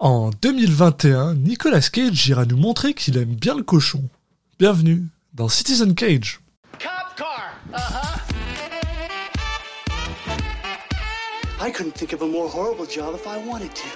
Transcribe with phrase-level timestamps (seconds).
[0.00, 4.04] En 2021, Nicolas Cage ira nous montrer qu'il aime bien le cochon.
[4.56, 6.38] Bienvenue dans Citizen Cage.
[6.78, 7.52] Cop car.
[7.74, 8.20] Uh-huh.
[11.60, 13.88] I couldn't think of a more horrible job if I wanted to.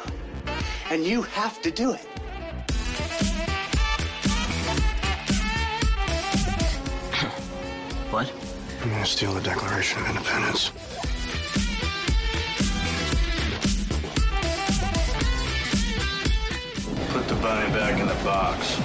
[0.92, 2.04] And you have to do it.
[8.10, 8.32] What?
[8.82, 10.72] I'm gonna steal the Declaration of Independence?
[17.43, 18.78] Bunny back in the box.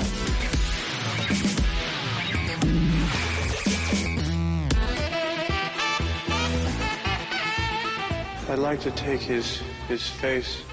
[8.50, 10.64] I'd like to take his his face.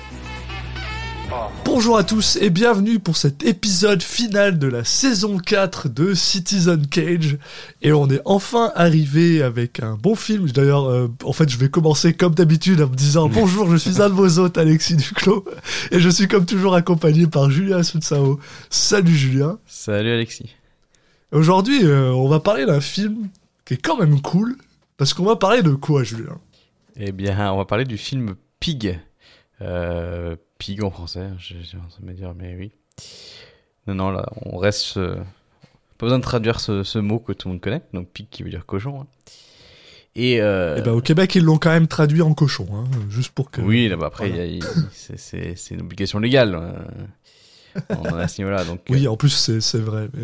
[1.64, 6.86] Bonjour à tous et bienvenue pour cet épisode final de la saison 4 de Citizen
[6.86, 7.38] Cage.
[7.82, 10.48] Et on est enfin arrivé avec un bon film.
[10.50, 14.00] D'ailleurs, euh, en fait, je vais commencer comme d'habitude en me disant bonjour, je suis
[14.00, 15.44] un de vos hôtes, Alexis Duclos.
[15.90, 18.38] Et je suis comme toujours accompagné par Julien Sutsao.
[18.70, 19.58] Salut Julien.
[19.66, 20.54] Salut Alexis.
[21.32, 23.28] Aujourd'hui, euh, on va parler d'un film
[23.64, 24.56] qui est quand même cool.
[24.96, 26.38] Parce qu'on va parler de quoi, Julien?
[26.96, 29.00] Eh bien, on va parler du film Pig.
[29.62, 32.72] Euh, Pig en français, j'ai j'ai envie de me dire, mais oui.
[33.86, 34.96] Non, non, là, on reste.
[34.96, 35.16] euh,
[35.98, 38.42] Pas besoin de traduire ce, ce mot que tout le monde connaît, donc Pig qui
[38.42, 39.02] veut dire cochon.
[39.02, 39.06] hein.
[40.16, 40.40] Et.
[40.40, 43.50] euh, Eh ben, au Québec, ils l'ont quand même traduit en cochon, hein, juste pour
[43.50, 43.60] que.
[43.60, 44.46] oui, là, bah, après, Voilà.
[44.92, 46.54] c'est- une obligation légale.
[47.90, 48.64] en à ce niveau-là.
[48.64, 50.08] Donc, Oui, en plus, c'est vrai.
[50.14, 50.22] mais,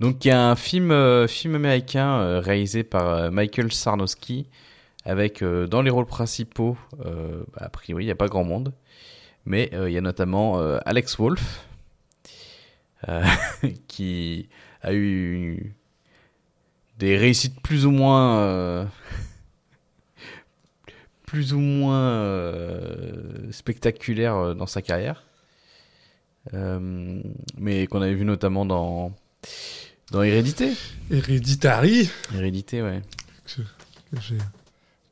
[0.00, 4.46] Donc il y a un film, film américain réalisé par Michael Sarnowski
[5.04, 8.44] avec euh, dans les rôles principaux, euh, bah, a priori il n'y a pas grand
[8.44, 8.72] monde,
[9.44, 11.66] mais euh, il y a notamment Alex Wolff
[13.08, 13.24] euh,
[13.88, 14.48] qui
[14.82, 15.74] a eu
[16.98, 18.88] des réussites plus ou moins
[21.26, 22.52] plus ou moins
[23.50, 25.24] spectaculaires dans sa carrière,
[26.52, 29.12] mais qu'on avait vu notamment dans
[30.12, 30.72] dans Hérédité.
[31.10, 32.10] Hereditary.
[32.34, 33.00] Hérédité, ouais.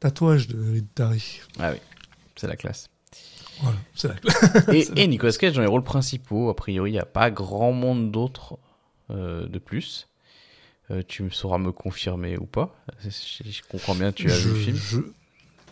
[0.01, 1.41] Tatouage de Hereditary.
[1.59, 1.79] Ah oui,
[2.37, 2.89] c'est la classe.
[3.63, 6.99] Voilà, c'est la Et, et Nicolas Cage dans les rôles principaux, a priori, il n'y
[6.99, 8.59] a pas grand monde d'autres
[9.11, 10.09] euh, de plus.
[10.91, 12.75] Euh, tu me sauras me confirmer ou pas.
[13.05, 14.77] Je, je comprends bien, tu as je, vu le film.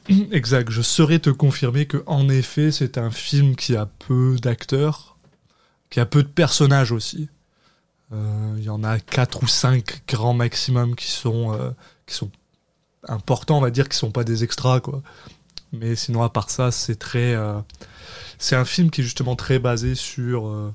[0.09, 4.37] je- Exact, je saurais te confirmer que en effet, c'est un film qui a peu
[4.41, 5.17] d'acteurs,
[5.91, 7.29] qui a peu de personnages aussi.
[8.13, 11.71] Euh, Il y en a quatre ou cinq grands maximum qui sont euh,
[12.07, 12.31] qui sont
[13.09, 15.03] importants, on va dire, qui sont pas des extras quoi.
[15.73, 17.59] Mais sinon, à part ça, c'est très, euh,
[18.39, 20.73] c'est un film qui est justement très basé sur euh,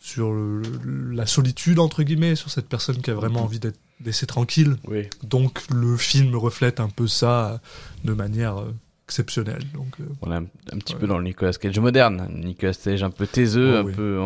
[0.00, 3.78] sur le- le- la solitude entre guillemets, sur cette personne qui a vraiment envie d'être
[4.04, 4.76] laissée tranquille.
[4.86, 5.08] Oui.
[5.24, 7.60] Donc le film reflète un peu ça
[8.04, 8.72] de manière euh,
[9.06, 9.64] exceptionnelle.
[9.74, 11.00] Donc On est un, un petit Ouais.
[11.00, 12.28] peu dans le Nicolas Cage moderne.
[12.32, 13.92] Nicolas Cage un peu taiseux, Oh, un oui.
[13.92, 14.20] peu.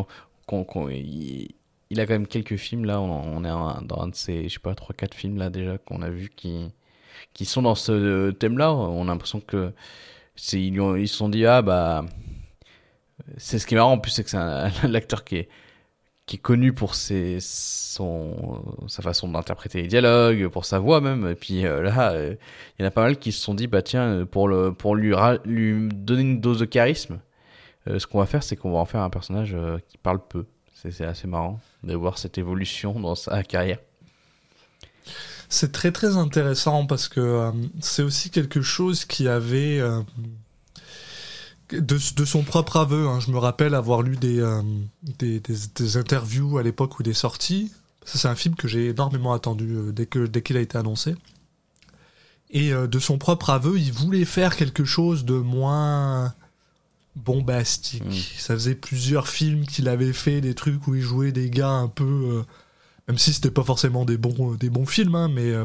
[0.46, 1.48] qu'on- qu'on- il,
[1.90, 3.00] il a quand même quelques films là.
[3.00, 6.02] On, on est dans un de ces, je sais pas, 3-4 films là déjà qu'on
[6.02, 6.68] a vu qui,
[7.34, 8.72] qui sont dans ce thème-là.
[8.72, 9.72] On a l'impression que
[10.52, 12.04] ils, ont- ils se sont dit ah bah
[13.36, 15.48] c'est ce qui est marrant en plus c'est que c'est un- l'acteur qui est
[16.24, 21.28] qui est connu pour ses son sa façon d'interpréter les dialogues pour sa voix même
[21.28, 22.34] et puis euh, là euh,
[22.78, 24.72] il y en a pas mal qui se sont dit bah tiens euh, pour le
[24.72, 25.12] pour lui
[25.92, 27.20] donner une dose de charisme
[27.88, 30.20] euh, ce qu'on va faire c'est qu'on va en faire un personnage euh, qui parle
[30.26, 33.78] peu c'est c'est assez marrant de voir cette évolution dans sa carrière
[35.52, 40.00] c'est très très intéressant parce que euh, c'est aussi quelque chose qui avait euh,
[41.70, 43.06] de, de son propre aveu.
[43.06, 43.20] hein.
[43.20, 44.62] Je me rappelle avoir lu des, euh,
[45.18, 47.70] des, des, des interviews à l'époque où il est sorti.
[48.04, 51.14] Ça, c'est un film que j'ai énormément attendu dès que dès qu'il a été annoncé.
[52.50, 56.34] Et de son propre aveu, il voulait faire quelque chose de moins
[57.16, 58.04] bombastique.
[58.04, 58.12] Mm.
[58.38, 61.88] Ça faisait plusieurs films qu'il avait fait, des trucs où il jouait des gars un
[61.88, 62.42] peu,
[63.08, 65.64] même si c'était pas forcément des bons, des bons films, hein, mais euh,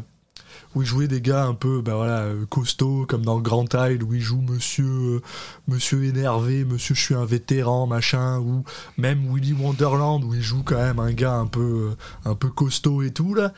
[0.75, 4.03] où il jouait des gars un peu, bah voilà, euh, costauds, comme dans Grand Tide,
[4.03, 5.21] où il joue Monsieur, euh,
[5.67, 8.63] Monsieur énervé, Monsieur je suis un vétéran, machin, ou
[8.97, 12.49] même Willy Wonderland, où il joue quand même un gars un peu, euh, un peu
[12.49, 13.53] costaud et tout là.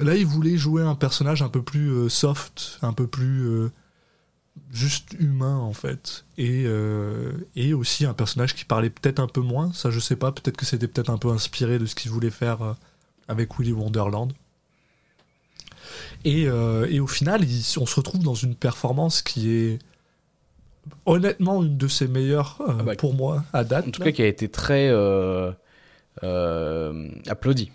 [0.00, 3.70] Là, il voulait jouer un personnage un peu plus euh, soft, un peu plus euh,
[4.72, 9.40] juste humain en fait, et euh, et aussi un personnage qui parlait peut-être un peu
[9.40, 9.72] moins.
[9.72, 10.32] Ça, je sais pas.
[10.32, 12.72] Peut-être que c'était peut-être un peu inspiré de ce qu'il voulait faire euh,
[13.28, 14.32] avec Willy Wonderland.
[16.24, 19.78] Et, euh, et au final, il- on se retrouve dans une performance qui est
[21.06, 23.88] honnêtement une de ses meilleures euh, Ah bah, pour moi à date.
[23.88, 24.06] en tout là.
[24.06, 25.50] cas qui a été très euh,
[26.22, 27.70] euh, applaudi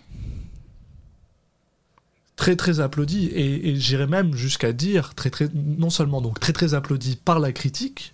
[2.35, 6.53] très très applaudi et, et j'irais même jusqu'à dire très très non seulement donc très
[6.53, 8.13] très applaudi par la critique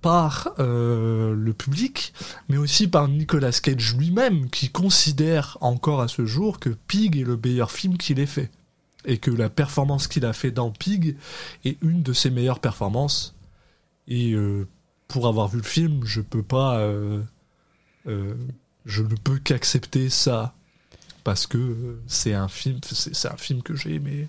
[0.00, 2.12] par euh, le public,
[2.48, 7.24] mais aussi par Nicolas Cage lui-même, qui considère encore à ce jour que Pig est
[7.24, 8.50] le meilleur film qu'il ait fait.
[9.04, 11.16] Et que la performance qu'il a fait dans Pig
[11.64, 13.34] est une de ses meilleures performances.
[14.08, 14.66] Et euh,
[15.08, 16.78] pour avoir vu le film, je peux pas.
[16.78, 17.22] euh,
[18.84, 20.54] je ne peux qu'accepter ça.
[21.24, 24.28] Parce que c'est un film, c'est un film que j'ai aimé.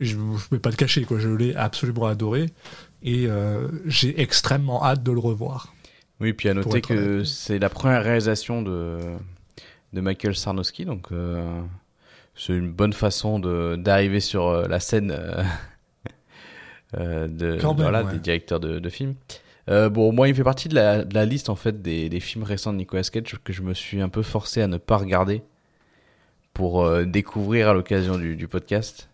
[0.00, 1.18] Je ne vais pas le cacher, quoi.
[1.18, 2.50] Je l'ai absolument adoré.
[3.06, 5.72] Et euh, j'ai extrêmement hâte de le revoir.
[6.20, 8.98] Oui, puis à noter que c'est la première réalisation de,
[9.92, 11.62] de Michael Sarnowski, donc euh,
[12.34, 13.38] c'est une bonne façon
[13.76, 15.14] d'arriver sur euh, la scène
[16.96, 18.12] euh, de, voilà, ouais.
[18.12, 19.14] des directeurs de, de films.
[19.68, 22.44] Bon, moi, il fait partie de la, de la liste en fait des, des films
[22.44, 25.42] récents de Nicolas Cage que je me suis un peu forcé à ne pas regarder
[26.54, 29.08] pour découvrir à l'occasion du, du podcast.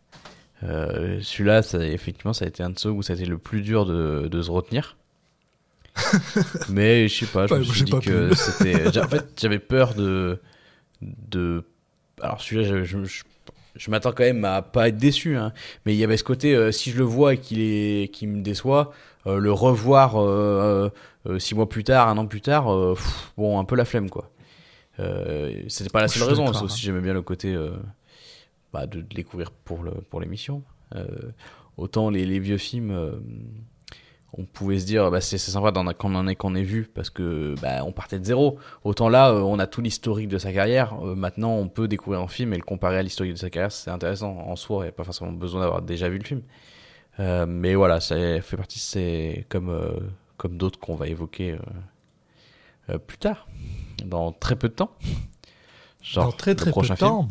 [0.64, 3.38] Euh, Celui-là, ça, effectivement, ça a été un de ceux où ça a été le
[3.38, 4.96] plus dur de, de se retenir.
[6.70, 8.98] Mais je sais pas, je Ouais, me suis dit que c'était.
[8.98, 10.40] En fait, j'avais peur de.
[11.02, 11.64] de...
[12.20, 13.22] Alors celui-là, je, je,
[13.76, 15.36] je- m'attends quand même à pas être déçu.
[15.36, 15.52] Hein.
[15.84, 18.10] Mais il y avait ce côté, euh, si je le vois et qu'il est...
[18.12, 18.92] qu'il me déçoit,
[19.26, 20.88] euh, le revoir euh,
[21.28, 24.08] euh, six mois plus tard, un an plus tard, pff, bon, un peu la flemme
[24.10, 24.30] quoi.
[25.00, 26.66] Euh, c'était pas la seule raison, aussi hein.
[26.76, 27.56] j'aimais bien le côté
[28.72, 30.62] bah, de, de découvrir pour le pour l'émission.
[30.94, 31.06] Euh,
[31.76, 33.12] autant les, les vieux films, euh,
[34.34, 37.10] on pouvait se dire bah, c'est sympa d'en- qu'on en ait qu'on ait vu parce
[37.10, 38.58] que bah, on partait de zéro.
[38.84, 40.94] Autant là, euh, on a tout l'historique de sa carrière.
[41.02, 43.72] Euh, maintenant, on peut découvrir un film et le comparer à l'historique de sa carrière,
[43.72, 44.80] c'est intéressant en soi.
[44.80, 46.42] Il n'y a pas forcément besoin d'avoir déjà vu le film.
[47.20, 49.70] Euh, mais voilà, ça fait partie de ces comme
[50.38, 51.56] comme d'autres qu'on va évoquer
[53.06, 53.46] plus tard,
[54.04, 54.90] dans très peu de temps.
[56.02, 57.28] Genre dans très très peu de film.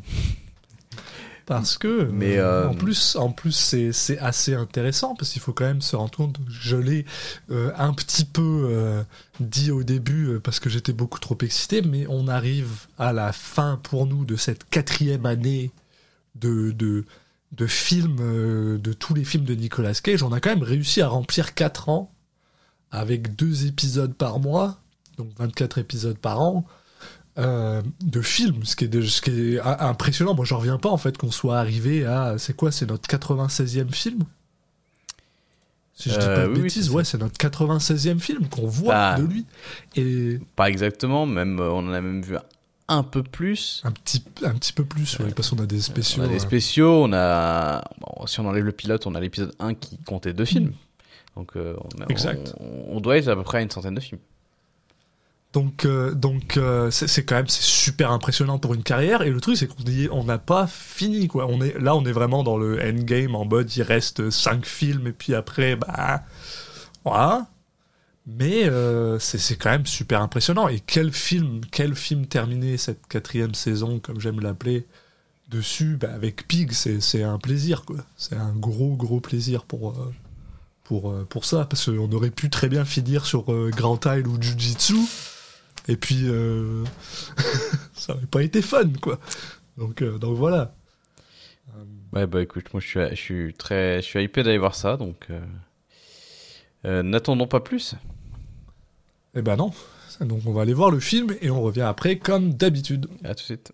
[1.52, 5.42] Parce que, Mais, euh, euh, en plus, en plus c'est, c'est assez intéressant parce qu'il
[5.42, 6.38] faut quand même se rendre compte.
[6.48, 7.06] Je l'ai
[7.50, 9.04] euh, un petit peu euh,
[9.42, 13.78] dit au début parce que j'étais beaucoup trop excité, mais on arrive à la fin
[13.84, 15.72] pour nous de cette quatrième année
[16.36, 17.04] de, de,
[17.52, 20.24] de films, de tous les films de Nicolas Cage.
[20.24, 22.14] On a quand même réussi à remplir 4 ans
[22.92, 24.80] avec deux épisodes par mois,
[25.18, 26.66] donc 24 épisodes par an
[27.38, 30.34] euh, de films, ce qui est, de- ce qui est impressionnant.
[30.34, 32.36] Moi, je reviens pas en fait qu'on soit arrivé à.
[32.38, 34.24] C'est quoi C'est notre 96e film?
[35.94, 38.94] Si je dis Euh, pas de oui, bêtises, ouais, c'est notre 96e film qu'on voit
[38.94, 39.18] Bah.
[39.20, 39.46] de lui.
[39.96, 42.36] Et Pas exactement, même euh, on en a même vu
[42.88, 43.82] un peu plus.
[43.86, 46.24] un petit, un petit peu plus, ouais, parce qu'on a des spéciaux.
[46.24, 47.84] On a des spéciaux, on a.
[48.00, 50.74] bon, si on enlève le pilote, on a l'épisode 1 qui comptait deux films.
[51.38, 52.54] Donc euh, on, a- Exact.
[52.60, 54.20] on, on doit être à peu près à une centaine de films.
[55.54, 56.16] Donc, euh,
[56.58, 59.22] euh, c'est quand même super impressionnant pour une carrière.
[59.22, 61.46] Et le truc, c'est qu'on dit on n'a pas fini quoi.
[61.50, 65.08] On est là, on est vraiment dans le endgame en mode il reste 5 films
[65.08, 66.24] et puis après bah
[67.04, 67.48] voilà.
[68.28, 70.68] Mais euh, c'est quand même super impressionnant.
[70.70, 74.86] Et quel film, quel film terminé cette quatrième saison, comme j'aime l'appeler,
[75.50, 77.84] dessus, bah, avec Pig, c'est un plaisir.
[78.16, 79.96] C'est un gros gros plaisir pour
[80.86, 84.96] pour pour ça parce qu'on aurait pu très bien finir sur Grand Isle ou Jujitsu.
[85.88, 86.84] Et puis, euh,
[87.94, 89.20] ça n'aurait pas été fun, quoi.
[89.78, 90.74] Donc, euh, donc voilà.
[92.14, 94.02] Ouais, bah écoute, moi je suis, je suis très.
[94.02, 95.28] Je suis hypé d'aller voir ça, donc.
[95.30, 95.40] euh,
[96.86, 97.96] euh, N'attendons pas plus.
[99.34, 99.72] Eh ben non.
[100.20, 103.08] Donc on va aller voir le film et on revient après, comme d'habitude.
[103.24, 103.72] À tout de suite.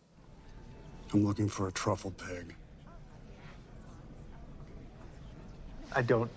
[1.13, 2.55] I'm looking for a truffle pig.
[5.95, 6.29] I don't.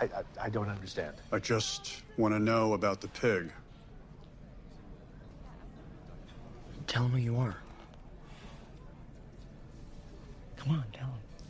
[0.00, 1.14] I, I, I don't understand.
[1.32, 3.50] I just want to know about the pig.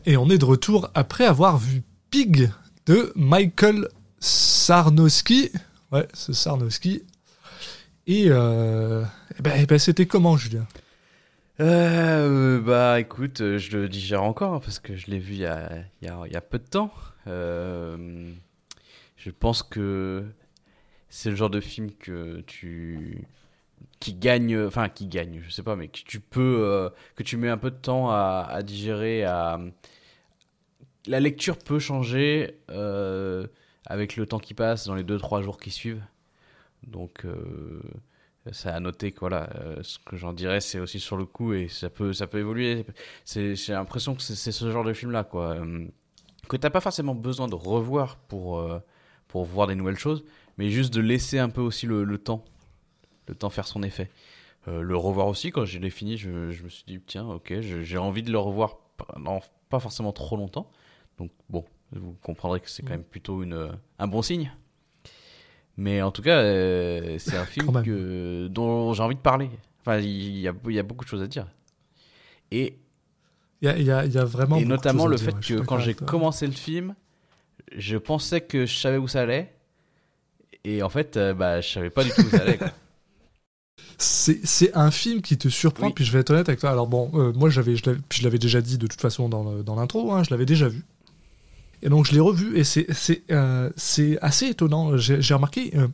[0.07, 2.51] Et on est de retour après avoir vu Pig
[2.87, 5.51] de Michael Sarnowski.
[5.93, 7.03] Ouais, c'est Sarnowski.
[8.07, 9.05] Et, euh,
[9.39, 10.67] eh ben, eh ben, c'était comment, Julien?
[11.61, 15.41] Euh, bah écoute, euh, je le digère encore hein, parce que je l'ai vu il
[15.41, 15.71] y a,
[16.01, 16.91] il y, a, il y a peu de temps.
[17.27, 18.33] Euh,
[19.17, 20.25] je pense que
[21.11, 23.27] c'est le genre de film que tu
[24.01, 27.37] qui gagne, enfin qui gagne, je sais pas, mais que tu peux, euh, que tu
[27.37, 29.25] mets un peu de temps à, à digérer.
[29.25, 29.61] À...
[31.07, 33.47] La lecture peut changer euh,
[33.87, 36.03] avec le temps qui passe dans les 2-3 jours qui suivent.
[36.87, 37.83] Donc euh,
[38.53, 41.69] ça noté que voilà, euh, ce que j'en dirais, c'est aussi sur le coup et
[41.69, 42.87] ça peut, ça peut évoluer.
[43.27, 45.59] J'ai l'impression que c'est, ce genre de film là, quoi,
[46.49, 48.67] que t'as pas forcément besoin de revoir pour
[49.29, 50.25] pour voir des nouvelles choses,
[50.59, 52.45] mais juste de laisser un peu aussi le temps,
[53.31, 54.11] le temps faire son effet.
[54.69, 57.61] Euh, le revoir aussi quand je l'ai fini, je, je me suis dit tiens, ok,
[57.61, 58.77] j'ai envie de le revoir
[59.71, 60.71] pas forcément trop longtemps.
[61.19, 64.53] Donc bon, vous comprendrez que c'est quand même plutôt une, un bon signe.
[65.77, 69.51] Mais en tout cas, euh, c'est un film que, dont j'ai envie de parler.
[69.81, 71.47] Enfin, il y a, il y a beaucoup de choses à dire.
[72.51, 72.77] Et,
[73.63, 74.57] Il y a, y vraiment.
[74.57, 76.95] et notamment le fait que quand j'ai commencé le film,
[77.75, 79.55] je pensais que je savais où ça allait.
[80.65, 82.59] Et en fait, euh, bah, je savais pas du tout où ça allait.
[82.59, 82.69] quoi.
[83.99, 85.93] C'est un film qui te surprend, Oui.
[85.95, 86.71] puis je vais être honnête avec toi.
[86.71, 87.85] Alors bon, euh, moi j'avais, je
[88.23, 90.85] l'avais- déjà dit de toute façon dans l'intro, hein, je l'avais déjà vu.
[91.83, 92.87] Et donc je l'ai revu et c'est
[93.31, 93.71] euh,
[94.23, 94.97] assez étonnant.
[94.97, 95.73] J'ai remarqué.
[95.77, 95.89] euh,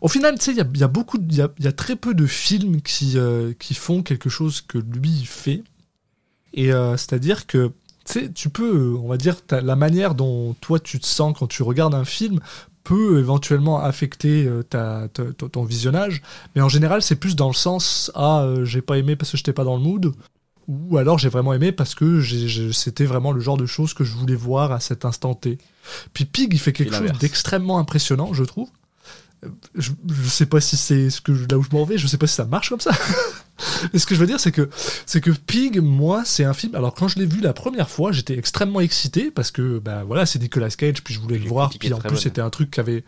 [0.00, 1.66] au final, tu sais, il y a, il y a beaucoup, il y a, y
[1.66, 3.16] a très peu de films qui
[3.58, 5.62] qui font quelque chose que lui fait.
[6.54, 7.72] Et c'est-à-dire que
[8.04, 11.48] tu sais, tu peux, on va dire, la manière dont toi tu te sens quand
[11.48, 12.38] tu regardes un film
[12.86, 16.22] peut éventuellement affecter euh, ta, ta- ton- visionnage.
[16.54, 19.36] Mais en général, c'est plus dans le sens ah euh, j'ai pas aimé parce que
[19.36, 20.12] j'étais pas dans le mood,
[20.68, 22.22] ou alors j'ai vraiment aimé parce que
[22.72, 25.58] c'était vraiment le genre de choses que je voulais voir à cet instant T.
[26.12, 28.68] Puis Pig, il fait quelque chose d'extrêmement impressionnant, je trouve.
[29.74, 32.06] Je, je sais pas si c'est ce que je- là où je m'en vais, je
[32.06, 32.92] sais pas si ça marche comme ça.
[33.92, 34.68] Mais ce que je veux dire, c'est que
[35.06, 36.74] c'est que Pig, moi, c'est un film.
[36.74, 40.26] Alors quand je l'ai vu la première fois, j'étais extrêmement excité parce que bah voilà,
[40.26, 42.80] c'est Nicolas Cage, puis je voulais le voir, puis en plus c'était un truc qui
[42.80, 43.04] avait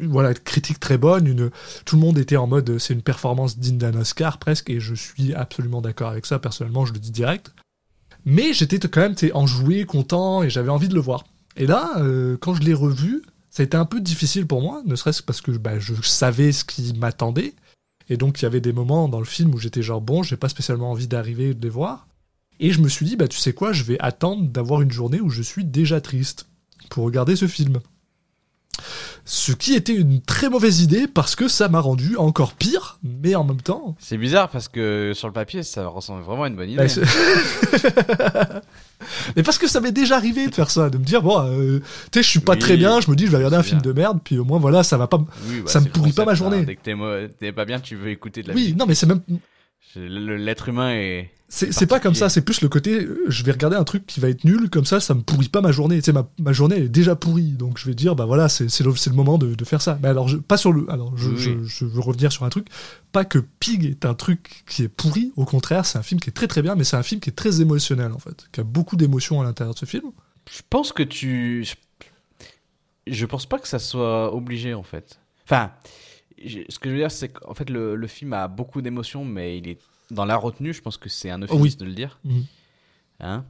[0.00, 1.50] voilà, une critique très bonne, une,
[1.84, 4.94] tout le monde était en mode c'est une performance digne d'un Oscar presque, et je
[4.94, 7.52] suis absolument d'accord avec ça, personnellement, je le dis direct.
[8.24, 11.24] Mais j'étais quand même enjoué, content, et j'avais envie de le voir.
[11.56, 13.22] Et là, euh, quand je l'ai revu,
[13.54, 15.92] ça a été un peu difficile pour moi, ne serait-ce que parce que bah, je
[16.02, 17.52] savais ce qui m'attendait,
[18.08, 20.38] et donc il y avait des moments dans le film où j'étais genre bon, j'ai
[20.38, 22.08] pas spécialement envie d'arriver et de les voir.
[22.60, 25.20] Et je me suis dit, bah tu sais quoi, je vais attendre d'avoir une journée
[25.20, 26.46] où je suis déjà triste
[26.88, 27.78] pour regarder ce film.
[29.24, 33.34] Ce qui était une très mauvaise idée parce que ça m'a rendu encore pire, mais
[33.34, 33.94] en même temps.
[34.00, 36.78] C'est bizarre parce que sur le papier, ça ressemble vraiment à une bonne idée.
[36.78, 37.02] bah, c'est-
[39.36, 41.80] mais parce que ça m'est déjà arrivé de faire ça, de me dire, bon, euh,
[42.10, 43.62] tu sais, je suis pas Oui, très bien, je me dis, je vais regarder un
[43.62, 45.18] film de merde, puis au moins, voilà, ça va pas.
[45.48, 46.50] Oui, bah, ça me pourrit pas ma concept, hein.
[46.50, 46.64] journée.
[46.66, 48.76] Dès que t'es pas bien, tu veux écouter de la Oui, musique.
[48.78, 49.20] non, mais c'est même.
[49.96, 51.30] L'être humain est.
[51.54, 54.30] C'est pas comme ça, c'est plus le côté, je vais regarder un truc qui va
[54.30, 55.96] être nul, comme ça, ça me pourrit pas ma journée.
[55.98, 58.48] Tu sais, ma, ma journée elle est déjà pourrie, donc je vais dire, bah voilà,
[58.48, 59.98] c'est le, le moment de, de faire ça.
[60.02, 60.90] Mais alors, je, pas sur le.
[60.90, 62.68] Alors, je, Oui, je, veux revenir sur un truc.
[63.12, 66.30] Pas que Pig est un truc qui est pourri, au contraire, c'est un film qui
[66.30, 68.60] est très très bien, mais c'est un film qui est très émotionnel, en fait, qui
[68.60, 70.10] a beaucoup d'émotions à l'intérieur de ce film.
[70.50, 71.66] Je pense que tu.
[73.06, 75.20] je- pense pas que ça soit obligé en fait.
[75.44, 75.70] Enfin,
[76.38, 79.58] ce que je veux dire, c'est qu'en fait, le, le film a beaucoup d'émotions, mais
[79.58, 79.78] il est
[80.12, 80.72] dans la retenue.
[80.72, 82.18] Je pense que c'est un euphémisme de le dire.
[82.24, 82.44] Mhm.
[83.20, 83.44] Hein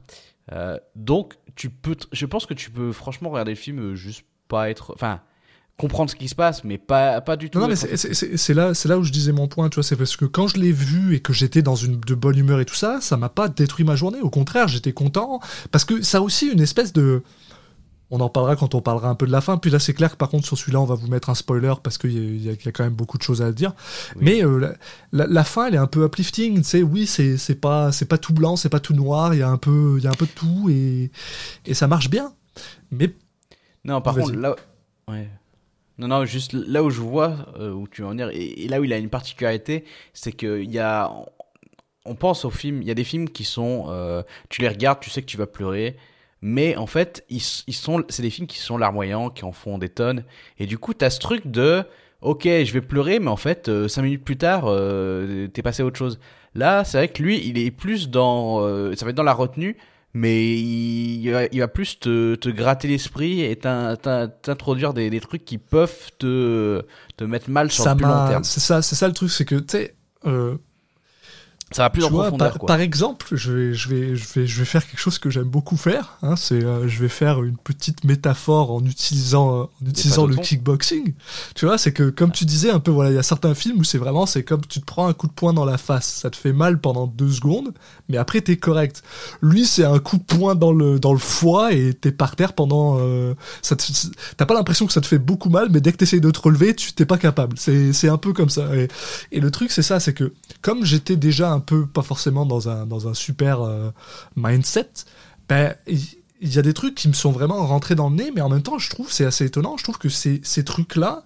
[0.51, 1.95] Euh, donc, tu peux.
[2.11, 4.91] Je pense que tu peux franchement regarder le film euh, juste pas être.
[4.93, 5.21] Enfin,
[5.77, 7.57] comprendre ce qui se passe, mais pas, pas du tout.
[7.59, 9.95] Non, non, mais c'est- là, c'est là où je disais mon point, tu vois, c'est
[9.95, 12.65] parce que quand je l'ai vu et que j'étais dans une de bonne humeur et
[12.65, 14.19] tout ça, ça m'a pas détruit ma journée.
[14.21, 15.39] Au contraire, j'étais content
[15.71, 17.23] parce que ça a aussi une espèce de.
[18.15, 19.57] On en parlera quand on parlera un peu de la fin.
[19.57, 21.73] Puis là, c'est clair que par contre, sur celui-là, on va vous mettre un spoiler
[21.81, 23.73] parce qu'il y, y a- quand même beaucoup de choses à dire.
[24.15, 24.21] Oui.
[24.21, 24.73] Mais euh, la,
[25.11, 26.57] la- la fin, elle est un peu uplifting.
[26.57, 29.33] Tu sais, oui, c'est pas, pas tout blanc, c'est pas tout noir.
[29.33, 31.09] Il y a un peu, il y a un peu de tout et,
[31.65, 32.33] et ça marche bien.
[32.91, 33.13] Mais
[33.83, 34.55] Non, par contre, là.
[35.07, 35.27] Ouais.
[35.97, 38.79] Non, non, juste là où je vois euh, où tu veux en et, et là
[38.79, 41.11] où il a une particularité, c'est qu'il y a.
[42.05, 43.85] On pense aux films, il y a des films qui sont.
[43.89, 45.95] euh, tu les regardes, tu sais que tu vas pleurer,
[46.45, 49.77] mais en fait, ils, ils sont, c'est des films qui sont larmoyants, qui en font
[49.77, 50.25] des tonnes,
[50.59, 51.83] et du coup, t'as ce truc de.
[52.21, 55.81] Ok, je vais pleurer, mais en fait, euh, cinq minutes plus tard, euh, t'es passé
[55.83, 56.19] à autre chose.
[56.55, 58.59] Là, c'est vrai que lui, il est plus dans.
[58.61, 59.75] euh, ça va être dans la retenue,
[60.13, 65.09] mais il va, il va plus te, te gratter l'esprit et t'in- t'in- t'introduire des,
[65.09, 66.83] des trucs qui peuvent te,
[67.17, 68.43] te mettre mal sur ça le plus long terme.
[68.43, 69.95] c'est ça, c'est ça le truc, c'est que tu sais.
[71.73, 72.67] Ça va plus Tu en vois, profondeur, par, quoi.
[72.67, 75.43] par exemple, je vais, je, vais, je, vais, je vais faire quelque chose que j'aime
[75.49, 76.17] beaucoup faire.
[76.21, 80.35] Hein, c'est, euh, je vais faire une petite métaphore en utilisant, euh, en utilisant le
[80.35, 81.13] kickboxing.
[81.55, 83.79] Tu vois, c'est que comme tu disais un peu, voilà, il y a certains films
[83.79, 86.05] où c'est vraiment, c'est comme tu te prends un coup de poing dans la face,
[86.07, 87.73] ça te fait mal pendant deux secondes,
[88.09, 89.01] mais après t'es correct.
[89.41, 92.53] Lui, c'est un coup de poing dans le dans le foie et t'es par terre
[92.53, 92.97] pendant.
[92.99, 93.83] Euh, ça te-
[94.37, 96.39] t'as pas l'impression que ça te fait beaucoup mal, mais dès que t'essayes de te
[96.39, 97.57] relever, tu t'es pas capable.
[97.57, 98.75] C'est c'est un peu comme ça.
[98.75, 98.87] Et,
[99.31, 102.69] et le truc, c'est ça, c'est que comme j'étais déjà un peu, pas forcément dans
[102.69, 103.89] un, dans un super euh,
[104.35, 104.89] mindset,
[105.49, 108.41] ben, il y, a des trucs qui me sont vraiment rentrés dans le nez, mais
[108.41, 111.23] en même temps, je trouve, c'est assez étonnant, je trouve que ces, ces trucs-là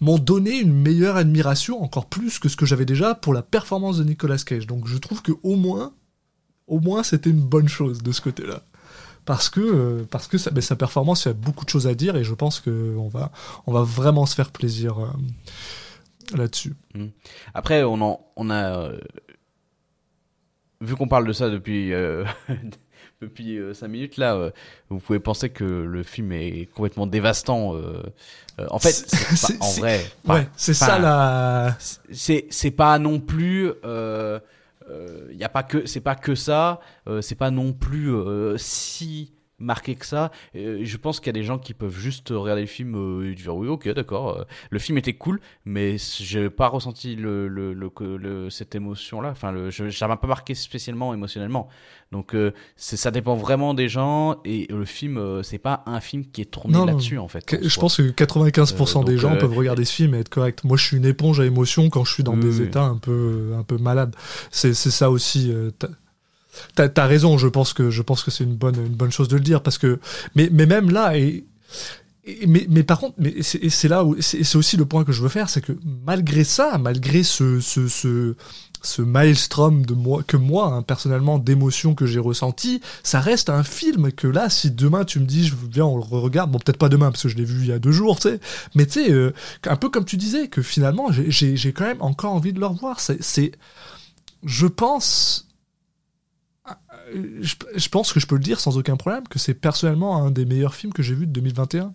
[0.00, 3.98] m'ont donné une meilleure admiration, encore plus que ce que j'avais déjà pour la performance
[3.98, 4.66] de Nicolas Cage.
[4.66, 5.92] Donc je trouve que au moins,
[6.66, 8.62] au moins, c'était une bonne chose de ce côté-là.
[9.24, 11.94] Parce que, euh, parce que ben, sa performance, il y a beaucoup de choses à
[11.94, 13.32] dire, et je pense qu'on va,
[13.66, 15.08] on va vraiment se faire plaisir euh,
[16.36, 16.74] là-dessus.
[17.52, 18.92] Après, on, en, on a.
[20.82, 22.24] euh, vu qu'on parle de ça depuis, euh,
[23.20, 24.50] depuis 5 minutes là, euh,
[24.90, 27.74] vous pouvez penser que le film est complètement dévastant.
[27.76, 28.02] euh,
[28.58, 31.76] euh, en fait, c'est pas- en vrai, Ouais, c'est ça la.
[32.10, 34.38] c'est c'est pas non plus euh,
[34.90, 38.56] euh, y a pas que c'est pas que ça euh, c'est pas non plus euh,
[38.56, 42.28] si marqué que ça Euh, je pense qu'il y a des gens qui peuvent juste
[42.30, 45.96] regarder le film euh, et dire oui ok d'accord euh, le film était cool mais
[46.20, 50.08] j'ai pas ressenti le, le, le, que- le- cette émotion là enfin le, je, ça
[50.08, 51.68] m'a pas marqué spécialement émotionnellement
[52.12, 52.34] donc
[52.76, 56.84] ça dépend vraiment des gens et le film c'est pas un film qui est tourné
[56.86, 60.14] là-dessus en fait en Je pense que 95% Euh, des gens peuvent regarder ce film
[60.14, 60.62] et être correct.
[60.64, 62.66] Moi, je suis une éponge à émotion quand je suis dans Oui, des oui.
[62.66, 64.14] états un peu, un peu malades.
[64.50, 65.52] C'est, c'est ça aussi.
[66.74, 67.38] T'as- raison.
[67.38, 69.98] Je pense que, que c'est une bonne, une bonne chose de le dire parce que,
[70.34, 71.44] mais, mais même là et,
[72.46, 75.28] mais, mais par contre, mais c'est, là où, c'est, aussi le point que je veux
[75.28, 75.72] faire, c'est que
[76.04, 78.34] malgré ça, malgré ce, ce, ce,
[78.82, 83.62] ce maelstrom de moi, que moi, hein, personnellement, d'émotions que j'ai ressenti, ça reste un
[83.62, 86.78] film que là, si demain tu me dis, je viens, on le regarde, bon, peut-être
[86.78, 88.40] pas demain, parce que je l'ai vu il y a deux jours, tu sais,
[88.74, 89.32] mais tu sais, euh,
[89.64, 92.98] un peu comme tu disais, que finalement, j'ai- quand même encore envie de le revoir.
[92.98, 93.52] C'est,
[94.44, 95.45] je pense,
[97.14, 100.44] je, pense que je peux le dire sans aucun problème, que c'est personnellement un des
[100.44, 101.94] meilleurs films que j'ai vu de 2021.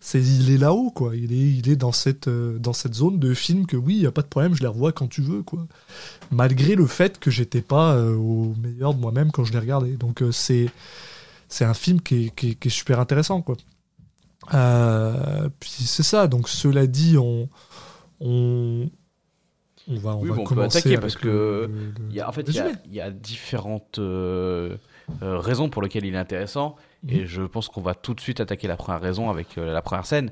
[0.00, 1.14] C'est, il est là-haut, quoi.
[1.14, 4.02] Il est, il est dans cette, euh, dans cette zone de film que oui, il
[4.02, 5.66] y a pas de problème, je les revois quand tu veux, quoi.
[6.32, 9.96] Malgré le fait que j'étais pas euh, au meilleur de moi-même quand je l'ai regardé.
[9.96, 10.70] Donc euh, c'est,
[11.48, 13.56] c'est un film qui est, qui est- qui est super intéressant, quoi.
[15.60, 16.26] Puis c'est ça.
[16.26, 17.48] Donc cela dit, on,
[18.20, 18.90] on,
[19.88, 21.70] on va, on Oui, va bon, on peut commencer attaquer parce que
[22.10, 22.80] Il y a, en fait, le il y a, résumé.
[22.86, 24.76] il y a différentes euh,
[25.22, 26.76] euh, raisons pour lesquelles il est intéressant.
[27.02, 27.10] Mhm.
[27.10, 29.82] Et je pense qu'on va tout de suite attaquer la première raison avec euh, la
[29.82, 30.30] première scène.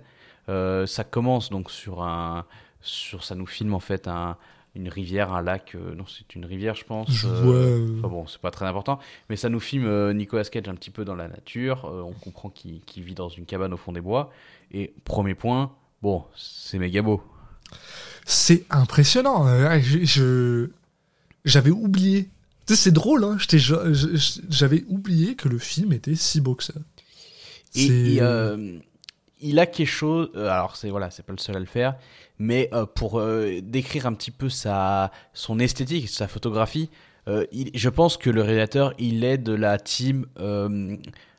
[0.48, 2.44] Ça commence donc sur un.
[2.82, 4.36] Sur, ça nous filme en fait un,
[4.74, 5.74] une rivière, un lac.
[5.74, 7.08] non, c'est une rivière, je pense.
[7.10, 8.98] Je vois, Enfin bon, c'est pas très important.
[9.28, 11.84] Mais ça nous filme Nicolas Cage un petit peu dans la nature.
[11.84, 14.32] On comprend qu'il qu'il vit dans une cabane au fond des bois.
[14.72, 17.22] Et premier point, bon, c'est méga beau.
[18.26, 19.46] C'est impressionnant.
[19.80, 20.68] Je-
[21.44, 22.28] J'avais oublié.
[22.66, 23.36] C'est drôle, hein.
[24.48, 26.74] J'avais oublié que le film était si beau que ça.
[27.74, 28.78] Et, euh,
[29.40, 30.30] il a quelque chose.
[30.36, 31.94] euh, alors c'est voilà, c'est pas le seul à le faire,
[32.38, 33.20] mais euh, pour
[33.62, 36.90] décrire un petit peu sa son esthétique, sa photographie,
[37.28, 40.26] euh, il- je pense que le réalisateur il est de la team.
[40.40, 40.96] euh,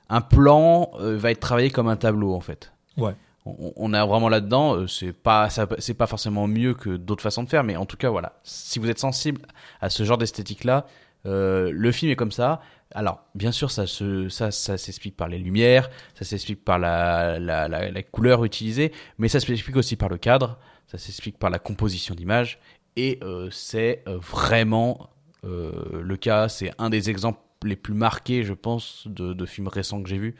[0.09, 2.73] un plan va être travaillé comme un tableau en fait.
[2.97, 3.13] Ouais.
[3.45, 4.75] On, on est vraiment là-dedans.
[4.75, 7.97] euh, C'est pas c'est pas forcément mieux que d'autres façons de faire, mais en tout
[7.97, 8.39] cas voilà.
[8.43, 9.41] Si vous êtes sensible
[9.79, 10.85] à ce genre d'esthétique là,
[11.25, 12.61] le film est comme ça.
[12.93, 17.39] Alors, bien sûr, ça se, ça, ça s'explique par les lumières, ça s'explique par la,
[17.39, 21.49] la, la, la couleur utilisée, mais ça s'explique aussi par le cadre, ça s'explique par
[21.49, 22.59] la composition d'image,
[22.97, 25.09] et euh, c'est euh, vraiment
[25.45, 26.49] euh, le cas.
[26.49, 30.17] C'est un des exemples les plus marqués, je pense, de, de films récents que j'ai
[30.17, 30.35] vus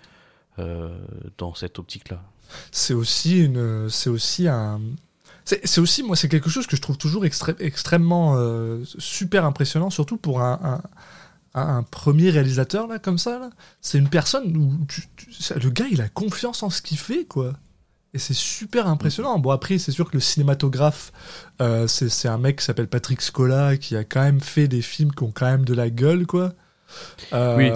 [0.59, 0.89] euh,
[1.37, 2.21] dans cette optique-là.
[2.71, 4.79] C'est aussi une c'est aussi un
[5.45, 9.89] c'est aussi moi c'est quelque chose que je trouve toujours extré- extrêmement euh, super impressionnant
[9.89, 10.81] surtout pour un,
[11.53, 13.49] un premier réalisateur là comme ça là.
[13.81, 16.97] C'est une personne où tu- tu- ça- le gars il a confiance en ce qu'il
[16.97, 17.53] fait quoi.
[18.13, 19.39] Et c'est super impressionnant.
[19.39, 21.11] Bon après c'est sûr que le cinématographe
[21.61, 24.81] euh, c'est c'est un mec qui s'appelle Patrick Scola qui a quand même fait des
[24.81, 26.53] films qui ont quand même de la gueule quoi
[27.33, 27.67] Euh, Oui.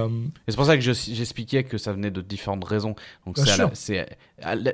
[0.47, 2.95] Et c'est pour ça que je- j'expliquais que ça venait de différentes raisons.
[3.25, 3.37] Donc
[3.73, 4.05] c'est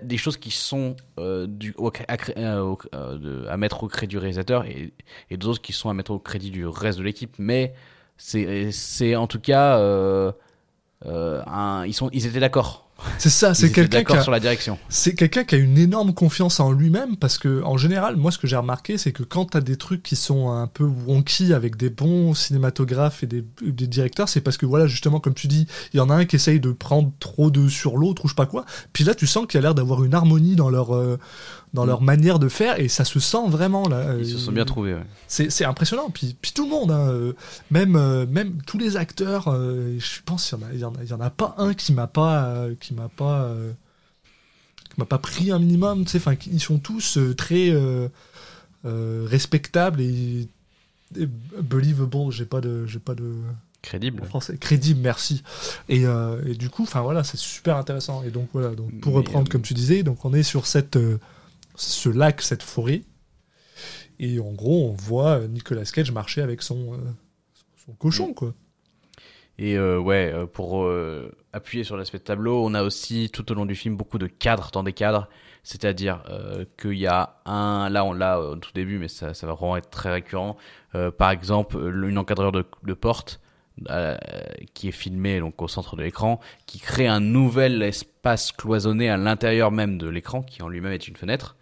[0.04, 4.12] des choses qui sont euh, du, au- à, cré- au- de- à mettre au crédit
[4.12, 4.94] du réalisateur et,
[5.30, 7.36] et d'autres qui sont à mettre au crédit du reste de l'équipe.
[7.38, 7.74] Mais
[8.18, 10.32] c'est en tout cas euh,
[11.06, 12.88] euh, un, ils sont ils étaient d'accord.
[13.18, 14.78] C'est ça c'est quelqu'un qui d'accord a- sur la direction.
[14.90, 18.38] C'est quelqu'un qui a une énorme confiance en lui-même parce que, en général, moi, ce
[18.38, 21.76] que j'ai remarqué, c'est que quand t'as des trucs qui sont un peu wonky avec
[21.78, 25.68] des bons cinématographes et des, des directeurs, c'est parce que, voilà, justement, comme tu dis,
[25.94, 28.34] il y en a un qui essaye de prendre trop de sur l'autre ou je
[28.34, 28.66] sais pas quoi.
[28.94, 31.18] Puis là, tu sens qu'il y a l'air d'avoir une harmonie dans leur, euh,
[31.74, 34.16] dans leur manière de faire et ça se sent vraiment, là.
[34.20, 34.94] Ils se Euh, sont bien trouvés.
[34.94, 35.06] ouais.
[35.28, 36.10] c'est impressionnant.
[36.10, 37.34] Puis, puis tout le monde, hein, euh,
[37.70, 41.30] même, euh, même tous les acteurs, euh, je pense qu'il y en a, en en
[41.30, 43.72] pas un qui m'a pas, euh, qui m'a pas, euh,
[44.90, 46.04] qui m'a pas pris un minimum.
[46.04, 48.10] Tu sais, enfin, ils sont tous euh, très euh,
[48.86, 50.50] euh, respectables et,
[51.18, 51.28] et
[51.62, 52.32] believable.
[52.32, 53.34] J'ai pas de, j'ai pas de
[53.82, 54.22] Crédible.
[54.22, 55.00] en français crédible.
[55.02, 55.42] Merci.
[55.90, 58.24] Et, euh, et du coup, enfin voilà, c'est super intéressant.
[58.24, 60.68] Et donc voilà, donc pour Mais, reprendre euh, comme tu disais, donc on est sur
[60.68, 61.18] cette, euh,
[61.76, 63.02] ce lac, cette forêt.
[64.20, 66.98] Et en gros, on voit euh, Nicolas Cage marcher avec son, euh,
[67.86, 68.54] son cochon, quoi.
[69.58, 73.66] Et euh, ouais, pour euh, appuyer sur l'aspect tableau, on a aussi tout au long
[73.66, 75.28] du film beaucoup de cadres dans des cadres.
[75.64, 76.24] C'est-à-dire
[76.80, 79.78] qu'il y a un, là on l'a au tout début, mais ça, ça va vraiment
[79.78, 80.58] être très récurrent.
[81.20, 83.40] Par exemple, le- une encadreur de, de porte
[83.92, 84.18] euh,
[84.74, 89.18] qui est filmé donc au centre de l'écran, qui crée un nouvel espace cloisonné à
[89.18, 91.56] l'intérieur même de l'écran, qui en lui-même est une fenêtre.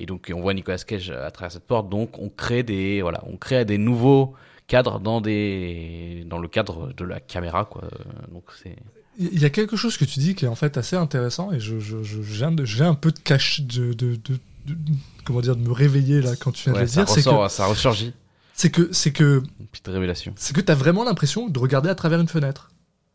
[0.00, 1.88] Et donc on voit Nicolas Cage à travers cette porte.
[1.88, 4.34] Donc on crée des voilà, on crée des nouveaux
[4.66, 7.82] cadres dans des dans le cadre de la caméra quoi.
[8.32, 8.76] Donc c'est
[9.18, 11.60] Il y a quelque chose que tu dis qui est en fait assez intéressant et
[11.60, 14.76] je, je, un, de- j'ai un peu de cache de, de, de- de-
[15.24, 17.28] comment dire de me réveiller là quand tu viens ouais, de le dire c'est que
[17.28, 18.12] ressort, ça ressurgit.
[18.54, 20.32] c'est que c'est que Une petite révélation.
[20.36, 22.70] c'est que t'as vraiment l'impression de regarder à travers une fenêtre.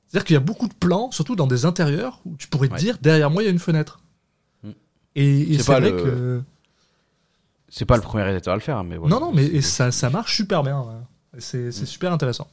[0.07, 2.73] C'est-à-dire qu'il y a beaucoup de plans, surtout dans des intérieurs, où tu pourrais te
[2.73, 2.79] Ouais.
[2.79, 3.99] dire derrière moi il y a une fenêtre.
[4.63, 4.69] Mm.
[5.15, 6.41] Et, et C'est vrai le- que
[7.77, 9.13] C'est pas le premier réalisateur à le faire, mais voilà.
[9.13, 10.79] non non mais et ça ça marche super bien.
[10.79, 11.39] ouais.
[11.39, 11.85] C'est Mm.
[11.85, 12.47] super intéressant.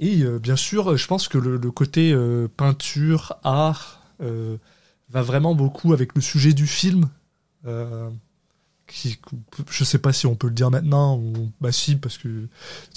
[0.00, 4.56] Et euh, bien sûr, je pense que le, le côté euh, peinture, art, euh,
[5.10, 7.08] va vraiment beaucoup avec le sujet du film.
[8.90, 9.18] Qui,
[9.70, 12.46] je sais pas si on peut le dire maintenant ou bah si parce que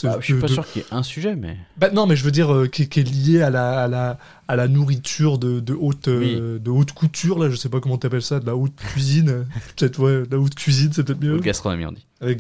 [0.04, 2.16] Bah, je suis pas de- sûr qu'il y ait un sujet, mais bah, non, mais
[2.16, 5.38] je veux dire euh, qui, qui est lié à la, à la, à la nourriture
[5.38, 8.46] de, de, haute, euh, de haute couture, là, je sais pas comment t'appelles ça, de
[8.46, 9.46] la haute cuisine.
[9.76, 11.36] peut-être, ouais, la haute cuisine, c'est peut-être mieux.
[11.36, 12.06] Haute gastronomie on dit.
[12.22, 12.40] Avec,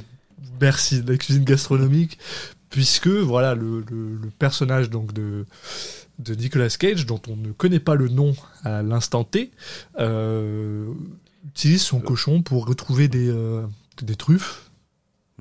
[0.62, 2.18] merci, la cuisine gastronomique.
[2.70, 5.46] Puisque, voilà, le, le, le personnage donc de,
[6.20, 8.34] de Nicolas Cage, dont on ne connaît pas le nom
[8.64, 9.52] à l'instant T,
[10.00, 10.86] euh,
[11.47, 13.65] utilise son cochon pour retrouver des, euh,
[14.01, 14.69] des truffes.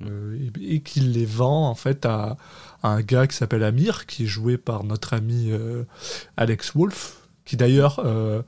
[0.03, 2.37] euh, et, et qu'il les vend en fait à,
[2.83, 5.85] à un gars qui s'appelle Amir, qui est joué par notre ami euh,
[6.37, 8.43] Alex Wolf, qui d'ailleurs euh,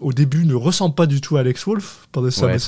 [0.00, 2.06] au début ne ressemble pas du tout à Alex Wolf.
[2.12, 2.58] Pendant Ouais,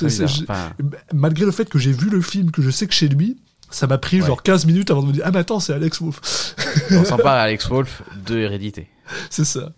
[0.49, 0.73] Enfin,
[1.13, 3.37] malgré le fait que j'ai vu le film, que je sais que chez lui,
[3.69, 4.27] ça m'a pris Ouais.
[4.27, 6.55] genre 15 minutes avant de me dire Ah, mais attends, c'est Alex Wolf.
[6.91, 8.89] on s'en parle à Alex Wolf de Hérédité.
[9.29, 9.71] c'est ça.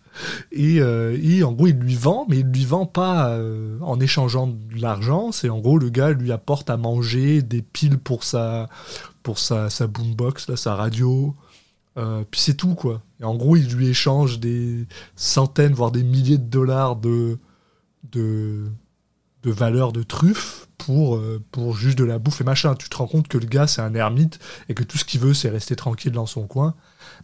[0.52, 4.00] Et, euh, et en gros, il lui vend, mais il lui vend pas euh, en
[4.00, 5.32] échangeant de l'argent.
[5.32, 8.70] C'est en gros, le gars lui apporte à manger des piles pour sa,
[9.24, 11.36] pour sa, sa boombox, là, sa radio.
[11.98, 13.02] Euh, puis c'est tout, quoi.
[13.20, 17.38] Et en gros, il lui échange des centaines, voire des milliers de dollars de,
[18.12, 18.66] de,
[19.44, 22.74] de valeur de truffes pour, pour juste de la bouffe et machin.
[22.76, 25.20] Tu te rends compte que le gars, c'est un ermite et que tout ce qu'il
[25.20, 26.76] veut, c'est rester tranquille dans son coin.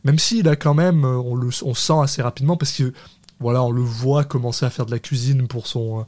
[0.06, 2.94] Même s'il a quand même, euh, on le on sent assez rapidement parce que
[3.40, 6.04] voilà, on le voit commencer à faire de la cuisine pour son euh,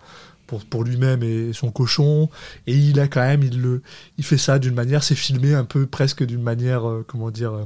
[0.46, 2.30] pour, pour lui-même et son cochon.
[2.68, 3.82] Et il a quand même il le
[4.18, 7.52] il fait ça d'une manière c'est filmé un peu presque d'une manière euh, comment dire
[7.54, 7.66] euh,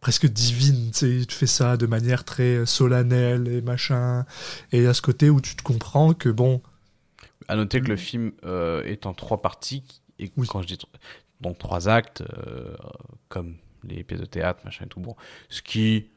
[0.00, 0.90] presque divine.
[0.92, 4.24] Tu sais il te fait ça de manière très solennelle et machin.
[4.70, 6.62] Et à ce côté où tu te comprends que bon
[7.48, 9.82] À noter que le film euh, est en trois parties
[10.20, 10.46] et Oui.
[10.48, 10.78] quand je dis
[11.40, 12.74] donc trois actes, euh,
[13.28, 15.00] comme les pièces de théâtre, machin et tout.
[15.00, 15.16] Bon,
[15.48, 16.10] ce qui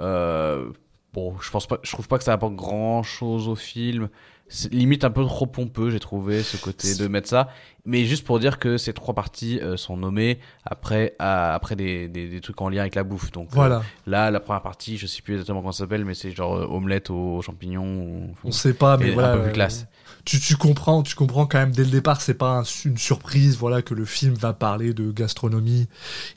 [0.00, 0.70] euh,
[1.12, 4.08] bon, je pense pas, je trouve pas que ça apporte grand chose au film.
[4.48, 7.48] C'est limite un peu trop pompeux, j'ai trouvé ce côté de mettre ça.
[7.84, 12.08] Mais juste pour dire que ces trois parties euh, sont nommées après à- après des,
[12.08, 13.32] des, des trucs en lien avec la bouffe.
[13.32, 16.14] Donc euh, voilà là, la première partie, je sais plus exactement comment ça s'appelle, mais
[16.14, 17.84] c'est genre euh, omelette aux, champignons.
[17.84, 19.86] Ou, on sait pas mais voilà un peu plus classe.
[20.24, 23.56] tu, tu comprends, tu comprends quand même dès le départ, c'est pas un- une surprise,
[23.56, 25.88] voilà, que le film va parler de gastronomie,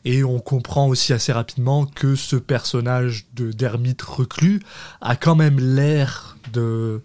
[0.05, 4.61] et on comprend aussi assez rapidement que ce personnage de d'ermite reclus
[5.01, 7.01] a quand même l'air de,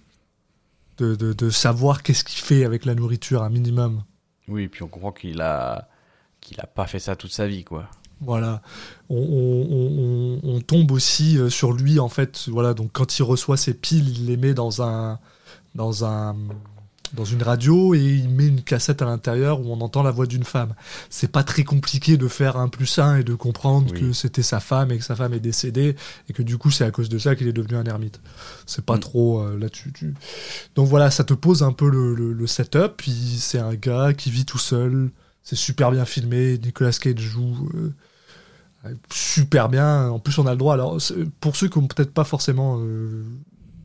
[0.98, 4.02] de de, de savoir qu'est-ce qu'il fait avec la nourriture un minimum.
[4.48, 5.88] Oui, et puis on comprend qu'il a
[6.40, 7.88] qu'il a pas fait ça toute sa vie, quoi.
[8.20, 8.62] Voilà,
[9.11, 12.48] on, on- on- on- on tombe aussi euh, sur lui en fait.
[12.48, 15.18] Voilà, donc quand il reçoit ses piles, il les met dans un
[15.74, 16.37] dans un
[17.14, 20.27] dans une radio et il met une cassette à l'intérieur où on entend la voix
[20.27, 20.74] d'une femme.
[21.11, 24.00] C'est pas très compliqué de faire un plus un et de comprendre Oui.
[24.00, 25.96] que c'était sa femme et que sa femme est décédée
[26.29, 28.20] et que du coup c'est à cause de ça qu'il est devenu un ermite.
[28.66, 29.00] C'est pas Mm.
[29.00, 29.92] trop euh, là-dessus.
[29.92, 30.14] tu-
[30.74, 32.94] Donc voilà, ça te pose un peu le, le- le setup.
[32.98, 35.11] Puis c'est un gars qui vit tout seul.
[35.42, 36.59] C'est super bien filmé.
[36.59, 37.92] Nicolas Cage joue euh,
[39.12, 40.09] super bien.
[40.11, 40.74] En plus, on a le droit.
[40.74, 40.98] Alors,
[41.40, 43.24] pour ceux qui ont peut-être pas forcément euh,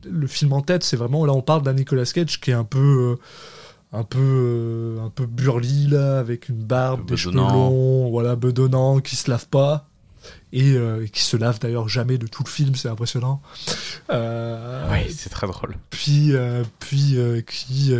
[0.08, 2.64] le film en tête, c'est vraiment là on parle d'un Nicolas Cage qui est un
[2.64, 8.10] peu, euh, un peu, euh, un peu burly là, avec une barbe, des cheveux longs,
[8.10, 9.86] voilà, bedonnant, qui se lave pas.
[10.52, 13.40] Et, euh, et qui se lave d'ailleurs jamais de tout le film, c'est impressionnant.
[14.10, 15.76] Oui, c'est très drôle.
[15.88, 16.32] puis
[16.78, 17.94] puis qui,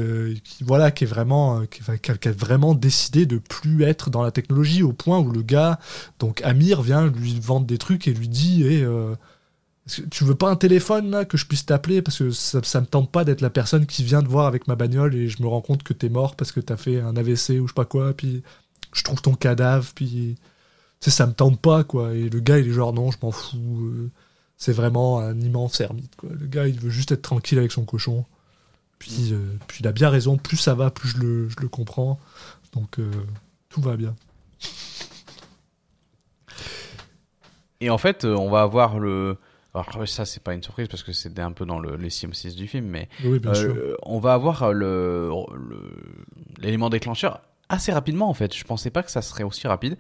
[0.44, 3.84] qui voilà qui est vraiment qui, va- qui a, qui a vraiment décidé de plus
[3.84, 5.78] être dans la technologie au point où le gars
[6.18, 9.16] donc Amir vient lui vendre des trucs et lui dit eh, est-ce que
[10.10, 12.86] tu veux pas un téléphone là que je puisse t'appeler parce que ça, ça me
[12.86, 15.48] tente pas d'être la personne qui vient te voir avec ma bagnole et je me
[15.48, 17.84] rends compte que t'es mort parce que t'as fait un AVC ou je sais pas
[17.84, 18.42] quoi puis
[18.92, 20.36] je trouve ton cadavre puis
[21.00, 23.18] tu sais ça me tente pas quoi et le gars il est genre non je
[23.22, 24.10] m'en fous euh,
[24.60, 26.14] c'est vraiment un immense ermite.
[26.16, 26.28] Quoi.
[26.38, 28.26] Le gars, il veut juste être tranquille avec son cochon.
[28.98, 30.36] Puis, euh, puis il a bien raison.
[30.36, 32.20] Plus ça va, plus je le, je le comprends.
[32.74, 33.10] Donc euh,
[33.70, 34.14] tout va bien.
[37.80, 39.38] Et en fait, on va avoir le.
[39.74, 42.56] Alors ça, c'est pas une surprise parce que c'était un peu dans le, les synopsis
[42.56, 43.96] du film, mais Oui, bien euh, sûr.
[44.02, 46.24] on va avoir le le-
[46.58, 48.54] l'élément déclencheur assez rapidement en fait.
[48.54, 49.96] Je pensais pas que ça serait aussi rapide.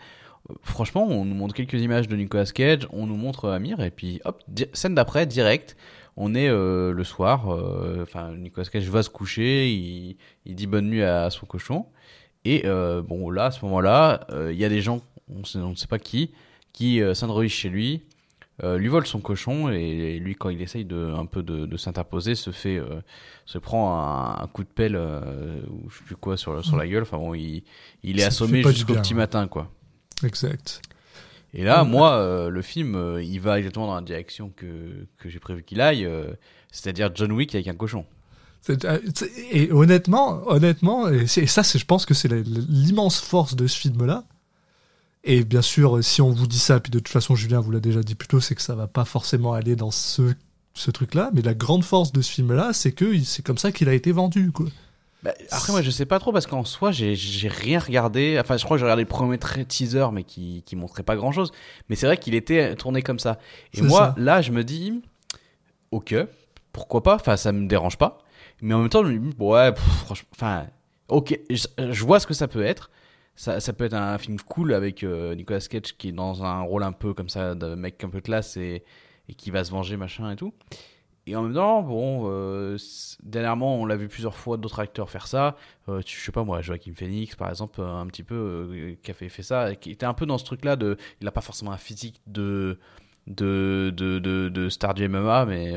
[0.50, 3.90] Euh, Franchement, on nous montre quelques images de Nicolas Cage, on nous montre Amir et
[3.92, 5.76] puis hop, scène d'après direct.
[6.16, 10.66] On est euh, le soir, euh, enfin Nicolas Cage va se coucher, il, il dit
[10.66, 11.86] bonne nuit à son cochon
[12.44, 15.74] et euh, bon là à ce moment-là, euh, il y a des gens, on ne
[15.76, 16.32] sait pas qui,
[16.72, 18.02] qui euh, s'introduisent chez lui,
[18.62, 21.76] euh, lui vole son cochon et, lui quand il essaye de un peu de, de
[21.76, 23.00] s'interposer se fait euh,
[23.46, 26.76] se prend un, un coup de pelle euh, ou je sais plus quoi sur, sur
[26.76, 27.62] la gueule enfin bon il,
[28.02, 29.20] il est Ça assommé jusqu'au petit ouais.
[29.20, 29.70] matin quoi
[30.24, 30.82] Exact.
[31.54, 31.88] et là Ouais.
[31.88, 36.08] moi le film il va exactement dans la direction que, que j'ai prévu qu'il aille
[36.70, 38.04] c'est-à-dire John Wick avec un cochon
[39.52, 44.24] Et honnêtement, honnêtement, et, et ça, je pense que c'est l'immense force de ce film-là.
[45.24, 47.80] Et bien sûr, si on vous dit ça, puis de toute façon, Julien vous l'a
[47.80, 50.34] déjà dit plus tôt, c'est que ça va pas forcément aller dans ce,
[50.74, 51.30] ce truc-là.
[51.34, 54.12] Mais la grande force de ce film-là, c'est que c'est comme ça qu'il a été
[54.12, 54.50] vendu.
[54.50, 54.66] Quoi.
[55.22, 57.14] Bah, après moi je sais pas trop parce qu'en soi j'ai
[57.46, 61.02] rien regardé enfin je crois que j'ai regardé le premier teaser mais qui qui montrait
[61.02, 61.52] pas grand chose
[61.90, 63.38] mais c'est vrai qu'il était tourné comme ça
[63.74, 64.22] et moi ça.
[64.22, 65.02] là je me dis
[65.90, 66.14] ok
[66.72, 67.16] pourquoi pas?
[67.16, 68.22] Enfin ça me dérange pas
[68.62, 70.66] mais en même temps je me dis ouais pff, franchement enfin
[71.08, 72.90] ok je, je vois ce que ça peut être
[73.40, 76.60] ça, ça peut être un film cool avec euh, Nicolas Cage qui est dans un
[76.60, 78.84] rôle un peu comme ça de mec un peu classe et,
[79.30, 80.52] et qui va se venger machin et tout
[81.26, 82.76] et en même temps, bon, euh,
[83.22, 85.56] dernièrement, on l'a vu plusieurs fois d'autres acteurs faire ça.
[85.88, 89.28] Euh, je sais pas moi, Joaquin Phoenix, par exemple, un petit peu, qui a fait,
[89.28, 91.78] fait ça, qui était un peu dans ce truc-là de, il a pas forcément un
[91.78, 92.78] physique de
[93.26, 95.72] de de de, de star du MMA, mais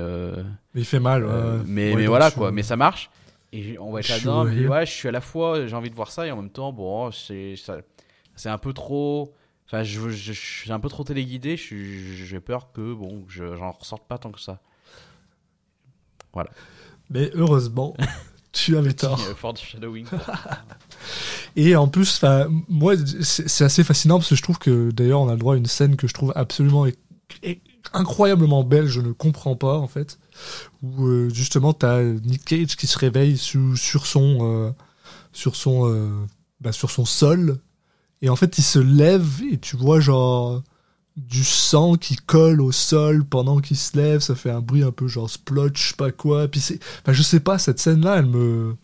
[0.74, 1.26] Mais il fait mal.
[1.26, 1.32] ouais.
[1.66, 3.10] mais Ouais, mais voilà quoi, mais ça marche.
[3.56, 4.46] Et on va être là-dedans.
[4.46, 4.86] mais ouais.
[4.86, 7.12] je suis à la fois, j'ai envie de voir ça et en même temps, bon,
[7.12, 7.56] c'est
[8.46, 9.34] un peu trop.
[9.68, 11.56] Enfin, je, je, je suis un peu trop téléguidé.
[11.58, 14.60] J'ai peur que bon, je- j'en ressorte pas tant que ça.
[17.10, 17.96] Mais heureusement,
[18.52, 19.20] tu avais tort.
[19.22, 20.06] Euh, Fort Shadowing.
[21.56, 22.24] Et en plus,
[22.70, 25.54] moi, c'est c'est assez fascinant parce que je trouve que d'ailleurs, on a le droit
[25.54, 26.86] à une scène que je trouve absolument
[27.94, 28.88] incroyablement belle.
[28.88, 30.20] Je ne comprends pas en fait.
[30.82, 34.72] Où euh, justement, t'as Nick Cage qui se réveille sur son, euh,
[35.32, 36.10] sur son, euh,
[36.62, 37.60] bah, sur son sol,
[38.22, 40.62] et en fait, il se lève et tu vois genre
[41.16, 44.92] du sang qui colle au sol pendant qu'il se splotch ça fait un bruit un
[44.92, 46.48] peu genre splotch, pas quoi.
[46.48, 48.76] Puis c'est, je sais pas, cette scène-là, elle me,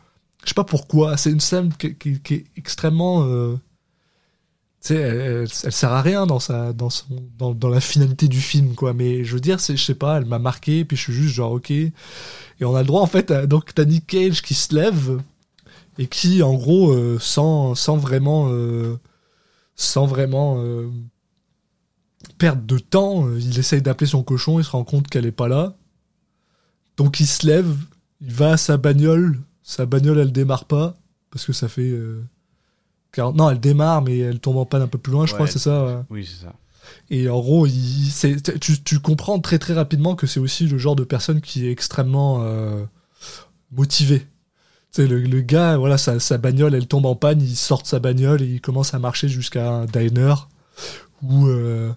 [0.43, 1.17] je sais pas pourquoi.
[1.17, 3.25] C'est une scène qui est extrêmement.
[4.87, 7.05] Sais, elle, elle- sert à rien dans, sa, dans, son,
[7.37, 8.93] dans, dans la finalité du film, quoi.
[8.93, 11.53] Mais je veux dire, je sais pas, elle m'a marqué, puis je suis juste genre,
[11.53, 11.71] ok.
[11.71, 11.93] Et
[12.61, 15.21] on a le droit, en fait, donc t'as Cage qui se lève
[15.99, 18.47] et qui, en gros, euh, sans, sans vraiment.
[18.51, 18.97] euh,
[19.75, 20.57] sans vraiment.
[20.63, 20.89] euh,
[22.37, 25.31] perdre de temps, euh, il essaye d'appeler son cochon, il se rend compte qu'elle est
[25.31, 25.75] pas là.
[26.97, 27.75] Donc il se lève,
[28.21, 30.97] il va à sa bagnole, sa bagnole elle démarre pas,
[31.31, 31.91] parce que ça fait...
[33.11, 35.37] 40 Non, elle démarre, mais elle tombe en panne un peu plus loin, je Ouais,
[35.37, 35.85] crois, c'est ça.
[35.85, 36.01] ouais.
[36.09, 36.53] Oui, c'est ça.
[37.11, 40.77] Et en gros, il, c'est- tu, tu comprends très très rapidement que c'est aussi le
[40.77, 42.83] genre de personne qui est extrêmement euh,
[43.71, 44.19] motivé.
[44.91, 47.83] Tu sais, le, le gars, voilà, sa, sa bagnole, elle tombe en panne, il sort
[47.83, 50.33] de sa bagnole et il commence à marcher jusqu'à un diner
[51.21, 51.91] où, euh,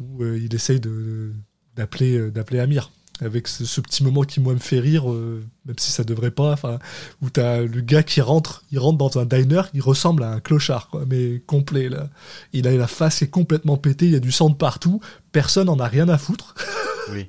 [0.00, 1.32] où euh, il essaye de,
[1.76, 2.90] d'appeler, euh, d'appeler Amir.
[3.20, 6.32] Avec ce, ce petit moment qui, moi, me fait rire, euh, même si ça devrait
[6.32, 6.80] pas, enfin,
[7.22, 10.40] où t'as le gars qui rentre, il rentre dans un diner, il ressemble à un
[10.40, 12.08] clochard, quoi, mais complet, là.
[12.52, 15.00] Il a la face est complètement pétée, il y a du sang de partout,
[15.30, 16.54] personne en a rien à foutre.
[17.12, 17.28] Oui.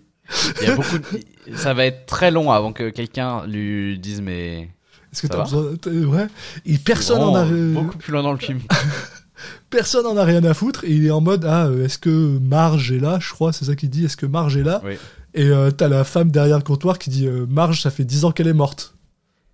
[0.62, 4.22] Il y a beaucoup de- Ça va être très long avant que quelqu'un lui dise
[4.22, 4.70] mais.
[5.12, 6.28] Est-ce que t'as besoin t'as- Ouais.
[6.66, 8.62] Et personne en a beaucoup plus loin dans le film.
[9.70, 12.40] personne en a rien à foutre et il est en mode ah euh, est-ce que
[12.40, 14.82] Marge est là je crois c'est ça qu'il dit est-ce que Marge est là?
[14.86, 14.94] Oui.
[15.36, 18.26] Et euh, t'as la femme derrière le comptoir qui dit euh, Marge ça fait 10
[18.26, 18.96] ans qu'elle est morte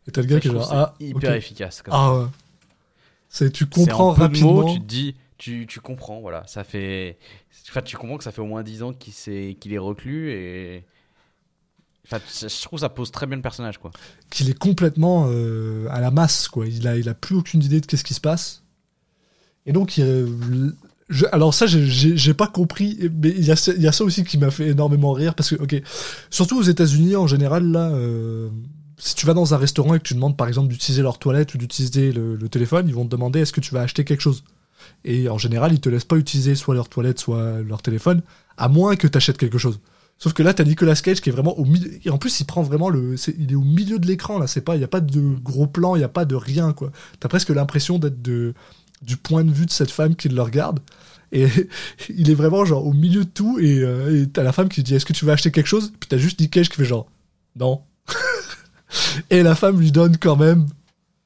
[0.07, 1.83] et t'as le gars qui est genre ah hyper efficace.
[1.91, 2.25] ah ouais.
[3.29, 6.43] c'est tu comprends rapidement mots, tu te dis, tu, tu comprends, voilà.
[6.47, 7.17] Ça fait,
[7.69, 10.31] enfin, tu comprends que ça fait au moins 10 ans qu'il s'est, qu'il est reclus
[10.31, 10.85] et,
[12.05, 13.91] enfin, je je trouve que ça pose très bien le personnage, quoi.
[14.29, 17.79] qu'il est complètement euh, à la masse quoi il a il a plus aucune idée
[17.81, 18.63] de qu'est-ce qui se passe
[19.65, 20.73] et donc il-
[21.31, 24.69] alors ça j'ai- pas compris mais il y a y ça aussi qui m'a fait
[24.69, 25.81] énormément rire parce que ok
[26.29, 28.49] surtout aux États-Unis en général là euh,
[28.97, 31.53] si tu vas dans un restaurant et que tu demandes par exemple d'utiliser leur toilette
[31.53, 34.43] ou d'utiliser le, téléphone ils vont te demander est-ce que tu vas acheter quelque chose?
[35.05, 38.21] Et en général ils te laissent pas utiliser soit leur toilette soit leur téléphone
[38.57, 39.79] à moins que tu quelque chose
[40.21, 41.89] Sauf que là, t'as Nicolas Cage qui est vraiment au milieu.
[42.05, 43.15] Et en plus, il prend vraiment le.
[43.39, 44.45] Il est au milieu de l'écran, là.
[44.45, 44.75] C'est pas.
[44.75, 46.91] Il n'y a pas de gros plan, il n'y a pas de rien, quoi.
[47.19, 48.53] T'as presque l'impression d'être de...
[49.01, 50.79] du point de vue de cette femme qui le regarde.
[51.31, 51.47] Et
[52.09, 54.95] il est vraiment genre au milieu de tout et euh, t'as la femme qui dit
[54.95, 55.91] est-ce que tu veux acheter quelque chose?
[55.99, 57.07] Puis t'as juste Nick Cage qui fait genre
[57.57, 57.81] non.
[59.29, 60.67] et la femme lui donne quand même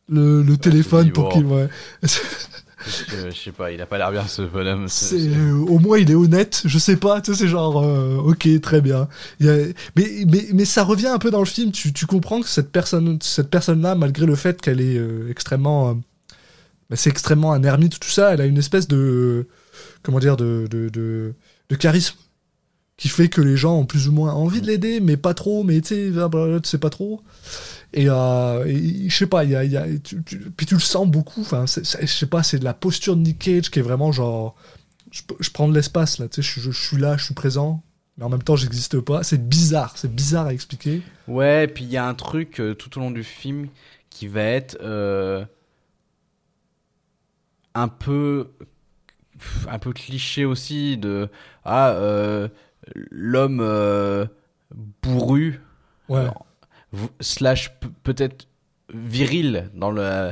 [0.09, 1.67] le, le téléphone pour qu'il ouais.
[2.05, 4.88] Je sais pas, il a pas l'air bien ce bonhomme.
[5.13, 8.47] Euh, au moins il est honnête, je sais pas, tu sais, c'est genre, euh, ok,
[8.61, 9.07] très bien.
[9.39, 12.05] Il y a- mais, mais, mais ça revient un peu dans le film, tu, tu
[12.05, 15.99] comprends que cette personne, cette personne-là, malgré le fait qu'elle est euh, extrêmement,
[16.89, 19.47] bah, c'est extrêmement un ermite, tout ça, elle a une espèce de,
[20.03, 22.17] comment dire, de, de, de, charisme
[22.97, 25.63] qui fait que les gens ont plus ou moins envie de l'aider, mais pas trop,
[25.63, 26.11] mais tu sais,
[26.63, 27.21] tu sais pas trop.
[27.93, 31.45] Et, euh, et je sais pas, y a, tu, puis tu le sens beaucoup.
[31.65, 34.55] Je sais pas, c'est de la posture de Nick Cage qui est vraiment genre,
[35.11, 37.83] je, prends de l'espace là, tu sais, je, suis là, je suis présent,
[38.17, 39.23] mais en même temps, j'existe pas.
[39.23, 41.01] C'est bizarre, c'est bizarre à expliquer.
[41.27, 43.67] Ouais, puis il y a un truc euh, tout au long du film
[44.09, 45.45] qui va être euh,
[47.75, 48.51] un peu
[49.67, 51.29] un peu cliché aussi de
[51.65, 52.47] ah euh,
[53.11, 54.25] l'homme euh,
[55.01, 55.61] bourru
[56.07, 56.19] Ouais.
[56.19, 56.45] Alors,
[56.93, 57.71] v- slash
[58.03, 58.47] peut-être
[58.93, 60.31] viril dans le,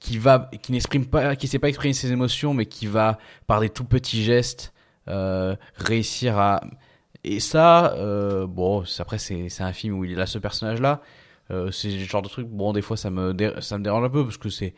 [0.00, 3.60] qui va qui n'exprime pas qui sait pas exprimer ses émotions mais qui va par
[3.60, 4.72] des tout petits gestes
[5.08, 6.60] euh, réussir à
[7.22, 7.94] et ça
[8.48, 11.00] bon après c'est un film où il a ce personnage là
[11.70, 14.24] c'est le genre de truc bon des fois ça me ça me dérange un peu
[14.24, 14.74] parce que c'est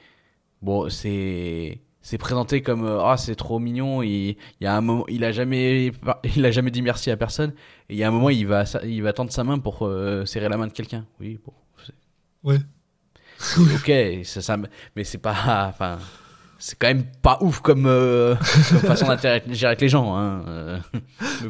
[0.62, 4.80] bon c'est c'est présenté comme euh, ah c'est trop mignon il, il y a un
[4.80, 5.92] moment il a jamais
[6.36, 7.52] il a jamais dit merci à personne
[7.88, 10.24] et il y a un moment il va il va tendre sa main pour euh,
[10.24, 11.52] serrer la main de quelqu'un oui bon
[12.44, 12.58] Ouais.
[13.58, 14.56] ok ça, ça
[14.96, 15.98] mais c'est pas enfin
[16.64, 18.36] c'est quand même pas ouf comme, euh,
[18.70, 20.44] comme façon d'interagir avec les gens hein.
[20.46, 20.78] euh.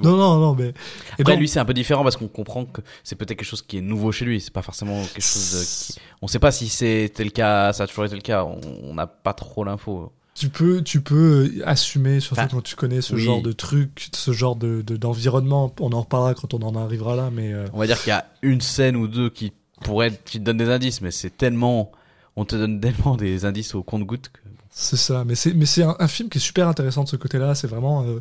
[0.03, 0.11] Bon.
[0.11, 0.68] Non, non, non, mais.
[0.68, 0.72] et
[1.20, 3.61] Après, donc- lui, c'est un peu différent parce qu'on comprend que c'est peut-être quelque chose
[3.61, 4.40] qui est nouveau chez lui.
[4.40, 6.01] C'est pas forcément quelque chose de qui...
[6.22, 8.44] On sait pas si c'était le cas, ça a toujours été le cas.
[8.44, 10.12] On n'a pas trop l'info.
[10.35, 13.20] tu peux, tu peux assumer, surtout Enfin, quand tu connais ce oui.
[13.20, 15.75] genre de truc, ce genre de de- d'environnement.
[15.81, 17.53] on en reparlera quand on en arrivera là, mais.
[17.53, 19.53] euh, On va dire qu'il y a une scène ou deux qui
[19.85, 21.92] pourrait, qui te donne des indices, mais c'est tellement,
[22.37, 24.40] on te donne tellement des indices au compte-goutte que
[24.74, 27.16] C'est ça, mais c'est mais c'est un, un film qui est super intéressant de ce
[27.16, 27.54] côté-là.
[27.54, 28.20] C'est vraiment, euh,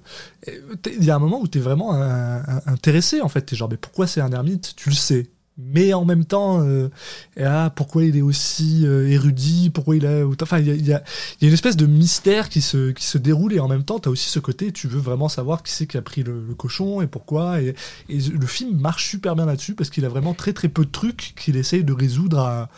[0.99, 3.41] il y a un moment où t'es vraiment un- un- intéressé en fait.
[3.43, 4.73] T'es genre, mais pourquoi c'est un ermite?
[4.75, 6.89] Tu le sais, mais en même temps, euh,
[7.37, 9.69] et ah, pourquoi il est aussi euh, érudit?
[9.69, 11.01] Pourquoi il a, enfin, il y a, il y a-
[11.41, 13.99] y a une espèce de mystère qui se qui se déroule et en même temps,
[13.99, 16.53] t'as aussi ce côté, tu veux vraiment savoir qui c'est qui a pris le, le
[16.53, 17.61] cochon et pourquoi.
[17.61, 17.75] Et,
[18.09, 20.91] et le film marche super bien là-dessus parce qu'il a vraiment très très peu de
[20.91, 22.69] trucs qu'il essaye de résoudre à,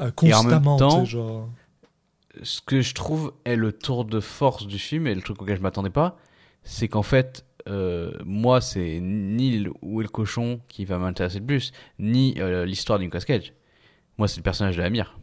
[0.00, 0.78] à et en constamment.
[0.78, 1.48] même tu temps, genre.
[2.42, 5.56] Ce que je trouve est le tour de force du film et le truc auquel
[5.56, 6.18] je m'attendais pas,
[6.62, 11.46] c'est qu'en fait, euh, moi, c'est ni où est le cochon qui va m'intéresser le
[11.46, 13.52] plus, ni euh, l'histoire d'une Cage.
[14.18, 15.18] Moi, c'est le personnage de Amir.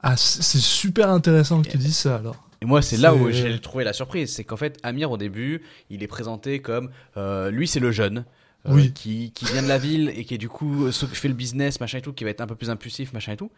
[0.00, 2.48] Ah, c'est super intéressant que tu dises ça alors.
[2.62, 4.32] Et moi, c'est là où j'ai trouvé la surprise.
[4.32, 8.24] C'est qu'en fait, Amir, au début, il est présenté comme euh, lui, c'est le jeune.
[8.68, 8.92] Oui.
[8.92, 11.98] qui, qui vient de la ville et qui est du coup fait le business machin
[11.98, 13.52] et tout qui va être un peu plus impulsif machin et tout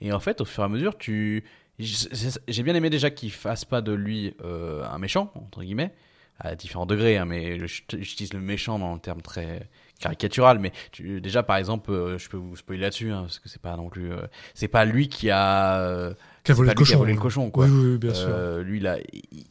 [0.00, 1.44] et en fait au fur et à mesure tu
[1.78, 5.92] j'ai bien aimé déjà qu'il fasse pas de lui euh, un méchant entre guillemets
[6.40, 9.68] à différents degrés hein, mais j'utilise le méchant dans le terme très
[10.00, 13.48] caricatural mais tu, déjà par exemple euh, je peux vous spoiler là-dessus hein, parce que
[13.48, 14.22] c'est pas non plus euh,
[14.54, 16.12] c'est pas lui qui a
[16.44, 16.98] Qui a volé le lui qui a cochon.
[16.98, 18.58] volé le cochon quoi Oui, oui, oui, bien sûr.
[18.60, 19.44] lui, là, il,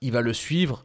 [0.00, 0.84] il va le suivre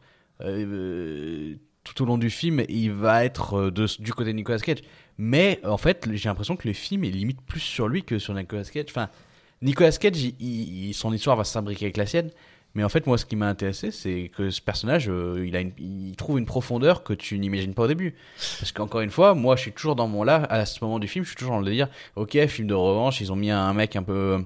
[1.84, 2.60] tout au long du film.
[2.60, 4.78] et Il va être de, du côté de Nicolas Cage.
[5.18, 8.34] Mais en fait, j'ai l'impression que le film est limite plus sur lui que sur
[8.34, 8.86] Nicolas Cage.
[8.88, 9.08] Enfin,
[9.62, 10.32] Nicolas Cage,
[10.92, 12.30] son histoire va s'imbriquer avec la sienne.
[12.74, 15.60] Mais en fait, moi, ce qui m'a intéressé, c'est que ce personnage, euh, il, a
[15.60, 18.16] il trouve une profondeur que tu n'imagines pas au début.
[18.58, 21.06] Parce qu'encore une fois, moi, je suis toujours dans mon là, à ce moment du
[21.06, 21.88] film, je suis toujours dans le délire.
[22.16, 24.44] Ok, film de revanche, ils ont mis un mec un peu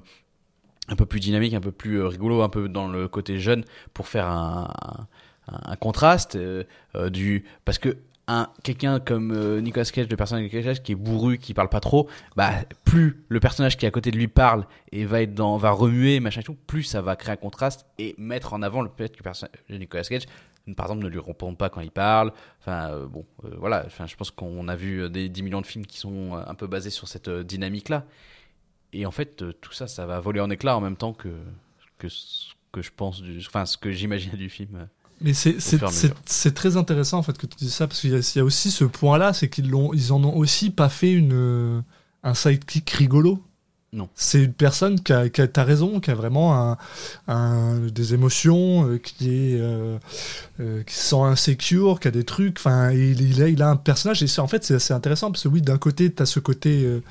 [0.89, 3.63] un peu plus dynamique, un peu plus euh, rigolo, un peu dans le côté jeune
[3.93, 5.07] pour faire un,
[5.47, 6.63] un, contraste euh,
[7.09, 7.97] du parce que
[8.29, 11.53] un quelqu'un comme euh, Nicolas Cage, le personnage de Nicolas Cage qui est bourru, qui
[11.53, 12.51] parle pas trop, bah
[12.85, 15.71] plus le personnage qui est à côté de lui parle et va être dans va
[15.71, 19.11] remuer machin tout, plus ça va créer un contraste et mettre en avant le fait
[19.11, 20.25] que le personnage de Nicolas Cage
[20.77, 22.31] par exemple ne lui répond pas quand il parle.
[22.59, 23.83] Enfin euh, bon euh, voilà.
[23.87, 26.67] Enfin je pense qu'on a vu des 10 millions de films qui sont un peu
[26.67, 28.05] basés sur cette dynamique là
[28.93, 31.29] et en fait, tout ça, ça va voler en éclats en même temps que,
[31.97, 34.87] que ce que je pense du, enfin, ce que j'imagine du film.
[35.21, 38.37] Mais c'est très intéressant en fait que tu dis ça parce qu'il y, a- il
[38.37, 41.83] y a aussi ce point-là, c'est qu'ils l'ont, ils en ont aussi pas fait une
[42.23, 43.43] un sidekick rigolo.
[43.91, 44.07] Non.
[44.13, 46.77] C'est une personne qui a, qui a t'as raison, qui a vraiment un,
[47.27, 49.97] un- des émotions, euh, qui est euh,
[50.59, 52.57] euh, qui se sent insécure, qui a des trucs.
[52.59, 55.31] Enfin, il, il a, il a un personnage et c'est en fait c'est assez intéressant
[55.31, 57.01] parce que oui, d'un côté t'as ce côté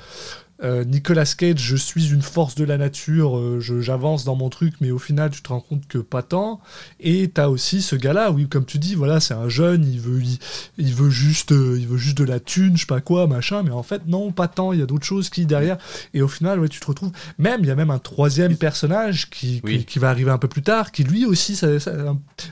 [0.63, 4.73] euh, Nicolas Cage, je suis une force de la nature, euh, j'avance dans mon truc,
[4.81, 6.59] mais au final, tu te rends compte que pas tant.
[6.99, 10.21] Et t'as aussi ce gars-là, oui, comme tu dis, voilà, c'est un jeune, il veut,
[10.21, 10.37] il,
[10.77, 13.63] il veut juste, euh, il veut juste de la thune, je sais pas quoi, machin,
[13.63, 14.73] mais en fait, non, pas tant.
[14.73, 15.77] Il y a d'autres choses qui derrière.
[16.13, 17.11] Et au final, ouais, tu te retrouves.
[17.37, 19.79] Même, il y a même un troisième personnage qui, Oui.
[19.79, 21.93] qui, qui va arriver un peu plus tard, qui lui aussi, ça, ça-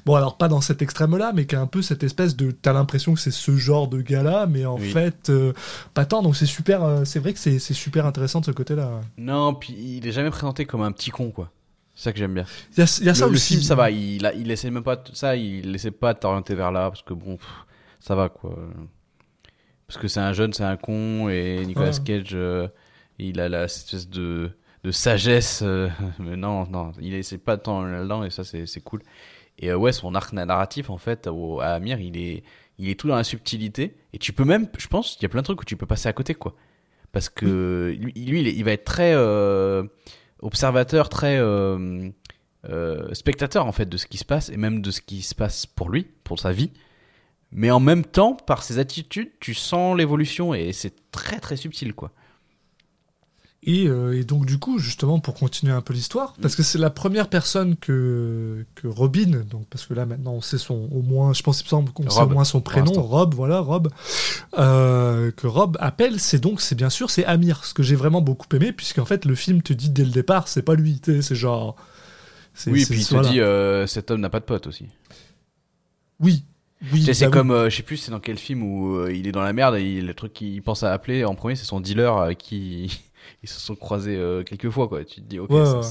[0.05, 2.73] bon, alors pas dans cet extrême-là, mais qui a un peu cette espèce de, t'as
[2.73, 4.89] l'impression que c'est ce genre de gars-là, mais en Oui.
[4.91, 5.31] fait,
[5.93, 6.21] pas tant.
[6.21, 7.73] Donc c'est super, c'est vrai que c'est c'est
[8.05, 9.01] intéressant de ce côté-là.
[9.17, 11.51] Non, puis il est jamais présenté comme un petit con, quoi.
[11.95, 12.45] C'est ça que j'aime bien.
[12.73, 13.53] Il y a, il y a ça le, le aussi.
[13.55, 16.19] film, ça va, il, a- il essaie même pas de- ça, il essaie pas de
[16.19, 17.47] t'orienter vers là, parce que bon, pff,
[17.99, 18.55] ça va, quoi.
[19.87, 21.91] Parce que c'est un jeune, c'est un con, et Nicolas.
[22.03, 22.67] Cage, euh,
[23.19, 24.51] il a la cette espèce de,
[24.83, 25.61] de sagesse.
[25.63, 25.87] euh,
[26.19, 29.01] mais non, non, il essaie pas de temps là-dedans, et ça, c'est c'est cool.
[29.59, 32.43] Et euh, ouais, son arc narratif, en fait, au, à Amir, il est,
[32.77, 35.29] il est tout dans la subtilité, et tu peux même, je pense, il y a
[35.29, 36.53] plein de trucs où tu peux passer à côté, quoi.
[37.11, 39.83] Parce que lui, lui, il, est- il va être très euh,
[40.41, 42.09] observateur, très euh,
[42.69, 45.33] euh, spectateur en fait de ce qui se passe et même de ce qui se
[45.35, 46.71] passe pour lui, pour sa vie.
[47.51, 51.93] Mais en même temps, par ses attitudes, tu sens l'évolution et c'est très très subtil
[51.93, 52.11] quoi.
[53.69, 56.77] Et, euh, et donc du coup, justement, pour continuer un peu l'histoire, parce que c'est
[56.77, 61.01] la première personne que, que Robin, donc parce que là maintenant on sait son, au
[61.01, 62.93] moins, je pense il me semble qu'on sait au Rob, moins son prénom.
[62.93, 63.89] Rob, voilà, Rob,
[64.57, 68.21] euh, que Rob appelle, c'est donc, c'est bien sûr, c'est Amir, ce que j'ai vraiment
[68.21, 71.35] beaucoup aimé, puisqu'en fait le film te dit dès le départ, c'est pas lui, c'est
[71.35, 71.75] genre...
[72.67, 73.29] Oui, puis il te voilà.
[73.29, 74.85] dit euh, cet homme n'a pas de pote aussi.
[76.19, 76.43] Oui,
[76.93, 77.03] oui.
[77.13, 79.31] C'est bah comme, euh, je sais plus, c'est dans quel film où euh, il est
[79.31, 81.79] dans la merde et il- le truc qu'il pense à appeler en premier, c'est son
[81.81, 82.99] dealer qui
[83.43, 85.03] ils se sont croisés euh, quelques fois quoi.
[85.03, 85.49] Tu te dis ok.
[85.49, 85.85] Ouais, ça- ouais.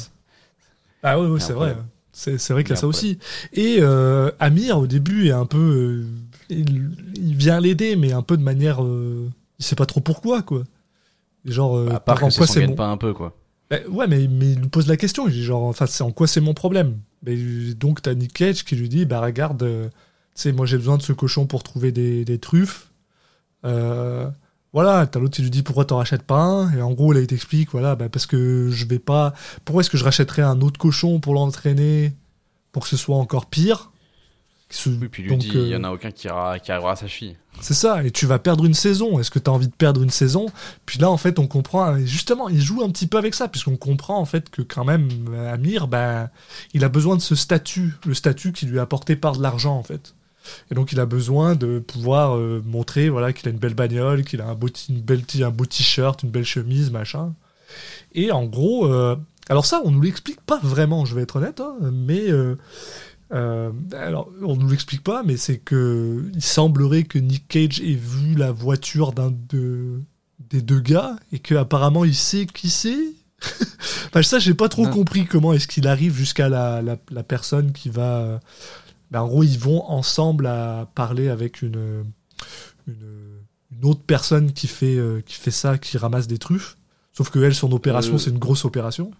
[1.02, 1.76] Ah oui, a c'est vrai.
[2.12, 3.18] C'est vrai qu'il y a ça aussi.
[3.52, 5.58] Et euh, Amir, au début, est un peu.
[5.58, 6.04] euh,
[6.48, 8.82] il, il vient l'aider, mais un peu de manière.
[8.82, 9.28] euh,
[9.58, 10.64] il sait pas trop pourquoi, quoi.
[11.44, 12.74] Genre, euh, à part en quoi c'est mon.
[12.74, 13.36] pas un peu quoi.
[13.70, 15.28] Ben, ouais, mais, mais il lui pose la question.
[15.28, 16.98] Il dit genre, enfin, c'est en quoi c'est mon problème?
[17.22, 17.36] Mais,
[17.74, 19.90] Donc, t'as Nick Cage qui lui dit Bah, regarde, tu
[20.34, 22.90] sais, moi j'ai besoin de ce cochon pour trouver des, des truffes.
[23.64, 24.28] Euh,
[24.76, 26.70] voilà, t'as l'autre qui lui dit pourquoi t'en rachètes pas un?
[26.76, 29.32] Et en gros, là, il t'explique voilà, bah, parce que je vais pas.
[29.64, 32.12] Pourquoi est-ce que je rachèterais un autre cochon pour l'entraîner
[32.72, 33.90] pour que ce soit encore pire?
[34.68, 36.58] Ce- Oui, puis il lui donc, dit il y euh, en a aucun qui, ira-
[36.58, 37.36] qui arrivera à sa cheville.
[37.60, 39.18] c'est ça, et tu vas perdre une saison.
[39.20, 40.46] Est-ce que tu as envie de perdre une saison?
[40.86, 41.96] Puis là, en fait, on comprend.
[41.96, 44.84] et Justement, il joue un petit peu avec ça, puisqu'on comprend en fait que quand
[44.84, 45.08] même,
[45.50, 46.28] Amir, ben,
[46.74, 49.76] il a besoin de ce statut, le statut qui lui est apporté par de l'argent,
[49.76, 50.14] en fait.
[50.70, 54.24] Et donc, il a besoin de pouvoir euh, montrer, voilà, qu'il a une belle bagnole,
[54.24, 57.34] qu'il a un beau, une belle, un beau t-shirt, une belle chemise, machin.
[58.14, 59.16] Et en gros, euh,
[59.48, 62.56] alors ça, on nous l'explique pas vraiment, je vais être honnête, hein, mais euh,
[63.32, 67.94] euh, alors on nous l'explique pas, mais c'est que il semblerait que Nick Cage ait
[67.94, 70.00] vu la voiture d'un de,
[70.50, 73.12] des deux gars et que apparemment il sait qui c'est.
[74.06, 74.90] enfin, ça, j'ai pas trop Non.
[74.90, 78.40] compris comment est-ce qu'il arrive jusqu'à la, la, la personne qui va.
[79.10, 82.04] Ben, en gros, ils vont ensemble à parler avec une,
[82.86, 83.40] une,
[83.72, 86.76] une autre personne qui fait, euh, qui fait ça, qui ramasse des truffes.
[87.12, 89.10] Sauf que elle, son opération, Euh, c'est une grosse opération.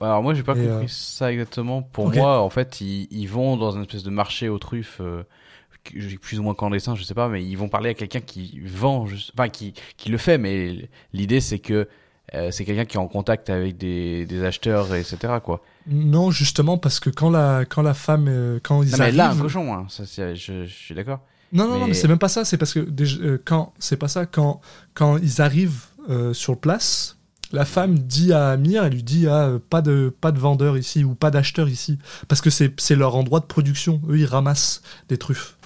[0.00, 1.82] Alors moi j'ai pas Et, compris euh, ça exactement.
[1.82, 5.00] Pour moi en fait ils, ils vont dans une espèce de marché aux truffes,
[6.20, 9.06] plus ou moins clandestin, je sais pas, mais ils vont parler à quelqu'un qui vend,
[9.06, 11.88] juste- enfin qui, qui le fait, mais l'idée c'est que
[12.34, 15.34] euh, c'est quelqu'un qui est en contact avec des, des acheteurs, etc.
[15.42, 15.62] quoi.
[15.90, 19.16] Non, justement, parce que quand la, quand la femme, euh, quand ils Non mais arrivent...
[19.16, 21.20] là un cochon, hein, ça, c'est- je, je suis d'accord.
[21.52, 22.44] Non, non, non, Mais- mais c'est même pas ça.
[22.44, 24.26] C'est parce que déjà, euh, quand c'est pas ça.
[24.26, 24.60] Quand
[24.94, 27.16] quand ils arrivent euh, sur place,
[27.52, 30.76] la femme dit à Amir, elle lui dit ah, euh, pas de pas de vendeur
[30.76, 34.02] ici ou pas d'acheteur ici, parce que c'est c'est leur endroit de production.
[34.10, 35.56] Eux, ils ramassent des truffes.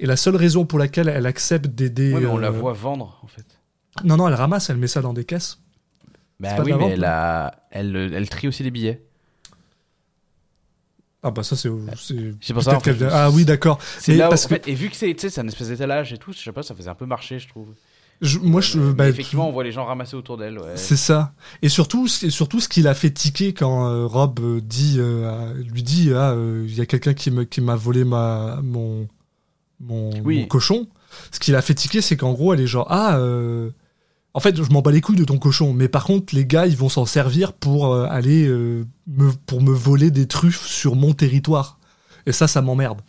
[0.00, 2.14] Et la seule raison pour laquelle elle accepte d'aider.
[2.14, 3.44] Ouais, mais on la euh, voit vendre en fait.
[4.04, 5.58] Non, non, elle ramasse, elle met ça dans des caisses.
[6.40, 9.04] Bah pas de oui, la mais vente, elle, a, elle, elle trie aussi les billets.
[11.26, 11.70] Ah bah ça c'est.
[12.40, 13.78] c'est pour ça, en fait, Ah oui, d'accord.
[13.98, 15.40] C'est Mais là où, parce en que fait, et vu que c'est tu sais, c'est
[15.40, 17.68] un espèce d'étalage et tout, je sais pas, ça faisait un peu marcher, je trouve.
[18.20, 18.78] je- moi je.
[18.78, 20.58] Mais bah, effectivement, on voit les gens ramasser autour d'elle.
[20.58, 20.76] Ouais.
[20.76, 21.32] C'est ça.
[21.62, 25.54] Et surtout, c'est surtout ce qui l'a fait tiquer quand euh, Rob euh, dit, euh,
[25.72, 29.08] lui dit, ah, euh, il y a quelqu'un qui me, qui m'a volé ma, mon,
[29.80, 30.40] mon, Oui.
[30.40, 30.86] mon cochon.
[31.32, 33.70] Ce qui l'a fait tiquer, c'est qu'en gros, elle est genre, ah, euh,
[34.36, 36.66] en fait, je m'en bats les couilles de ton cochon, mais par contre, les gars,
[36.66, 40.96] ils vont s'en servir pour euh, aller, euh, me, pour me voler des truffes sur
[40.96, 41.78] mon territoire.
[42.26, 43.00] Et ça, ça m'emmerde.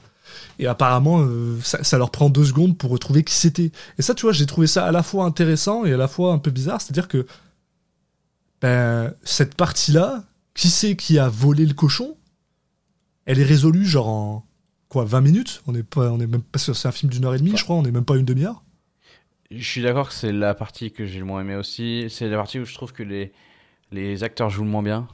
[0.59, 3.71] Et apparemment, euh, ça, ça leur prend deux secondes pour retrouver qui c'était.
[3.97, 6.31] Et ça, tu vois, j'ai trouvé ça à la fois intéressant et à la fois
[6.31, 6.79] un peu bizarre.
[6.79, 7.25] C'est-à-dire que
[8.61, 10.23] ben, cette partie-là,
[10.53, 12.15] qui c'est qui a volé le cochon
[13.25, 14.45] Elle est résolue genre en
[14.89, 15.63] quoi 20 minutes?
[15.65, 17.63] On n'est pas, on est même pas c'est un film d'une heure et demie, je
[17.63, 17.77] crois.
[17.77, 18.61] On n'est même pas une demi-heure.
[19.51, 22.07] Je suis d'accord que c'est la partie que j'ai le moins aimé aussi.
[22.09, 23.31] C'est la partie où je trouve que les,
[23.91, 25.07] les acteurs jouent le moins bien.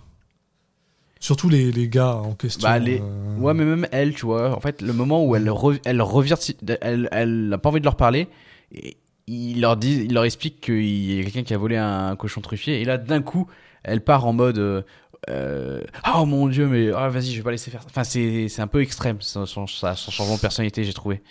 [1.19, 2.67] Surtout les, les gars en question.
[2.67, 2.99] Bah, les...
[2.99, 4.55] euh, Ouais, mais même elle, tu vois.
[4.55, 6.35] En fait, le moment où elle, re- elle revient,
[6.81, 8.27] elle, elle n'a pas envie de leur parler.
[8.73, 12.15] Et il leur dit, il leur explique qu'il y a quelqu'un qui a volé un
[12.15, 12.81] cochon truffier.
[12.81, 13.47] Et là, d'un coup,
[13.83, 14.57] elle part en mode.
[14.57, 14.81] euh,
[15.29, 15.81] euh,
[16.15, 17.83] oh mon dieu, mais ah, vas-y, je vais pas laisser faire.
[17.83, 17.87] ça.
[17.91, 21.21] Enfin, c'est un peu extrême son, son changement de personnalité, j'ai trouvé.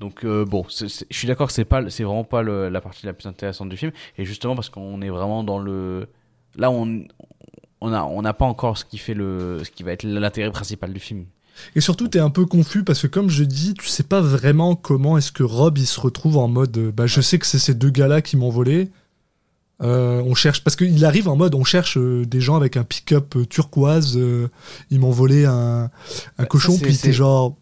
[0.00, 3.04] Donc euh, bon, je suis d'accord que c'est pas, c'est vraiment pas le- la partie
[3.06, 3.92] la plus intéressante du film.
[4.18, 6.08] Et justement parce qu'on est vraiment dans le,
[6.56, 7.04] là on,
[7.82, 10.50] on a, on n'a pas encore ce qui fait le, ce qui va être l'intérêt
[10.50, 11.26] principal du film.
[11.76, 14.74] Et surtout, t'es un peu confus parce que, comme je dis, tu sais pas vraiment
[14.76, 17.58] comment est-ce que Rob il se retrouve en mode euh, bah, je sais que c'est
[17.58, 18.88] ces deux gars-là qui m'ont volé.
[19.82, 22.84] Euh, on cherche parce qu'il arrive en mode on cherche euh, des gens avec un
[22.84, 24.16] pick-up turquoise.
[24.18, 24.48] euh,
[24.90, 25.90] ils m'ont volé un, un
[26.38, 27.56] Bah, cochon, puis t'es genre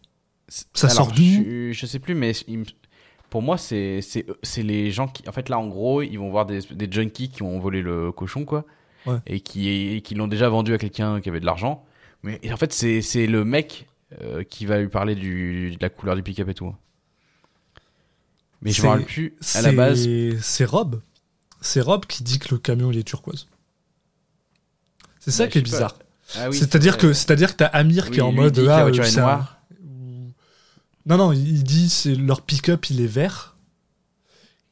[0.49, 1.23] Ça Alors, sort d'où?
[1.23, 2.65] je, je sais plus, mais il
[3.31, 6.31] pour moi, c'est c'est c'est les gens qui, en fait, là, en gros, ils vont
[6.31, 8.65] voir des, des junkies qui ont volé le cochon, quoi,
[9.07, 9.19] Ouais.
[9.27, 11.85] et qui et qui l'ont déjà vendu à quelqu'un qui avait de l'argent.
[12.23, 13.87] Mais en fait, c'est c'est le mec
[14.23, 16.75] euh, qui va lui parler du, de la couleur du pick-up et tout.
[18.63, 19.35] Mais je me rappelle plus.
[19.55, 20.09] À la base,
[20.41, 21.01] c'est Rob.
[21.61, 23.47] C'est Rob qui dit que le camion il est turquoise.
[25.21, 25.99] C'est ça Bah, qui est bizarre.
[26.37, 29.19] Ah oui, c'est-à-dire c'est que c'est-à-dire que t'as Amir qui est en mode ah, c'est
[29.21, 29.47] un-.
[31.09, 33.55] Non non, il dit c'est leur pick-up il est vert.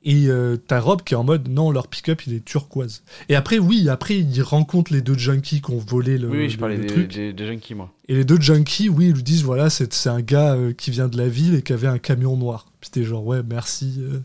[0.08, 3.02] Et euh, t'as Rob qui est en mode non leur pick-up il est turquoise.
[3.28, 6.48] Et après oui après il rencontre les deux junkies qui ont volé le, Oui, oui,
[6.48, 7.12] je le- parlais le des, truc.
[7.12, 7.90] des, des junkies, moi.
[8.08, 11.08] Et les deux junkies oui ils lui disent voilà c'est un gars euh, qui vient
[11.08, 12.66] de la ville et qui avait un camion noir.
[12.80, 14.20] Puis t'es genre ouais merci euh,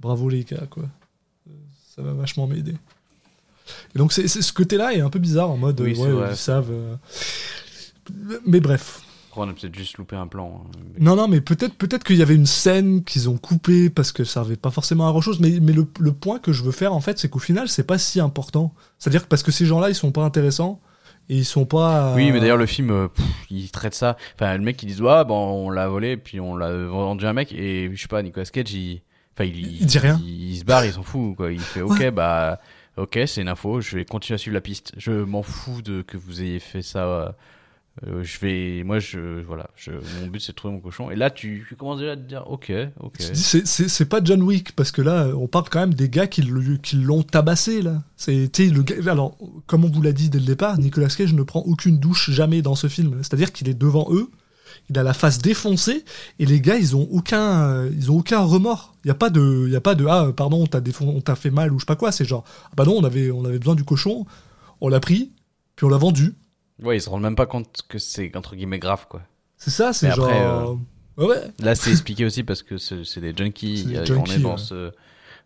[0.00, 0.84] bravo les gars quoi.
[1.96, 2.74] Ça va vachement m'aider.
[3.94, 6.72] Et donc c'est ce côté-là est un peu bizarre en mode Oui, ouais ils savent.
[8.46, 9.00] Mais bref.
[9.30, 10.64] Après, on a peut-être juste loupé un plan.
[10.66, 10.78] hein.
[10.98, 14.24] Non, non, mais peut-être peut-être qu'il y avait une scène qu'ils ont coupée parce que
[14.24, 15.38] ça servait pas forcément à grand-chose.
[15.38, 17.84] Mais, mais le, le point que je veux faire, en fait, c'est qu'au final, c'est
[17.86, 18.74] pas si important.
[18.98, 20.80] C'est-à-dire que parce que ces gens-là, ils sont pas intéressants
[21.28, 22.12] et ils sont pas...
[22.16, 24.16] Oui, mais d'ailleurs, le film, euh, pff, il traite ça.
[24.34, 27.30] Enfin, le mec, il dit, ouais, bon, on l'a volé, puis on l'a vendu à
[27.30, 29.00] un mec, et je sais pas, Nicolas Cage, il.
[29.36, 30.20] Enfin, il, Il dit rien.
[30.24, 31.52] Il, il se barre, il s'en fout, quoi.
[31.52, 32.58] Il fait, ok, bah,
[32.96, 34.92] ok, c'est une info, je vais continuer à suivre la piste.
[34.96, 37.04] Je m'en fous de que vous ayez fait ça.
[37.04, 37.28] euh,
[38.06, 38.82] euh, je vais.
[38.84, 39.42] Moi, je.
[39.42, 39.68] Voilà.
[40.20, 41.10] Mon but, c'est de trouver mon cochon.
[41.10, 43.16] Et là, tu, tu commences déjà à te dire, ok, ok.
[43.34, 46.42] C'est pas John Wick parce que là, on parle quand même des gars qui
[46.82, 48.02] qui l'ont tabassé là.
[48.16, 49.36] C'est le alors
[49.66, 52.62] comme on vous l'a dit dès le départ, Nicolas Cage ne prend aucune douche jamais
[52.62, 53.18] dans ce film.
[53.18, 54.30] C'est-à-dire qu'il est devant eux,
[54.88, 56.04] il a la face défoncée
[56.38, 58.94] et les gars ils ont aucun ils ont aucun remords.
[59.04, 61.08] Il y a pas de il y a pas de ah pardon on t'a défon-
[61.16, 62.12] on t'a fait mal ou je sais pas quoi.
[62.12, 64.26] C'est genre ah bah non on avait on avait besoin du cochon,
[64.80, 65.32] on l'a pris
[65.76, 66.34] puis on l'a vendu.
[66.82, 69.22] Ouais, ils se rendent même pas compte que c'est, entre guillemets, grave, quoi.
[69.56, 70.76] C'est ça c'est genre après,
[71.18, 71.50] ouais ouais.
[71.58, 73.84] Là, c'est expliqué aussi parce que c'est des junkies.
[73.84, 74.58] Des junkies, on est dans ouais.
[74.58, 74.92] ce.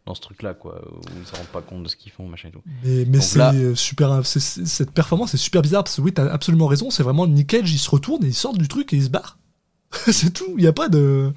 [0.06, 2.48] Dans ce truc-là, quoi, où ils se rendent pas compte de ce qu'ils font, machin
[2.48, 2.60] et tout.
[2.84, 4.20] Mais, mais c'est là- euh, super.
[4.26, 6.90] cette performance est super bizarre parce que oui, t'as absolument raison.
[6.90, 9.08] C'est vraiment Nick Cage, il se retourne et il sort du truc et il se
[9.08, 9.38] barre.
[10.12, 10.56] c'est tout.
[10.58, 11.32] Il y a pas de.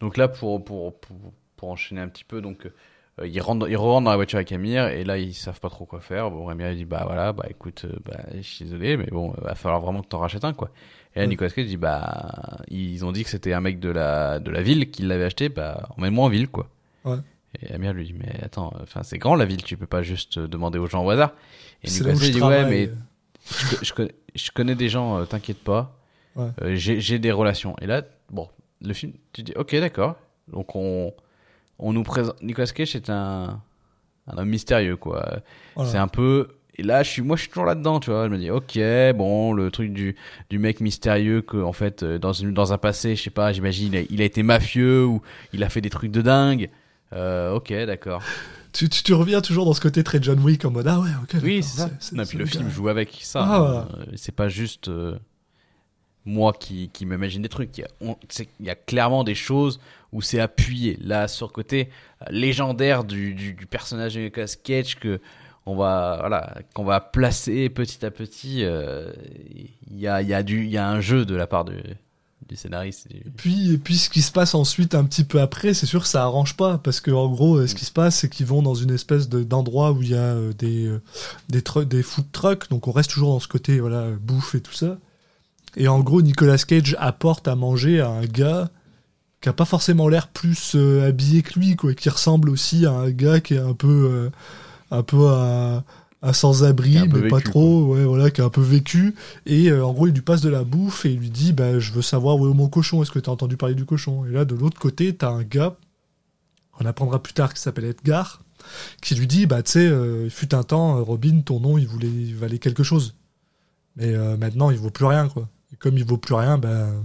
[0.00, 1.16] Donc là, pour, pour, pour,
[1.56, 2.72] pour enchaîner un petit peu, donc euh,
[3.24, 5.84] ils, rentrent, ils rentrent dans la voiture avec Amir et là, ils savent pas trop
[5.86, 6.30] quoi faire.
[6.30, 9.30] Bon, Amir il dit Bah voilà, bah écoute, euh, bah, je suis désolé, mais bon,
[9.38, 10.70] va falloir vraiment que t'en rachètes un, quoi.
[11.14, 11.28] Et là, Ouais.
[11.28, 14.62] Nicolas Cage dit Bah, ils ont dit que c'était un mec de la, de la
[14.62, 16.68] ville qui l'avait acheté, bah emmène-moi en ville, quoi.
[17.04, 17.18] Ouais.
[17.62, 20.38] Et Amir lui dit Mais attends, enfin c'est grand la ville, tu peux pas juste
[20.38, 21.32] euh, demander aux gens au hasard.
[21.84, 22.90] Et Nicolas Cage dit Ouais, mais
[23.48, 25.96] je, co- je connais, je connais des gens, euh, t'inquiète pas.
[26.34, 26.48] Ouais.
[26.62, 27.76] Euh, j'ai j'ai des relations.
[27.80, 28.48] Et là, bon,
[28.82, 30.16] le film, tu dis, ok, d'accord.
[30.48, 31.14] Donc on,
[31.78, 32.40] on nous présente.
[32.42, 33.60] Nicolas Cage est un,
[34.26, 35.40] un homme mystérieux, quoi.
[35.76, 35.90] Voilà.
[35.90, 36.48] C'est un peu.
[36.76, 38.26] Et là, je suis, moi, je suis toujours là-dedans, tu vois.
[38.26, 38.78] Je me dis, ok,
[39.16, 40.16] bon, le truc du,
[40.50, 43.52] du mec mystérieux que, en fait, euh, dans, une, dans un passé, je sais pas,
[43.52, 45.22] j'imagine, il, a- il a été mafieux ou
[45.52, 46.70] il a fait des trucs de dingue.
[47.12, 48.22] Euh, ok, d'accord.
[48.72, 51.10] Tu, tu, tu reviens toujours dans ce côté très John Wick en mode ah ouais
[51.22, 51.40] ok.
[51.44, 51.90] Oui, c'est ça.
[52.00, 53.40] c'est- Non, puis le film joue avec ça.
[53.48, 53.88] Ah, hein.
[54.00, 55.16] Euh, C'est pas juste euh,
[56.24, 57.76] moi qui, qui m'imagine des trucs.
[57.78, 59.78] Il y, a, on- c'est- il y a clairement des choses
[60.14, 60.96] où c'est appuyé.
[61.02, 61.90] Là, sur côté
[62.22, 65.20] euh, légendaire du, du, personnage de Nicolas Cage que
[65.66, 68.64] on va voilà qu'on va placer petit à petit.
[68.64, 69.12] euh,
[69.90, 71.76] Il y a y a du y a un jeu de la part du,
[72.54, 73.08] scénariste.
[73.10, 76.02] et Puis, et puis ce qui se passe ensuite un petit peu après, c'est sûr
[76.02, 78.46] que ça arrange pas parce que en gros, euh, ce qui se passe, c'est qu'ils
[78.46, 80.88] vont dans une espèce de- d'endroit où il y a des
[81.48, 84.72] des, des food trucks, donc on reste toujours dans ce côté voilà bouffe et tout
[84.74, 84.98] ça.
[85.76, 88.70] Et en gros, Nicolas Cage apporte à manger à un gars
[89.44, 92.92] qui a pas forcément l'air plus euh, habillé que lui, quoi, qui ressemble aussi à
[92.92, 94.30] un gars qui est un peu euh,
[94.90, 95.84] un peu à,
[96.22, 99.14] à sans-abri, Qui mais pas trop, ouais, voilà, qui a un peu vécu.
[99.44, 101.78] Et euh, en gros, il lui passe de la bouffe et il lui dit bah,
[101.78, 104.24] Je veux savoir où est mon cochon, est-ce que tu as entendu parler du cochon?
[104.24, 105.76] Et là, de l'autre côté, tu as un gars
[106.80, 108.40] on apprendra plus tard qu'il s'appelle Edgar,
[109.02, 109.92] qui lui dit, bah tu sais,
[110.24, 113.14] il fut un temps, Robin, ton nom, il voulait, il valait quelque chose.
[113.94, 115.48] Mais maintenant, il vaut plus rien, quoi.
[115.72, 117.04] Et comme il vaut plus rien, ben,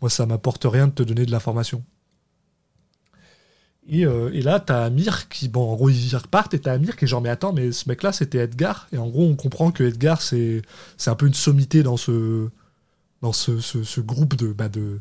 [0.00, 1.82] moi, ça m'apporte rien de te donner de l'information.
[3.88, 6.96] Et, euh, et là, t'as Amir qui, bon, en gros, ils repartent, et t'as Amir
[6.96, 8.88] qui est genre, mais attends, mais ce mec-là, c'était Edgar.
[8.92, 10.62] Et en gros, on comprend que Edgar, c'est
[10.96, 12.48] c'est un peu une sommité dans ce,
[13.22, 15.00] dans ce, ce, ce groupe de, bah, de,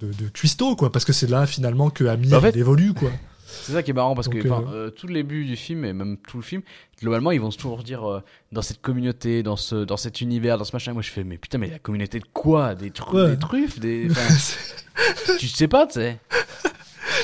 [0.00, 0.90] de, de cuistots, quoi.
[0.90, 3.10] Parce que c'est là, finalement, que Amir, Bah, en fait- il évolue, quoi.
[3.48, 5.54] C'est ça qui est marrant parce que Donc, enfin, euh, euh, tout le début du
[5.56, 6.62] film et même tout le film,
[7.00, 8.20] globalement, ils vont toujours dire euh,
[8.50, 10.92] dans cette communauté, dans ce, dans cet univers, dans ce machin.
[10.92, 12.74] Moi, je fais mais putain, mais la communauté de quoi?
[12.74, 13.30] Des trucs, Ouais.
[13.30, 14.08] des truffes, des.
[14.10, 16.18] enfin, tu sais pas, tu sais.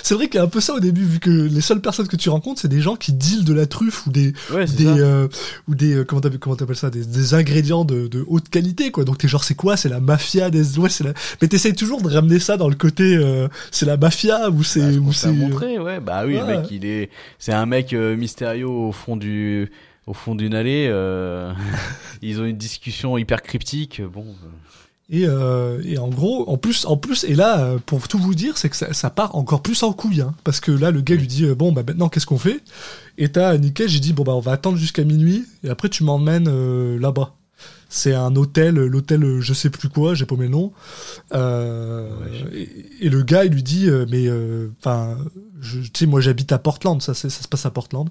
[0.03, 2.09] C'est vrai qu'il y a un peu ça au début, vu que les seules personnes
[2.09, 4.77] que tu rencontres, c'est des gens qui dealent de la truffe ou des, Ouais, c'est
[4.77, 4.91] des, ça.
[4.97, 5.29] euh,
[5.69, 8.91] ou des, euh, comment t'appelles, comment t'appelles ça, des, des ingrédients de, de haute qualité,
[8.91, 9.05] quoi.
[9.05, 9.77] Donc t'es genre, c'est quoi?
[9.77, 12.75] C'est la mafia des, ouais, c'est la, mais t'essayes toujours de ramener ça dans le
[12.75, 16.01] côté, euh, c'est la mafia ou c'est, Bah, ce qu'on ou c'est, euh, montré, ouais.
[16.01, 16.41] Bah oui, Ouais.
[16.41, 19.71] le mec, il est, c'est un mec euh, mystérieux au fond du,
[20.07, 20.89] au fond d'une allée.
[20.91, 21.53] euh,
[22.23, 24.03] ils ont une discussion hyper cryptique.
[24.13, 24.25] Bon.
[25.13, 28.19] Euh, Et, euh, et en gros, en plus, en plus, et là, euh, pour tout
[28.19, 30.91] vous dire, c'est que ça, ça part encore plus en couille, hein, parce que là,
[30.91, 32.61] le gars lui dit euh, bon, bah maintenant, qu'est-ce qu'on fait?
[33.19, 36.03] Et t'as Nickel, j'ai dit bon bah on va attendre jusqu'à minuit, et après tu
[36.03, 37.35] m'emmènes euh, là-bas.
[37.91, 40.73] C'est un hôtel, l'hôtel je sais plus quoi, j'ai paumé le nom.
[41.35, 42.09] Euh,
[42.55, 42.71] et,
[43.03, 44.29] et le gars, il lui dit euh, mais
[44.81, 45.19] enfin,
[45.61, 48.09] je tu sais, moi j'habite à Portland, ça, se passe à Portland.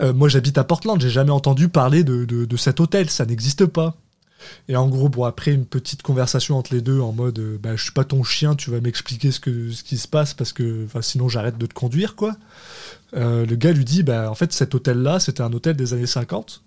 [0.00, 3.26] Euh, moi j'habite à Portland, j'ai jamais entendu parler de, de, de cet hôtel, ça
[3.26, 3.96] n'existe pas.
[4.68, 7.82] Et en gros, après une petite conversation entre les deux en mode, euh, bah, je
[7.82, 11.28] suis pas ton chien, tu vas m'expliquer ce, ce qui se passe parce que sinon
[11.28, 12.36] j'arrête de te conduire, quoi.
[13.14, 16.06] Euh, le gars lui dit, bah, en fait, cet hôtel-là, c'était un hôtel des années
[16.06, 16.62] 50.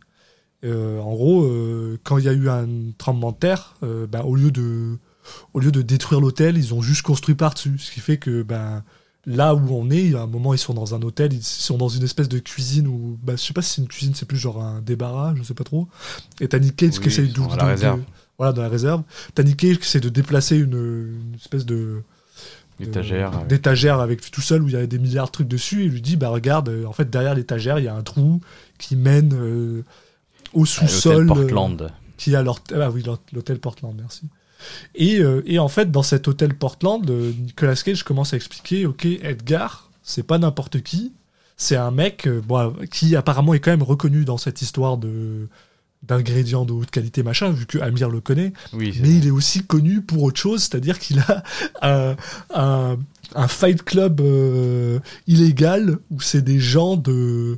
[0.66, 1.50] Euh, en gros,
[2.04, 2.68] quand il y a eu un
[2.98, 4.98] tremblement de terre, bah, au, lieu de,
[5.54, 7.78] au lieu de détruire l'hôtel, ils ont juste construit par-dessus.
[7.80, 8.84] Ce qui fait que bah,
[9.26, 11.44] là où on est, il y a un moment, ils sont dans un hôtel, ils
[11.44, 14.14] sont dans une espèce de cuisine où, bah, je sais pas si c'est une cuisine,
[14.16, 15.88] c'est plus genre un débarras, je sais pas trop.
[16.42, 18.00] Et t'as Nick Cage Oui, qui essaye de, à la de- réserve.
[18.00, 18.06] de-
[18.38, 19.04] voilà, dans la réserve.
[19.36, 22.02] T'as Nick Cage qui de déplacer une, une espèce de
[22.80, 23.34] de- Étagère.
[23.36, 25.86] avec- d'étagère avec tout seul où il y avait des milliards de trucs dessus et
[25.86, 28.42] il lui dit bah regarde euh, en fait derrière l'étagère il y a un trou
[28.80, 29.84] qui mène euh,
[30.54, 31.92] au à sous-sol l'hôtel euh, Portland.
[32.18, 34.24] qui a leur ah oui l'hôte- l'hôtel Portland merci
[34.96, 38.86] et, euh, et en fait dans cet hôtel Portland euh, Nicolas Cage commence à expliquer
[38.86, 41.14] ok Edgar c'est pas n'importe qui
[41.56, 45.48] c'est un mec euh, bon, qui apparemment est quand même reconnu dans cette histoire de
[46.02, 49.64] d'ingrédients de haute qualité machin vu que Amir le connaît Oui, mais il est aussi
[49.64, 51.44] connu pour autre chose, c'est-à-dire qu'il a
[51.82, 52.16] un,
[52.54, 52.98] un,
[53.36, 57.58] un fight club euh, illégal où c'est des gens de,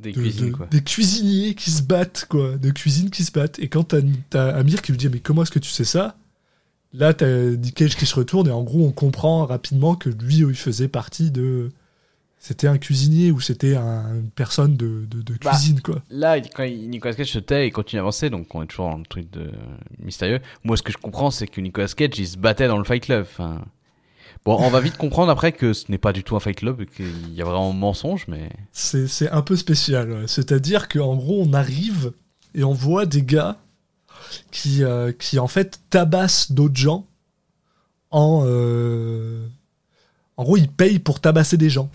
[0.00, 0.66] des de- cuisines, de- quoi.
[0.70, 3.58] des cuisiniers qui se battent, quoi, de cuisine qui se battent.
[3.58, 3.98] Et quand t'as
[4.30, 6.16] t'as Amir qui lui dit mais comment est-ce que tu sais ça?
[6.92, 10.38] Là, t'as Nick Cage qui se retourne et en gros on comprend rapidement que lui
[10.38, 11.68] il faisait partie de
[12.42, 16.02] c'était un cuisinier ou c'était un- une personne de, de, de Bah, cuisine quoi.
[16.10, 18.96] Là, quand Nicolas Cage se tait et continue à avancer, donc on est toujours dans
[18.98, 19.50] le truc de
[20.02, 20.40] mystérieux.
[20.64, 23.04] Moi, ce que je comprends, c'est que Nicolas Cage, il se battait dans le Fight
[23.04, 23.26] Club.
[23.30, 23.62] Enfin...
[24.46, 26.80] Bon, on va vite comprendre après que ce n'est pas du tout un Fight Club,
[26.80, 28.48] et qu'il y a vraiment mensonge, mais...
[28.72, 30.10] C'est c'est un peu spécial.
[30.10, 30.24] ouais.
[30.26, 32.12] C'est-à-dire qu'en gros, on arrive
[32.54, 33.58] et on voit des gars
[34.50, 37.06] qui, euh, qui en fait tabassent d'autres gens
[38.10, 38.42] en.
[38.46, 39.46] euh,
[40.36, 41.90] En gros, ils payent pour tabasser des gens.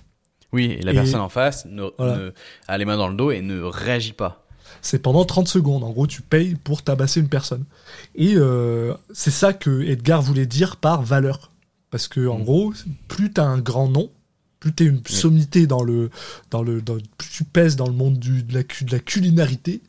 [0.53, 2.15] Oui, et la Et- personne en face ne, Voilà.
[2.17, 2.33] ne-
[2.67, 4.45] a les mains dans le dos et ne réagit pas.
[4.83, 5.83] C'est pendant 30 secondes.
[5.83, 7.65] En gros, tu payes pour tabasser une personne.
[8.13, 11.51] Et euh, c'est ça que Edgar voulait dire par valeur.
[11.89, 12.43] Parce que, en Mm.
[12.43, 12.73] gros,
[13.07, 14.11] plus t'as un grand nom,
[14.59, 16.11] plus t'es une sommité dans le,
[16.51, 19.81] dans le, dans- plus tu pèses dans le monde du, de, la, de la culinarité,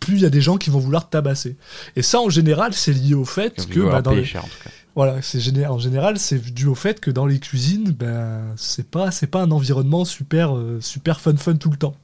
[0.00, 1.56] plus il y a des gens qui vont vouloir te tabasser.
[1.96, 4.64] Et ça, en général, c'est lié au fait que, bah, dans les- cher, en tout
[4.64, 4.70] cas.
[4.94, 9.10] voilà, c'est en général, c'est dû au fait que dans les cuisines, ben, c'est pas,
[9.10, 11.96] c'est pas un environnement super, euh, super fun fun tout le temps.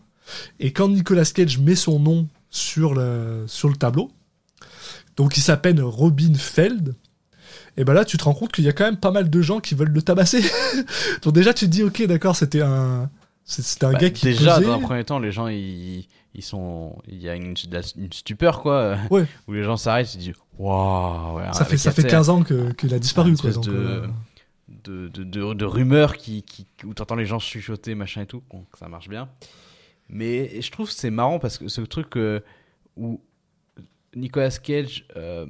[0.61, 4.11] Et quand Nicolas Cage met son nom sur le, sur le tableau,
[5.17, 6.95] donc il s'appelle Robin Feld,
[7.77, 9.43] et ben là, tu te rends compte qu'il y a quand même pas mal de
[9.43, 10.43] gens qui veulent le tabasser.
[11.23, 13.11] donc déjà, tu te dis, ok, d'accord, c'était un,
[13.45, 16.97] c'était un Bah, gars qui déjà, dans un premier temps, les gens, ils, ils sont...
[17.07, 17.55] Il y a une,
[17.97, 19.27] une stupeur, quoi, Ouais.
[19.49, 22.29] où les gens s'arrêtent et se disent «Waouh ouais, ça fait, ça fait la- 15
[22.31, 23.51] ans que- qu'il a disparu, quoi.
[23.51, 24.07] espèce donc, de- euh,
[24.85, 28.43] de, de, de, de rumeurs qui, qui, où t'entends les gens chuchoter, machin et tout,
[28.53, 29.29] donc ça marche bien.
[30.09, 32.41] Mais je trouve que c'est marrant parce que ce truc euh,
[32.97, 33.21] où
[34.15, 35.47] Nicolas Cage, euh,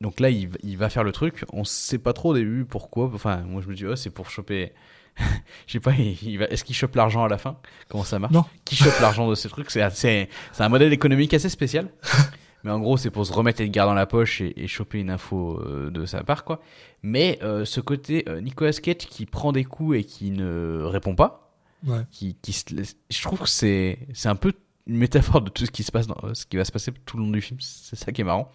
[0.00, 2.64] donc là il, va- il va faire le truc, on sait pas trop au début
[2.64, 4.72] pourquoi, enfin moi je me dis oh c'est pour choper,
[5.66, 7.56] je sais pas, est-ce qu'il chope l'argent à la fin?
[7.88, 8.32] Comment ça marche?
[8.32, 8.44] Non.
[8.64, 11.88] Qui chope l'argent de ce truc C'est un modèle économique assez spécial.
[12.64, 15.10] Mais en gros, c'est pour se remettre Edgar dans la poche et, et choper une
[15.10, 16.60] info euh, de sa part, quoi.
[17.02, 21.14] Mais euh, ce côté euh, Nicolas Cage qui prend des coups et qui ne répond
[21.14, 21.52] pas,
[21.86, 22.00] Ouais.
[22.10, 24.54] qui, qui se laisse- Je trouve que c'est c'est un peu
[24.86, 27.18] une métaphore de tout ce qui se passe, dans, ce qui va se passer tout
[27.18, 27.60] le long du film.
[27.60, 28.50] C'est ça qui est marrant.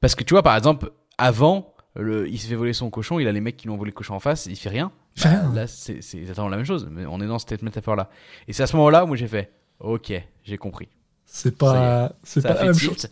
[0.00, 3.26] Parce que tu vois, par exemple, avant, le, il se fait voler son cochon, il
[3.26, 4.92] a les mecs qui lui ont volé le cochon en face, il fait rien.
[5.22, 5.42] Bah.
[5.54, 6.88] Là, c'est exactement la même chose.
[6.90, 8.10] Mais on est dans cette métaphore-là.
[8.46, 9.50] Et c'est à ce moment-là où j'ai fait,
[9.80, 10.12] ok,
[10.44, 10.88] j'ai compris.
[11.26, 12.92] C'est pas, c'est pas a la même tilt.
[12.92, 13.08] chose.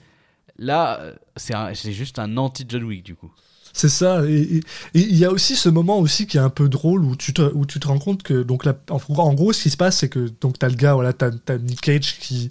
[0.59, 3.31] Là, euh, c'est juste un anti-John Wick du coup.
[3.75, 4.25] C'est ça.
[4.25, 4.63] Et
[4.95, 7.43] il y a aussi ce moment aussi qui est un peu drôle où tu te,
[7.43, 9.99] où tu te rends compte que donc là, en, en gros, ce qui se passe,
[9.99, 12.51] c'est que donc t'as le gars, voilà, t'as t'as Nick Cage qui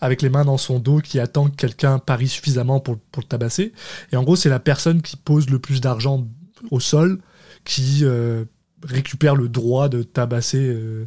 [0.00, 3.28] avec les mains dans son dos, qui attend que quelqu'un parie suffisamment pour, pour le
[3.28, 3.72] tabasser.
[4.10, 6.26] Et en gros, c'est la personne qui pose le plus d'argent
[6.72, 7.20] au sol
[7.64, 8.44] qui euh,
[8.84, 11.04] récupère le droit de tabasser euh,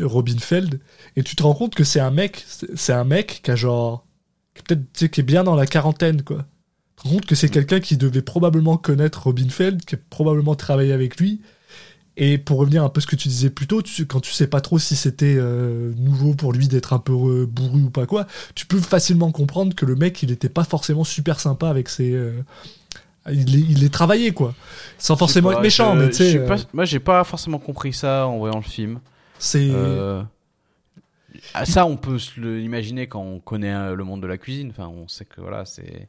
[0.00, 0.80] Robin Feld.
[1.16, 2.44] Et tu te rends compte que c'est un mec,
[2.74, 4.06] c'est un mec qui a genre,
[4.54, 6.46] qui est peut-être, tu sais, qui est bien dans la quarantaine, quoi.
[6.96, 9.98] Tu te rends compte que c'est quelqu'un qui devait probablement connaître Robin Feld, qui a
[10.10, 11.40] probablement travaillé avec lui.
[12.18, 14.32] Et pour revenir un peu à ce que tu disais plus tôt, tu- quand tu
[14.32, 17.90] sais pas trop si c'était euh, nouveau pour lui d'être un peu euh, bourru ou
[17.90, 21.70] pas quoi, tu peux facilement comprendre que le mec, il était pas forcément super sympa
[21.70, 22.12] avec ses.
[22.12, 22.32] euh,
[23.30, 24.54] il, est, il est travaillé quoi,
[24.98, 27.58] sans forcément être méchant, je- mais tu je sais, euh, pas- Moi, j'ai pas forcément
[27.58, 29.00] compris ça en voyant le film.
[29.38, 29.68] c'est.
[29.70, 30.22] Euh,
[31.54, 34.70] ah, ça, on peut se l'imaginer quand on connaît euh, le monde de la cuisine.
[34.70, 36.08] Enfin, on sait que voilà, c'est.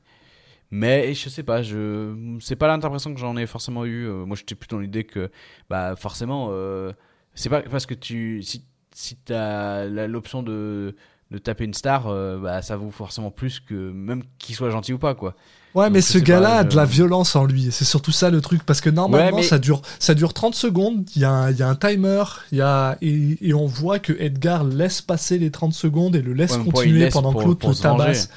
[0.72, 4.08] Mais je sais pas, je c'est pas l'interprétation que j'en ai forcément eu.
[4.08, 5.30] Moi, j'étais plutôt dans l'idée que,
[5.70, 6.92] bah, forcément, euh,
[7.36, 8.64] c'est pas parce que tu si
[8.96, 10.96] si t'as l'option de
[11.32, 14.94] de taper une star, euh, bah, ça vaut forcément plus que même qu'il soit gentil
[14.94, 15.36] ou pas, quoi.
[15.76, 17.70] Ouais, mais Donc, ce gars-là a de la violence en lui.
[17.72, 18.64] C'est surtout ça le truc.
[18.64, 21.04] Parce que normalement, Ouais, mais- ça, dure, ça dure 30 secondes.
[21.16, 22.24] Il y, a un- il y a un timer.
[22.52, 26.22] Il y a, et, et on voit que Edgar laisse passer les 30 secondes et
[26.22, 28.30] le laisse Ouais, continuer pendant que l'autre le tabasse.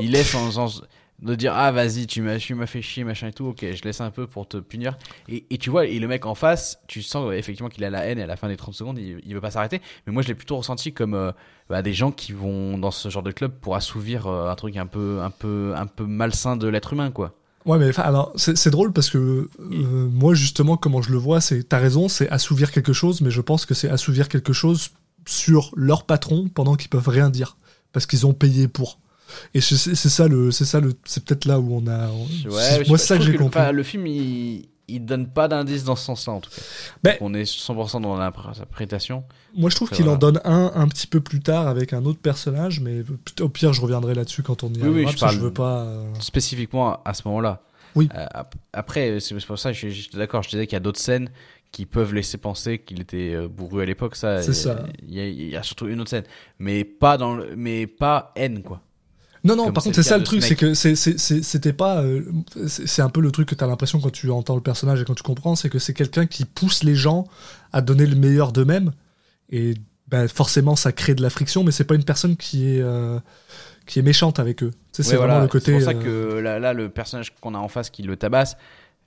[0.00, 0.50] Il laisse en
[1.22, 3.82] de dire ah vas-y tu m'as tu m'as fait chier machin et tout ok je
[3.82, 4.96] laisse un peu pour te punir
[5.28, 8.04] et, et tu vois et le mec en face tu sens effectivement qu'il a la
[8.06, 10.22] haine et à la fin des 30 secondes il, il veut pas s'arrêter mais moi
[10.22, 11.32] je l'ai plutôt ressenti comme euh,
[11.68, 14.76] bah, des gens qui vont dans ce genre de club pour assouvir euh, un truc
[14.76, 17.34] un peu un peu un peu malsain de l'être humain quoi
[17.68, 21.42] Ouais, mais alors, c'est c'est drôle parce que euh, moi, justement, comment je le vois,
[21.42, 24.92] c'est, t'as raison, c'est assouvir quelque chose, mais je pense que c'est assouvir quelque chose
[25.26, 27.58] sur leur patron pendant qu'ils peuvent rien dire.
[27.92, 29.00] Parce qu'ils ont payé pour.
[29.54, 32.08] Et c'est ça le, c'est ça le, c'est peut-être là où on a.
[32.08, 33.60] on- Ouais, moi, c'est ça que j'ai compris.
[33.72, 36.62] le film il il donne pas d'indice dans ce sens-là en tout cas
[37.02, 39.22] Ben- on est 100% dans l'interprétation
[39.54, 42.20] Moi, je trouve qu'il en donne un un petit peu plus tard avec un autre
[42.20, 43.02] personnage, mais
[43.40, 45.80] au pire, je reviendrai là-dessus quand on y Oui, oui, je parle- je veux pas.
[45.82, 47.60] euh, spécifiquement à- ce moment-là.
[47.94, 48.08] Oui.
[48.14, 50.42] Euh, ap- après, c'est pour ça que je- j'étais d'accord.
[50.42, 51.28] Je disais qu'il y a d'autres scènes
[51.70, 54.16] qui peuvent laisser penser qu'il était euh, bourru à l'époque.
[54.16, 54.84] Ça, C'est ça.
[55.06, 56.24] Il y, a, il y a surtout une autre scène,
[56.58, 58.80] mais pas dans, le, mais pas haine quoi.
[59.44, 61.72] Non, non, par c'est contre, c'est ça le truc, c'est que c'est- c'est- c'est- c'était
[61.72, 62.02] pas.
[62.02, 62.22] euh,
[62.66, 65.04] c'est c'est un peu le truc que t'as l'impression quand tu entends le personnage et
[65.04, 67.26] quand tu comprends, c'est que c'est quelqu'un qui pousse les gens
[67.72, 68.92] à donner le meilleur d'eux-mêmes.
[69.50, 69.74] Et
[70.08, 73.18] ben, forcément, ça crée de la friction, mais c'est pas une personne qui est, euh,
[73.86, 74.72] qui est méchante avec eux.
[74.92, 75.66] C'est Ouais, vraiment le côté.
[75.66, 78.16] C'est pour ça euh, que là, là, le personnage qu'on a en face qui le
[78.16, 78.56] tabasse,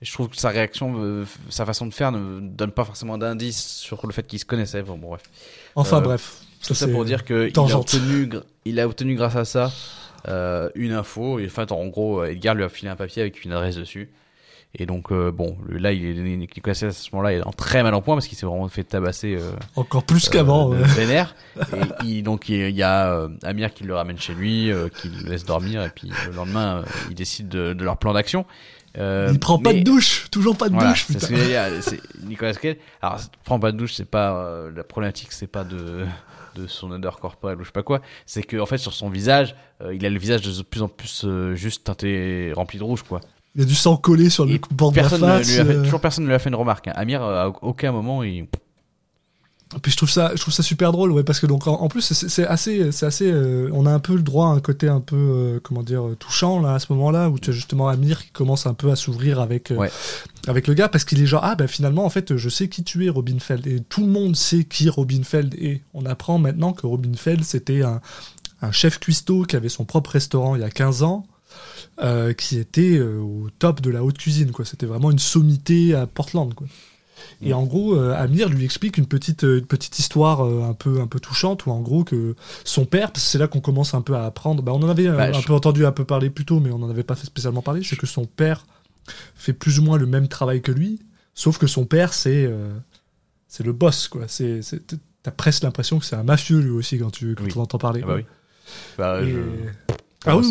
[0.00, 3.58] je trouve que sa réaction, euh, sa façon de faire ne donne pas forcément d'indice
[3.62, 4.82] sur le fait qu'ils se connaissaient.
[4.82, 5.22] Bon, bon, bref.
[5.74, 6.38] Enfin, euh, bref.
[6.66, 8.30] Tout ça c'est- pour dire qu'il a obtenu,
[8.64, 9.68] il a obtenu grâce à ça euh,
[10.26, 11.38] une info.
[11.38, 14.10] Et en fait, en gros, Edgar lui a filé un papier avec une adresse dessus.
[14.74, 17.82] Et donc, euh, bon, là, il est Nicolas à ce moment-là, il est en très
[17.82, 20.72] mal en point parce qu'il s'est vraiment fait tabasser euh, Encore plus qu'avant.
[20.72, 20.88] euh, ouais.
[20.94, 21.34] vénère.
[21.74, 25.10] Et il, donc, il y a euh, Amir qui le ramène chez lui, euh, qui
[25.10, 25.84] le laisse dormir.
[25.84, 28.46] Et puis, le lendemain, euh, il décide de, de leur plan d'action.
[28.96, 31.20] Euh, Il prend pas de douche, toujours pas de voilà, douche, putain.
[31.20, 31.62] ce que dire,
[32.26, 32.76] Nicolas Cage.
[33.02, 36.06] Alors, prends pas de douche, c'est pas euh, la problématique, c'est pas de
[36.54, 38.00] de son odeur corporelle ou je sais pas quoi.
[38.26, 40.88] C'est que en fait sur son visage, euh, il a le visage de plus en
[40.88, 43.20] plus euh, juste teinté, rempli de rouge quoi.
[43.54, 45.52] Il y a du sang collé sur le Et bord de la face.
[45.52, 45.82] lui a fait, euh.
[45.84, 46.88] toujours personne ne lui a fait une remarque.
[46.88, 46.92] hein.
[46.96, 48.46] Amir, euh, à aucun moment, il.
[49.80, 51.88] Puis je trouve ça, je trouve ça super drôle, ouais, parce que donc en, en
[51.88, 54.86] plus c'est assez, c'est assez, euh, on a un peu le droit à un côté
[54.88, 57.88] un peu, euh, comment dire, euh, touchant là à ce moment-là où tu as justement
[57.88, 59.90] Amir qui commence un peu à s'ouvrir avec, euh, Ouais.
[60.46, 62.84] avec le gars parce qu'il est genre ah ben finalement en fait je sais qui
[62.84, 65.80] tu es Robin Feld et tout le monde sait qui Robin Feld est.
[65.94, 68.00] On apprend maintenant que Robin Feld c'était un,
[68.60, 71.26] un chef cuistot qui avait son propre restaurant il y a 15 ans.
[72.02, 76.06] euh, qui était au top de la haute cuisine quoi c'était vraiment une sommité à
[76.06, 76.66] Portland quoi
[77.42, 80.74] et en gros, euh, Amir lui explique une petite, euh, une petite histoire euh, un,
[80.74, 83.60] peu, un peu touchante, où en gros, que son père, parce que c'est là qu'on
[83.60, 85.92] commence un peu à apprendre, bah, on en avait Bah, un je- peu entendu un
[85.92, 88.24] peu parler plus tôt, mais on n'en avait pas fait spécialement parler, c'est que son
[88.26, 88.66] père
[89.34, 91.00] fait plus ou moins le même travail que lui,
[91.34, 92.72] sauf que son père, c'est euh,
[93.48, 94.22] c'est le boss, quoi.
[94.28, 94.80] C'est, c'est-
[95.24, 97.52] T'as presque l'impression que c'est un mafieux, lui aussi, quand tu quand Oui.
[97.54, 98.00] on entend parler.
[98.02, 98.24] Ah bah oui.
[98.98, 99.38] Bah, Et- je-
[100.24, 100.44] Ah oui.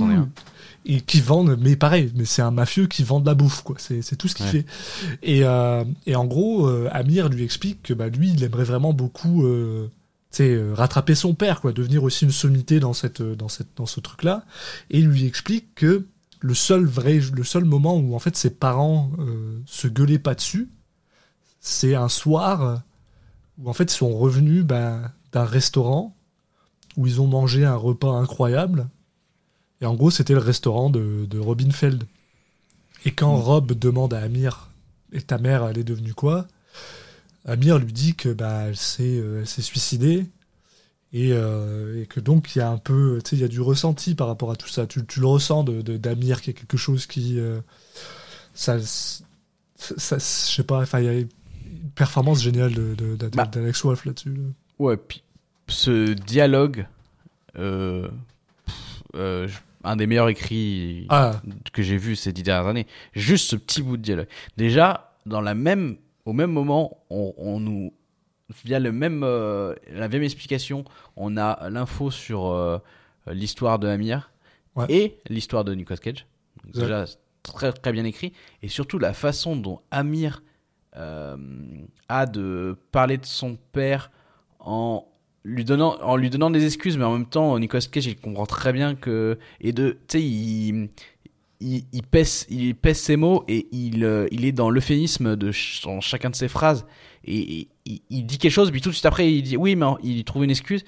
[0.85, 3.75] Et qui vend, mais pareil, mais c'est un mafieux qui vend de la bouffe, quoi.
[3.77, 4.51] C'est tout ce qu'il Ouais.
[4.51, 4.65] fait.
[5.21, 8.91] Et, euh, et en gros, euh, Amir lui explique que bah, lui, il aimerait vraiment
[8.91, 9.89] beaucoup euh,
[10.39, 13.99] euh, rattraper son père, quoi, devenir aussi une sommité dans, cette, dans, cette, dans ce
[13.99, 14.43] truc-là.
[14.89, 16.07] Et il lui explique que
[16.39, 19.11] le seul, vrai, le seul moment où en fait ses parents
[19.67, 20.69] se gueulaient pas dessus,
[21.59, 22.81] c'est un soir
[23.59, 26.15] où en fait ils sont revenus bah, d'un restaurant
[26.97, 28.89] où ils ont mangé un repas incroyable.
[29.81, 32.03] Et en gros, c'était le restaurant de, de Robin Feld.
[33.05, 34.69] Et quand Rob demande à Amir,
[35.11, 36.47] et ta mère, elle est devenue quoi?
[37.45, 40.27] Amir lui dit que bah, elle s'est euh, suicidée.
[41.13, 43.49] Et, euh, et que donc il y a un peu, tu sais, il y a
[43.49, 44.85] du ressenti par rapport à tout ça.
[44.87, 47.37] Tu, tu le ressens de, de- d'Amir, qu'il y a quelque chose qui.
[47.37, 47.59] euh,
[48.53, 51.27] ça, ça, je sais pas, enfin, il y a une
[51.95, 52.73] performance géniale
[53.33, 53.45] Bah.
[53.47, 54.35] d'Alex Wolff là-dessus.
[54.35, 54.43] là.
[54.79, 55.21] Ouais, puis
[55.67, 56.85] ce dialogue,
[57.57, 58.07] euh,
[58.65, 58.75] pff,
[59.15, 61.41] euh, je- un des meilleurs écrits Ah,
[61.73, 62.87] que j'ai vu ces dix dernières années.
[63.13, 64.27] Juste ce petit bout de dialogue.
[64.57, 67.93] Déjà, dans la même, au même moment, on, on nous,
[68.63, 70.83] via le même, euh, la même explication,
[71.15, 72.77] on a l'info sur euh,
[73.27, 74.27] l'histoire de Amir
[74.75, 74.85] Ouais.
[74.87, 76.25] et l'histoire de Nicolas Cage.
[76.63, 77.03] Donc déjà,
[77.43, 80.43] très très bien écrit et surtout la façon dont Amir
[80.95, 81.35] euh,
[82.07, 84.11] a de parler de son père
[84.61, 85.05] en
[85.43, 88.45] lui donnant en lui donnant des excuses mais en même temps Nicolas Cage il comprend
[88.45, 90.89] très bien que et de tu sais il,
[91.59, 95.51] il il pèse il pèse ses mots et il euh, il est dans l'euphémisme de
[95.51, 96.85] ch- dans chacun de ses phrases
[97.23, 99.75] et, et il, il dit quelque chose puis tout de suite après il dit oui
[99.75, 100.83] mais il trouve une excuse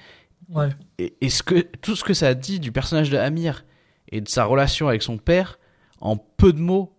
[0.50, 0.68] ouais.
[0.98, 3.64] et, et ce que tout ce que ça dit du personnage de Amir
[4.12, 5.58] et de sa relation avec son père
[6.00, 6.92] en peu de mots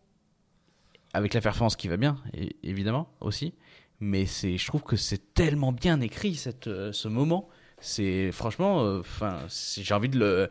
[1.13, 2.17] avec la performance qui va bien
[2.63, 3.53] évidemment aussi
[3.99, 7.47] mais c'est je trouve que c'est tellement bien écrit cette euh, ce moment
[7.79, 9.39] c'est franchement enfin
[9.83, 10.49] j'ai envie de le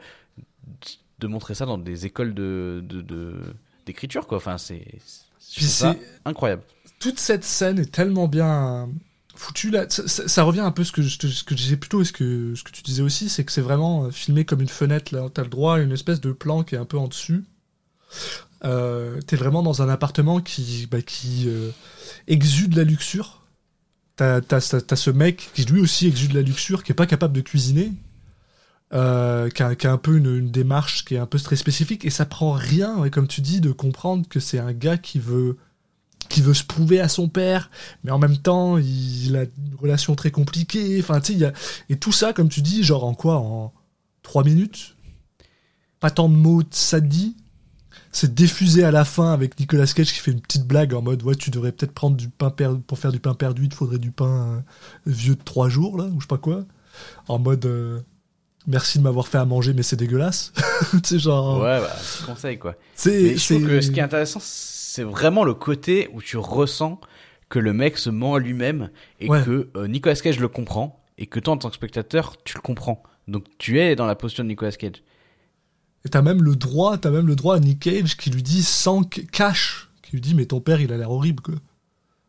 [1.18, 3.54] de montrer ça dans des écoles de de- de-
[3.86, 4.98] d'écriture quoi enfin c'est
[6.24, 6.62] incroyable
[7.00, 8.88] toute cette scène est tellement bien
[9.36, 9.84] foutue là.
[9.90, 11.88] Ça, ça- ça revient un peu à ce que je, ce que je disais plus
[11.88, 14.44] tôt et ce que, ce que tu disais aussi, c'est que c'est vraiment euh, filmé
[14.44, 15.12] comme une fenêtre.
[15.14, 17.42] Là, t'as le droit à une espèce de plan qui est un peu en dessus.
[18.64, 21.70] Euh, T'es vraiment dans un appartement qui, bah, qui euh,
[22.26, 23.42] exude la luxure.
[24.16, 27.34] T'as t'as- t'as ce mec qui lui aussi exude la luxure, qui est pas capable
[27.34, 27.92] de cuisiner,
[28.92, 32.04] euh, qui, a, qui a un peu une, démarche qui est un peu très spécifique,
[32.04, 35.56] et ça prend rien, comme tu dis, de comprendre que c'est un gars qui veut
[36.30, 37.70] qui veut se prouver à son père,
[38.02, 40.98] mais en même temps, il a une relation très compliquée.
[41.00, 41.52] Enfin, tu sais.
[41.90, 43.72] Et tout ça, comme tu dis, genre en quoi En
[44.22, 44.96] trois minutes?
[46.00, 47.36] Pas tant de mots, ça dit?
[48.16, 51.22] C'est diffusé à la fin avec Nicolas Cage qui fait une petite blague en mode
[51.24, 52.80] Ouais, tu devrais peut-être prendre du pain perdu.
[52.86, 54.60] Pour faire du pain perdu, il te faudrait du pain euh,
[55.06, 56.64] vieux de trois jours, là, ou je sais pas quoi.
[57.26, 57.98] En mode euh,
[58.68, 60.52] Merci de m'avoir fait à manger, mais c'est dégueulasse.
[60.92, 61.58] tu sais, genre.
[61.60, 61.90] ouais bah,
[62.24, 65.54] conseil quoi c'est- Mais je trouve c'est- que ce qui est intéressant, c'est vraiment le
[65.54, 67.00] côté où tu ressens
[67.48, 68.90] que le mec se ment à lui-même
[69.20, 69.42] et Ouais.
[69.44, 72.62] que euh, Nicolas Cage le comprend et que toi en tant que spectateur tu le
[72.62, 73.02] comprends.
[73.28, 75.02] Donc tu es dans la posture de Nicolas Cage.
[76.04, 78.62] Et t'as même le droit, t'as même le droit à Nick Cage qui lui dit
[78.62, 81.54] sans cash, qui lui dit mais ton père il a l'air horrible quoi.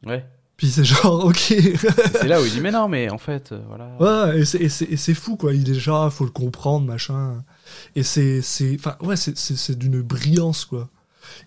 [0.06, 0.26] Ouais.
[0.58, 1.36] Puis c'est genre ok.
[1.38, 4.30] C'est là où il dit mais non mais en fait euh, voilà.
[4.32, 5.54] ouais, et c'est- fou quoi.
[5.54, 7.44] Il est déjà, faut le comprendre machin.
[7.98, 10.90] Et c'est c'est enfin ouais c'est c'est c'est d'une brillance quoi.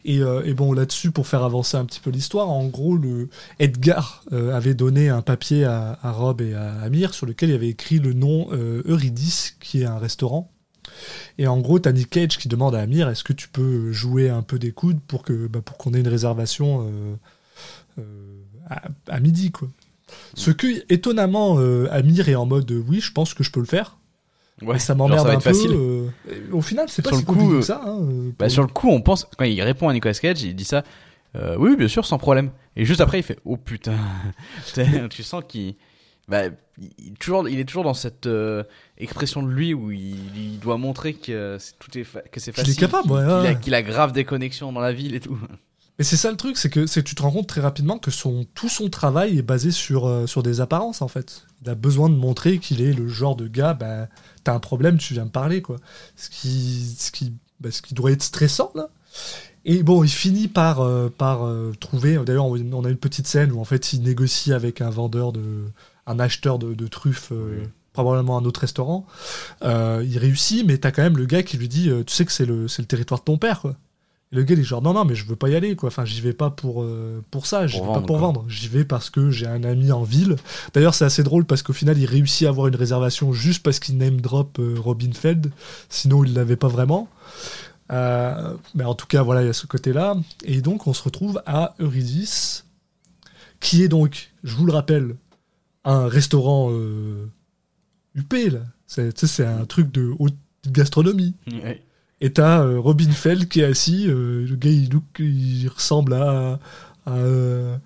[0.05, 3.29] Et, euh, et bon là-dessus pour faire avancer un petit peu l'histoire, en gros le
[3.61, 7.55] Edgar euh, avait donné un papier à, à Rob et à Amir sur lequel il
[7.55, 10.51] avait écrit le nom euh, Eurydice qui est un restaurant.
[11.39, 14.29] Et en gros, t'as Nick Cage qui demande à Amir est-ce que tu peux jouer
[14.29, 17.15] un peu des coudes pour que bah, pour qu'on ait une réservation euh,
[17.99, 18.03] euh,
[18.69, 19.69] à, à midi quoi.
[20.35, 23.67] Ce que étonnamment euh, Amir est en mode oui, je pense que je peux le
[23.67, 23.99] faire.
[24.63, 25.41] Ouais, ça m'emmerde un peu.
[25.41, 25.71] facile.
[26.51, 27.81] au final, c'est pas si le coup, que ça.
[27.87, 28.01] hein,
[28.39, 30.83] Bah, sur le coup, on pense quand il répond à Nicolas Cage, il dit ça.
[31.59, 32.51] oui, bien sûr, sans problème.
[32.75, 33.97] Et juste après, il fait oh putain.
[35.11, 35.75] Tu sens qu'il
[36.29, 36.45] bah,
[36.99, 38.63] il, toujours, il est toujours dans cette euh,
[38.99, 42.63] expression de lui où il, il doit montrer que c'est- tout est que c'est Qu'il
[42.63, 43.59] est facile, capable, qu'il ouais, qu'il a, ouais.
[43.61, 45.39] qu'il a grave des connexions dans la ville et tout.
[46.01, 47.99] Et c'est ça le truc, c'est que, c'est que tu te rends compte très rapidement
[47.99, 51.45] que son, tout son travail est basé sur, euh, sur des apparences en fait.
[51.63, 54.07] Il a besoin de montrer qu'il est le genre de gars, bah,
[54.45, 55.77] t'as un problème, tu viens me parler quoi.
[56.15, 58.91] Ce qui, ce qui, bah, ce qui doit être stressant là.
[59.65, 62.17] Et bon, il finit par, euh, par euh, trouver.
[62.25, 65.65] D'ailleurs, on a une petite scène où en fait il négocie avec un vendeur de,
[66.09, 69.07] un acheteur de, de truffes, euh, probablement un autre restaurant.
[69.63, 72.25] Euh, il réussit, mais t'as quand même le gars qui lui dit, euh, tu sais
[72.25, 73.77] que c'est le, c'est le territoire de ton père quoi.
[74.31, 75.87] Et le gars il est genre non non mais je veux pas y aller quoi.
[75.89, 78.19] Enfin j'y vais pas pour euh, pour ça, j'y vais pas pour quoi.
[78.19, 78.45] vendre.
[78.49, 80.37] J'y vais parce que j'ai un ami en ville.
[80.75, 83.79] D'ailleurs c'est assez drôle parce qu'au final il réussit à avoir une réservation juste parce
[83.79, 85.51] qu'il name drop euh, Robin Feld.
[85.89, 87.09] Sinon il l'avait pas vraiment.
[87.91, 90.17] Euh, mais en tout cas, voilà, il y a ce côté-là.
[90.45, 92.67] Et donc, on se retrouve à Eurydice,
[93.61, 95.17] qui est donc, je vous le rappelle,
[95.85, 97.27] un restaurant euh,
[98.15, 98.61] UP, là.
[98.87, 100.35] C'est, tu sais, c'est un truc de haute
[100.71, 101.35] gastronomie.
[101.47, 101.83] Ouais.
[102.21, 104.07] Et t'as euh, Robin Feld qui est assis.
[104.09, 106.59] euh, le gars, il, look- il ressemble à,
[107.07, 107.77] à, euh,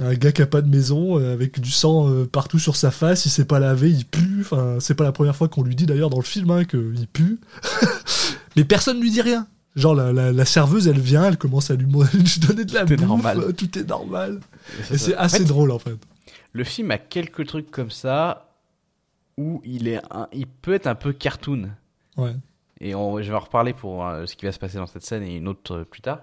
[0.00, 3.24] un gars qui a pas de maison, avec du sang partout sur sa face.
[3.26, 4.40] Il s'est pas lavé, il pue.
[4.40, 7.06] Enfin, c'est pas la première fois qu'on lui dit d'ailleurs dans le film hein, qu'il
[7.12, 7.38] pue.
[8.56, 9.46] Mais personne lui dit rien.
[9.76, 11.86] Genre, la, la- la serveuse, elle vient, elle commence à lui,
[12.40, 13.06] donner de la Tout est bouffe.
[13.06, 13.38] normal.
[13.40, 14.40] euh, Tout est normal.
[14.90, 15.96] Et c'est en assez fait, drôle en fait.
[16.56, 18.50] Le film a quelques trucs comme ça
[19.36, 21.70] où il est, un- il peut être un peu cartoon.
[22.16, 22.32] Ouais.
[22.80, 25.02] Et on, je vais en reparler pour euh, ce qui va se passer dans cette
[25.04, 26.20] scène et une autre euh, plus tard.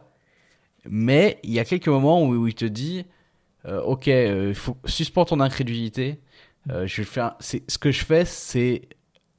[0.90, 3.06] Mais il y a quelques moments où, où il te dit,
[3.66, 6.20] euh, ok, il faut suspends ton incrédulité.
[6.70, 7.36] Euh, je vais faire.
[7.40, 8.82] C'est ce que je fais, c'est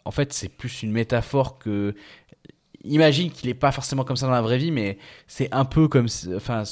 [0.04, 1.94] en fait c'est plus une métaphore que.
[2.84, 5.88] Imagine qu'il est pas forcément comme ça dans la vraie vie, mais c'est un peu
[5.88, 6.64] comme, enfin,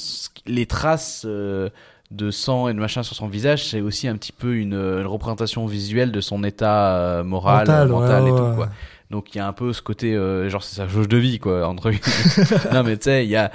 [0.45, 1.69] les traces euh,
[2.13, 5.05] de sang et de machin sur son visage, c'est aussi un petit peu une, une
[5.07, 8.69] représentation visuelle de son état euh, moral, Mental, mental, ouais, et tout quoi.
[9.09, 11.37] Donc il y a un peu ce côté euh, genre c'est sa jauge de vie
[11.37, 12.49] quoi entre guillemets.
[12.73, 13.51] non mais tu sais il y a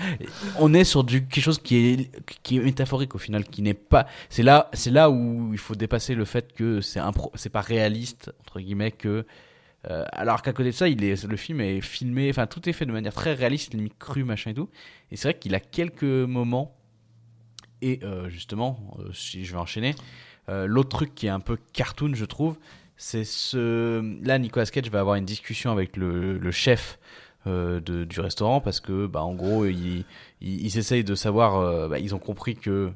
[0.60, 2.10] on est sur du quelque chose qui est
[2.44, 5.74] qui est métaphorique au final qui n'est pas c'est là c'est là où il faut
[5.74, 9.26] dépasser le fait que c'est un c'est pas réaliste entre guillemets que
[9.90, 12.72] euh, alors qu'à côté de ça il est le film est filmé enfin tout est
[12.72, 14.68] fait de manière très réaliste limite cru machin et tout
[15.10, 16.77] et c'est vrai qu'il a quelques moments
[17.82, 19.94] et euh, justement euh, si je vais enchaîner
[20.48, 22.56] euh, l'autre truc qui est un peu cartoon je trouve
[22.96, 26.98] c'est ce là Nicolas Cage va avoir une discussion avec le, le chef
[27.46, 30.04] euh, de, du restaurant parce que bah en gros ils
[30.40, 32.90] ils, ils essayent de savoir euh, bah, ils ont compris que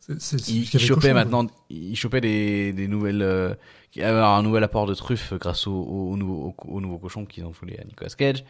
[0.00, 3.54] C'est- c'est- c'est ils, chopaient cochon, maintenant ils chopaient des, des nouvelles euh,
[3.96, 7.44] un nouvel apport de truffes grâce au, au, au nouveau au, au nouveau cochon qu'ils
[7.46, 8.44] ont foulé à Nicolas Cage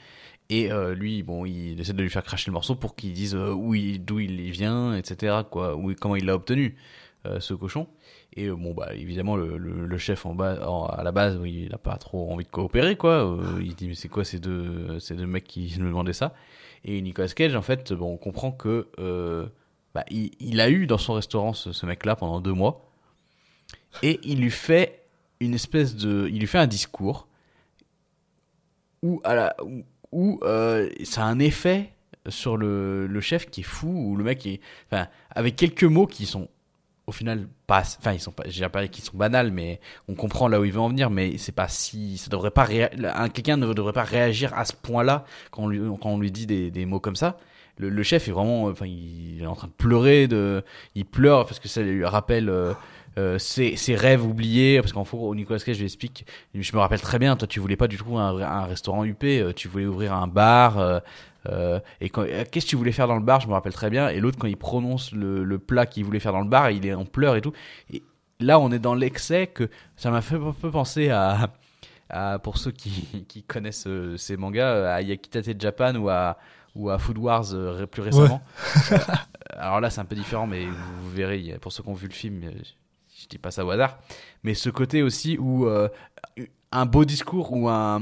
[0.51, 3.35] et euh, lui bon il essaie de lui faire cracher le morceau pour qu'il dise
[3.35, 6.77] euh, où il d'où il vient etc quoi comment il l'a obtenu
[7.27, 7.89] euh, ce cochon.
[8.37, 10.53] Et bon bah évidemment le, chef en bas
[10.89, 13.39] à la base il a pas trop envie de coopérer quoi.
[13.61, 16.35] Il dit mais c'est quoi ces deux ces deux mecs qui me demandaient ça?
[16.85, 18.89] Et Nicolas Cage en fait bon on comprend que
[19.95, 22.91] bah, a eu dans son restaurant ce, ce mec là pendant deux mois.
[24.03, 25.05] Et il lui fait
[25.41, 27.29] une espèce de il lui fait un discours
[29.05, 29.23] où,
[30.15, 31.91] où, euh, ça a un effet
[32.29, 34.61] sur le, chef qui est fou ou le mec est
[34.91, 36.49] enfin avec quelques mots qui sont
[37.07, 40.49] au final pas enfin ils sont pas j'ai pas qu'ils sont banals mais on comprend
[40.49, 42.67] là où il veut en venir mais c'est pas si ça devrait pas
[43.29, 47.17] quelqu'un ne devrait pas réagir à ce point-là quand on lui dit des, mots comme
[47.17, 47.39] ça.
[47.77, 50.63] Le, le chef est vraiment enfin il est en train de pleurer de
[50.95, 52.73] il pleure parce que ça lui rappelle euh,
[53.19, 56.81] euh, ses, ses rêves oubliés parce qu'en fond Nicolas Cage je lui explique je me
[56.81, 59.69] rappelle très bien toi tu voulais pas du tout un, un restaurant UP euh, tu
[59.69, 60.99] voulais ouvrir un bar euh,
[61.49, 64.09] euh, et qu'est-ce que tu voulais faire dans le bar je me rappelle très bien
[64.09, 66.87] et l'autre quand il prononce le, le plat qu'il voulait faire dans le bar il
[66.87, 67.53] est en pleurs et tout.
[67.93, 68.03] Et
[68.41, 71.51] là on est dans l'excès que ça m'a fait un peu penser à,
[72.09, 76.39] à pour ceux qui, qui connaissent euh, ces mangas à Yakitate Japan ou à
[76.75, 78.43] ou à Food Wars euh, plus récemment.
[79.51, 82.15] Alors là c'est un peu différent mais vous, verrez pour ceux qui ont vu le
[82.15, 82.41] film
[83.25, 83.99] je dis pas ça au hasard
[84.45, 85.89] mais ce côté aussi où euh,
[86.73, 87.97] un beau discours ou un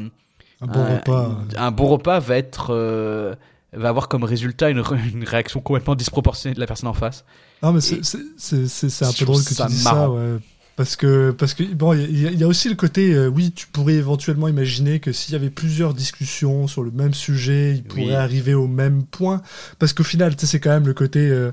[0.60, 1.26] Un bon un, repas.
[1.50, 3.34] une- un bon repas va être euh,
[3.72, 7.24] va avoir comme résultat une, réaction complètement disproportionnée de la personne en face.
[7.62, 10.06] Non, mais c'est- un peu drôle que ça tu dis marrant.
[10.06, 10.36] ça, ouais.
[10.76, 13.28] Parce que, parce que bon, il y, a- il y a aussi le côté, euh,
[13.28, 17.74] oui, tu pourrais éventuellement imaginer que s'il y avait plusieurs discussions sur le même sujet,
[17.76, 18.14] ils pourraient Oui.
[18.14, 19.42] arriver au même point.
[19.78, 21.52] Parce qu'au final, c'est quand même le côté, euh,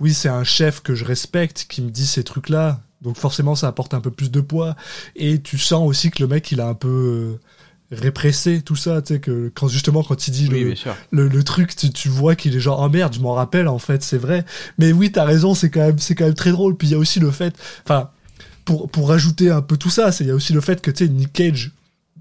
[0.00, 2.80] oui, c'est un chef que je respecte qui me dit ces trucs-là.
[3.02, 4.76] Donc forcément, ça apporte un peu plus de poids.
[5.16, 9.02] Et tu sens aussi que le mec, il a un peu euh, répressé tout ça,
[9.02, 10.80] tu sais, que quand justement, quand il dit Oui,
[11.10, 13.78] le, le truc, tu, tu vois qu'il est genre, oh merde, je m'en rappelle, en
[13.78, 14.44] fait, c'est vrai.
[14.78, 16.76] Mais oui, t'as raison, c'est quand même, c'est quand même très drôle.
[16.76, 18.10] Puis il y a aussi le fait, enfin,
[18.64, 20.90] pour, pour rajouter un peu tout ça, c'est, il y a aussi le fait que,
[20.90, 21.72] tu sais, Nick Cage,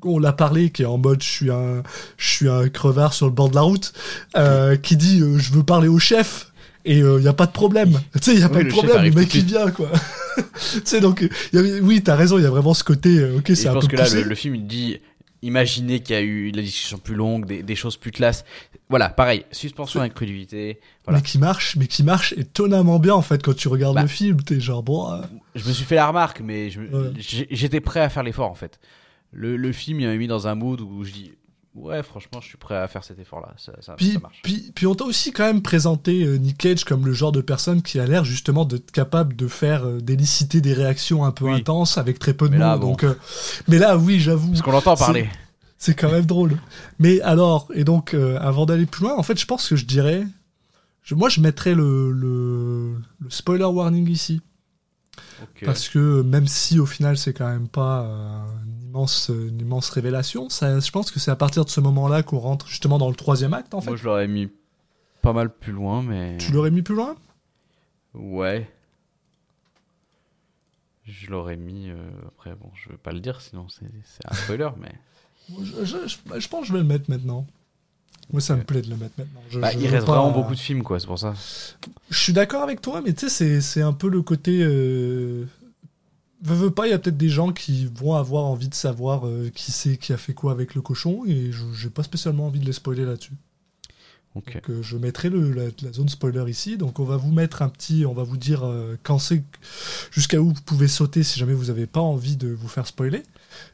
[0.03, 1.83] on l'a parlé, qui est en mode, je suis un,
[2.17, 3.93] je suis un crevard sur le bord de la route,
[4.35, 6.50] euh, qui dit, euh, je veux parler au chef.
[6.85, 7.99] Et il n'y a pas de problème.
[8.13, 9.89] Tu sais, il n'y a Oui, pas de le problème, le mec il vient, quoi.
[10.37, 11.21] tu sais, donc,
[11.53, 13.73] y oui, t'as raison, il y a vraiment ce côté, euh, ok, c'est je un
[13.73, 14.97] pense peu que là, le, le film il dit
[15.43, 18.45] imaginez qu'il y a eu la discussion plus longue, des, des choses plus classes.
[18.89, 20.79] Voilà, pareil, suspension d'incrédulité.
[21.05, 21.19] Voilà.
[21.19, 24.03] Mais qui marche, mais qui marche étonnamment bien, en fait, quand tu regardes Bah.
[24.03, 24.41] le film.
[24.43, 25.21] T'es genre, bon, euh,
[25.55, 27.11] Je me suis fait la remarque, mais je Ouais.
[27.49, 28.79] j'étais prêt à faire l'effort en fait.
[29.31, 31.31] Le, le film il m'a mis dans un mood où je dis
[31.75, 33.53] ouais, franchement, je suis prêt à faire cet effort-là.
[33.57, 34.41] Ça, ça, Puis, ça marche.
[34.43, 37.41] puis, puis on t'a aussi quand même présenté euh, Nick Cage comme le genre de
[37.41, 41.45] personne qui a l'air justement d'être capable de faire euh, d'éliciter des réactions un peu
[41.45, 41.53] Oui.
[41.55, 42.63] intenses avec très peu de Mais mots.
[42.63, 42.87] là, bon.
[42.91, 43.15] Donc, euh,
[43.67, 44.49] mais là, oui, j'avoue.
[44.49, 45.29] Parce qu'on l'entend parler.
[45.77, 46.57] C'est quand même drôle.
[46.99, 49.85] Mais alors, et donc, euh, avant d'aller plus loin, en fait, je pense que je
[49.85, 50.25] dirais.
[51.01, 54.41] Je, moi, je mettrais le, le, le spoiler warning ici.
[55.65, 58.43] Parce que même si au final, c'est quand même pas euh,
[58.91, 62.39] immense, une immense révélation, ça, je pense que c'est à partir de ce moment-là qu'on
[62.39, 63.89] rentre justement dans le troisième acte, en fait.
[63.89, 64.49] Moi, je l'aurais mis
[65.21, 66.37] pas mal plus loin, mais.
[66.37, 67.15] Tu l'aurais mis plus loin?
[68.13, 68.69] Ouais.
[71.05, 71.89] Je l'aurais mis.
[71.89, 71.95] euh,
[72.27, 73.85] Après, bon, je veux pas le dire, sinon c'est
[74.29, 74.93] un spoiler, mais.
[75.63, 77.45] je, je- je- je pense que je vais le mettre maintenant.
[78.31, 79.41] Moi, ça me plaît de le mettre maintenant.
[79.49, 81.33] Je- Bah, il reste pas- vraiment beaucoup de films, quoi, c'est pour ça.
[82.09, 84.61] Je suis d'accord avec toi, mais tu sais, c'est- c'est un peu le côté.
[84.63, 85.45] Euh...
[86.41, 89.27] Veux, veux pas, il y a peut-être des gens qui vont avoir envie de savoir
[89.27, 92.47] euh, qui c'est qui a fait quoi avec le cochon, et je j'ai pas spécialement
[92.47, 93.33] envie de les spoiler là-dessus.
[94.35, 94.53] Ok.
[94.53, 96.77] Donc, euh, je mettrai le, la, la zone spoiler ici.
[96.77, 99.43] Donc on va vous mettre un petit, on va vous dire euh, quand c'est,
[100.11, 103.23] jusqu'à où vous pouvez sauter si jamais vous avez pas envie de vous faire spoiler.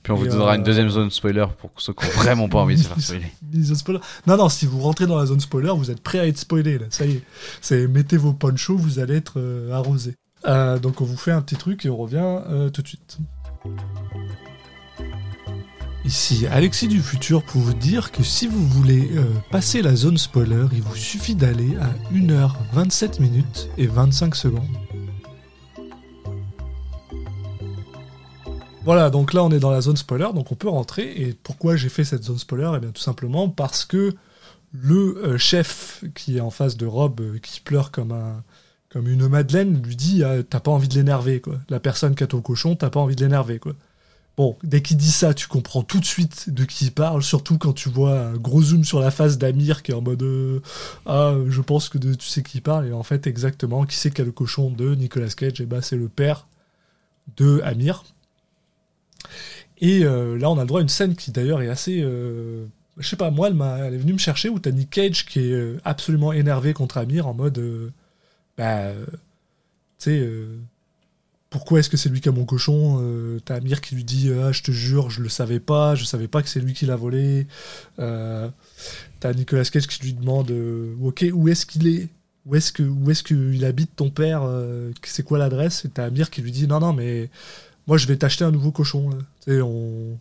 [0.01, 2.59] Puis on vous donnera euh, une deuxième zone spoiler pour ceux qui ont vraiment pas
[2.59, 3.01] envie de se faire
[3.75, 4.01] spoiler.
[4.25, 6.79] Non, non, si vous rentrez dans la zone spoiler, vous êtes prêt à être spoilé.
[6.79, 6.85] Là.
[6.89, 7.23] Ça y est,
[7.61, 9.39] c'est mettez vos ponchos, vous allez être
[9.71, 10.15] arrosé.
[10.45, 13.17] Euh, donc on vous fait un petit truc et on revient euh, tout de suite.
[16.05, 20.17] Ici Alexis du futur pour vous dire que si vous voulez euh, passer la zone
[20.17, 24.63] spoiler, il vous suffit d'aller à 1h27 minutes et 25 secondes.
[28.85, 31.11] Voilà, donc là on est dans la zone spoiler, donc on peut rentrer.
[31.21, 32.71] Et pourquoi j'ai fait cette zone spoiler?
[32.77, 34.15] Eh bien tout simplement parce que
[34.71, 38.43] le chef qui est en face de Rob, qui pleure comme un
[38.89, 41.59] comme une madeleine, lui dit ah, t'as pas envie de l'énerver quoi.
[41.69, 43.73] La personne qui a ton cochon, t'as pas envie de l'énerver quoi.
[44.37, 47.57] Bon, dès qu'il dit ça, tu comprends tout de suite de qui il parle, surtout
[47.57, 50.59] quand tu vois un gros zoom sur la face d'Amir qui est en mode euh,
[51.07, 54.21] Ah, je pense que tu sais qui parle, et en fait, exactement, qui c'est qui
[54.21, 56.47] a le cochon de Nicolas Cage Et bah, c'est le père
[57.37, 58.03] de Amir.
[59.79, 62.01] Et euh, là, on a le droit à une scène qui d'ailleurs est assez.
[62.01, 62.65] euh,
[62.97, 65.39] je sais pas, moi, elle, elle est venue me chercher où t'as Nick Cage qui
[65.39, 67.91] est absolument énervé contre Amir en mode.
[68.57, 68.91] Bah.
[69.03, 69.15] tu
[69.99, 70.19] sais.
[70.19, 70.57] euh,
[71.49, 74.31] pourquoi est-ce que c'est lui qui a mon cochon Euh, T'as Amir qui lui dit
[74.33, 76.85] ah, Je te jure, je le savais pas, je savais pas que c'est lui qui
[76.85, 77.47] l'a volé.
[77.99, 78.49] Euh,
[79.19, 80.51] T'as Nicolas Cage qui lui demande
[81.01, 82.09] Ok, où est-ce qu'il est?
[82.45, 84.43] Où est-ce qu'il habite ton père?
[85.03, 87.29] C'est quoi l'adresse Et t'as Amir qui lui dit Non, non, mais
[87.87, 89.09] moi je vais t'acheter un nouveau cochon.
[89.45, 90.19] Tu sais, on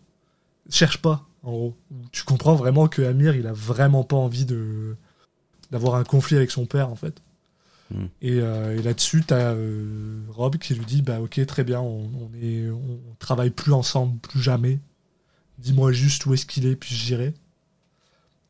[0.70, 1.76] cherche pas, en gros.
[2.12, 4.96] Tu comprends vraiment que Amir il a vraiment pas envie de
[5.72, 7.20] d'avoir un conflit avec son père en fait.
[8.20, 12.00] Et, euh, et là-dessus, t'as euh, Rob qui lui dit bah ok très bien, on,
[12.00, 14.80] on est on travaille plus ensemble, plus jamais.
[15.58, 17.32] Dis-moi juste où est-ce qu'il est, puis j'irai.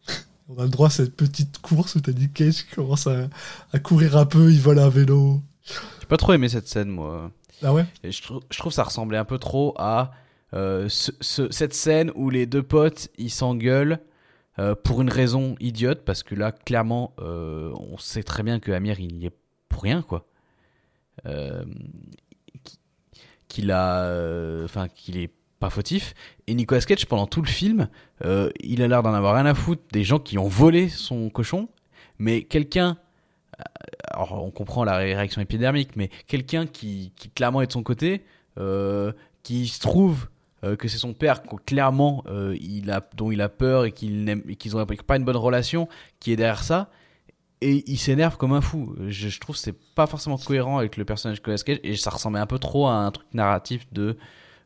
[0.48, 3.28] on a le droit à cette petite course où t'as Nick Cage qui commence à,
[3.72, 5.40] à courir un peu, il vole un vélo.
[6.00, 7.30] J'ai pas trop aimé cette scène, moi.
[7.62, 7.84] Ah ouais?
[8.04, 10.12] Et je, trou- je trouve que ça ressemblait un peu trop à
[10.54, 13.98] euh, ce- ce- cette scène où les deux potes ils s'engueulent
[14.58, 18.72] euh, pour une raison idiote parce que là clairement euh, on sait très bien que
[18.72, 19.32] Amir il y est
[19.68, 20.26] pour rien quoi.
[21.26, 21.64] Euh,
[22.64, 22.76] qu-
[23.48, 26.14] qu'il a enfin qu'il est pas fautif
[26.46, 27.88] et Nicolas Cage pendant tout le film
[28.60, 31.68] il a l'air d'en avoir rien à foutre des gens qui ont volé son cochon
[32.18, 32.98] mais quelqu'un
[34.10, 38.22] alors on comprend la ré- réaction épidermique, mais quelqu'un qui, clairement est de son côté,
[39.42, 40.28] qui se trouve
[40.64, 44.76] euh, que c'est son père, clairement euh, il a, dont il a peur et qu'ils
[44.76, 45.88] ont pas une bonne relation,
[46.18, 46.90] qui est derrière ça,
[47.60, 48.94] et il s'énerve comme un fou.
[49.08, 52.40] Je, trouve que c'est pas forcément cohérent avec le personnage de Cage, et ça ressemblait
[52.40, 54.16] un peu trop à un truc narratif de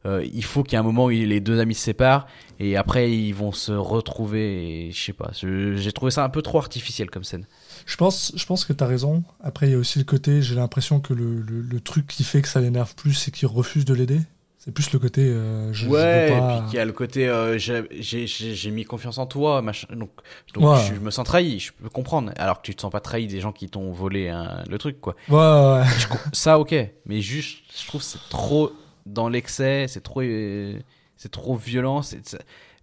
[0.06, 2.26] euh, il faut qu'il y ait un moment où les deux amis se séparent
[2.58, 6.40] et après ils vont se retrouver et je sais pas j'ai trouvé ça un peu
[6.40, 7.46] trop artificiel comme scène
[7.84, 9.24] Je pense, je pense que t'as raison.
[9.42, 12.40] Après, il y a aussi le côté, j'ai l'impression que le, le truc qui fait
[12.40, 14.20] que ça l'énerve plus, c'est qu'il refuse de l'aider.
[14.62, 16.46] C'est plus le côté, euh, je, je ouais, veux et pas.
[16.46, 19.62] puis qu'il y a le côté euh, j'ai- j'ai j'ai- j'ai mis confiance en toi,
[19.62, 19.86] machin.
[19.96, 20.10] Donc,
[20.52, 20.76] donc Ouais.
[20.76, 22.30] je, je me sens trahi, je peux comprendre.
[22.36, 25.00] Alors que tu te sens pas trahi des gens qui t'ont volé hein, le truc,
[25.00, 25.16] quoi.
[25.28, 25.84] Ouais, ouais, ouais.
[25.98, 26.06] Je
[26.36, 26.74] ça, ok.
[27.06, 28.70] Mais juste, je trouve c'est trop
[29.06, 30.78] dans l'excès, c'est trop, euh,
[31.16, 32.02] c'est trop violent.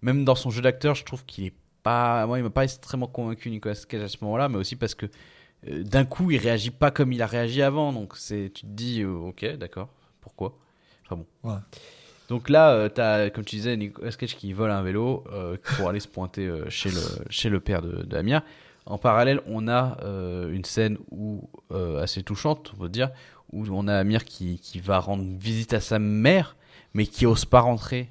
[0.02, 2.26] Même dans son jeu d'acteur, je trouve qu'il est pas.
[2.26, 5.06] Moi, il m'a pas extrêmement convaincu Nicolas Cage à ce moment-là, mais aussi parce que
[5.68, 7.92] euh, d'un coup, il réagit pas comme il a réagi avant.
[7.92, 9.90] Donc, c'est, tu te dis, euh, ok, d'accord,
[10.20, 10.58] pourquoi?
[11.08, 11.50] Enfin bon.
[11.50, 11.58] Ouais.
[12.28, 15.88] Donc là, euh, t'as, comme tu disais, Nicolas Cage qui vole un vélo euh, pour
[15.88, 18.42] aller se pointer euh, chez, le, chez le père de, de Amir.
[18.84, 23.10] En parallèle, on a euh, une scène où, euh, assez touchante, on peut dire,
[23.52, 26.56] où on a Amir qui, qui va rendre visite à sa mère,
[26.92, 28.10] mais qui ose pas rentrer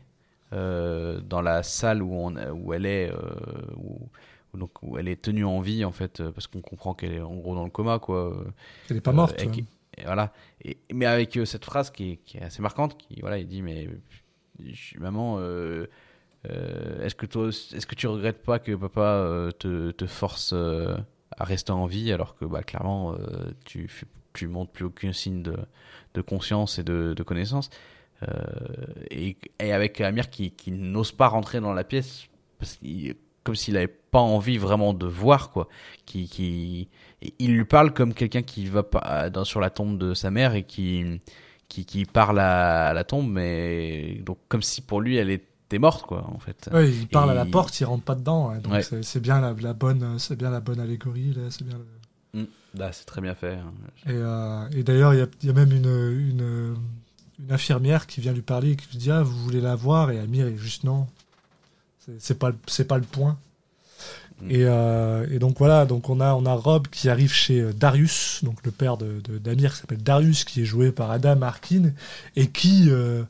[0.53, 3.17] euh, dans la salle où, on, où elle est, euh,
[3.75, 3.99] où,
[4.57, 7.21] donc, où elle est tenue en vie, en fait, euh, parce qu'on comprend qu'elle est
[7.21, 8.35] en gros dans le coma, quoi.
[8.89, 9.39] Elle est pas morte.
[9.41, 9.65] Euh, ouais.
[9.97, 10.33] Et voilà.
[10.93, 13.87] Mais avec euh, cette phrase qui est, assez marquante, qui voilà, il dit mais
[14.99, 15.87] maman, euh,
[16.49, 21.71] Euh, est-ce que toi, est-ce que tu regrettes pas que papa te, force à rester
[21.71, 23.17] en vie alors que bah clairement
[23.65, 23.89] tu
[24.33, 25.57] tu montres plus aucun signe de,
[26.13, 27.69] de conscience et de, connaissance
[29.09, 32.27] et, avec Amir qui, qui n'ose pas rentrer dans la pièce
[33.43, 35.67] comme s'il avait pas envie vraiment de voir quoi
[36.05, 36.87] qui qui
[37.21, 40.29] et il lui parle comme quelqu'un qui va pas dans, sur la tombe de sa
[40.31, 41.19] mère et qui
[41.69, 45.79] qui, qui parle à, à la tombe mais donc comme si pour lui elle était
[45.79, 48.55] morte quoi en fait Ouais, il parle à la porte, il rentre pas dedans.
[48.57, 48.83] donc Ouais.
[48.83, 51.33] c'est- bien la, la bonne, c'est bien la bonne allégorie.
[51.33, 51.77] Là, c'est bien.
[51.77, 51.85] le-
[52.41, 52.45] Mm.
[52.75, 53.73] Là, c'est très bien fait hein.
[54.05, 56.75] Et, euh, et d'ailleurs, il y a, il y a même une, une,
[57.39, 60.11] une infirmière qui vient lui parler et qui lui dit Ah, vous voulez la voir?
[60.11, 61.07] Et Amir est juste non.
[62.19, 63.37] C'est- pas, c'est pas le point.
[64.41, 64.51] Mm.
[64.51, 67.73] Et, euh, et donc voilà, donc on a, on a Rob qui arrive chez euh,
[67.73, 71.41] Darius, donc le père de, de- d'Amir qui s'appelle Darius, qui est joué par Adam
[71.41, 71.91] Arkin,
[72.35, 72.85] et qui.
[72.89, 73.23] euh,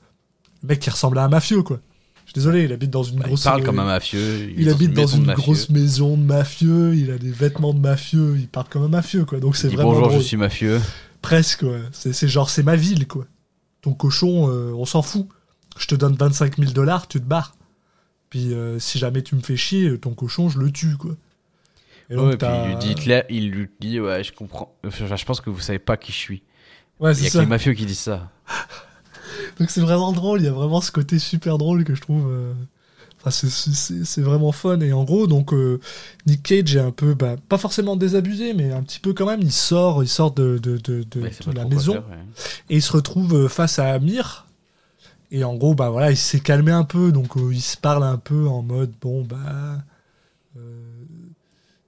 [0.63, 1.79] le mec qui ressemble à un mafieux, quoi.
[2.25, 3.43] Je suis désolé, il habite dans une Bah, il grosse.
[3.43, 7.11] parle euh, comme un mafieux il habite dans maison une grosse maison de mafieux, il
[7.11, 9.39] a des vêtements de mafieux, il parle comme un mafieux, quoi.
[9.39, 10.19] Donc c'est Il dit vraiment bonjour drôle.
[10.19, 10.81] je suis mafieux
[11.21, 11.81] Presque, ouais.
[11.93, 13.25] C'est, c'est genre, c'est ma ville, quoi.
[13.81, 15.27] Ton cochon, euh, on s'en fout.
[15.77, 17.55] Je te donne 25 000 dollars, tu te barres.
[18.29, 21.11] Puis euh, si jamais tu me fais chier, ton cochon, je le tue, quoi.
[22.09, 24.73] Et donc, Ouais, puis t'as- il lui dit Hitler, il lui dit ouais je comprends
[24.85, 26.43] enfin, je pense que vous savez pas qui je suis
[27.01, 28.31] Ouais, il y a que les mafieux qui disent ça
[29.59, 32.27] Donc c'est vraiment drôle, il y a vraiment ce côté super drôle que je trouve.
[32.29, 32.53] euh,
[33.19, 34.79] Enfin, c'est- vraiment fun.
[34.81, 35.79] Et en gros, donc euh,
[36.27, 39.41] Nick Cage est un peu, bah, pas forcément désabusé, mais un petit peu quand même.
[39.41, 42.17] Il sort, il sort de, de, de, de- Ouais, la maison faire, ouais.
[42.69, 44.45] et il se retrouve face à Amir.
[45.31, 48.03] Et en gros, bah voilà, il s'est calmé un peu, donc euh, il se parle
[48.03, 49.83] un peu en mode bon bah.
[50.57, 50.61] euh,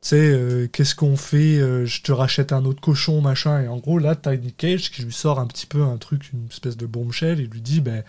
[0.02, 3.62] tu sais, euh, qu'est-ce qu'on fait Je te rachète un autre cochon, machin.
[3.62, 6.48] Et en gros, là, Nick Cage qui lui sort un petit peu un truc, une
[6.50, 8.04] espèce de bombshell, et lui dit ben,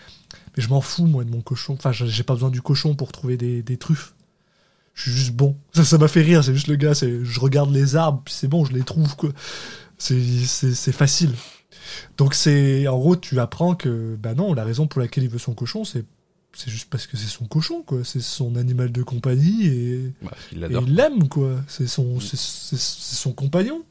[0.55, 1.73] Mais je m'en fous, moi, de mon cochon.
[1.73, 4.13] Enfin, j'ai pas besoin du cochon pour trouver des, des truffes.
[4.93, 5.57] Je suis juste bon.
[5.73, 8.33] Ça, ça m'a fait rire, c'est juste le gars, c'est je regarde les arbres, puis
[8.33, 9.31] c'est bon, je les trouve, quoi.
[9.97, 11.31] C'est c'est- c'est facile.
[12.17, 15.39] Donc, c'est en gros, tu apprends que, bah non, la raison pour laquelle il veut
[15.39, 16.05] son cochon, c'est
[16.53, 18.03] c'est juste parce que c'est son cochon, quoi.
[18.03, 20.13] C'est son animal de compagnie et.
[20.21, 21.61] Bah, il Et l'adore il l'aime, quoi.
[21.67, 23.83] C'est son, c'est, c'est- son compagnon.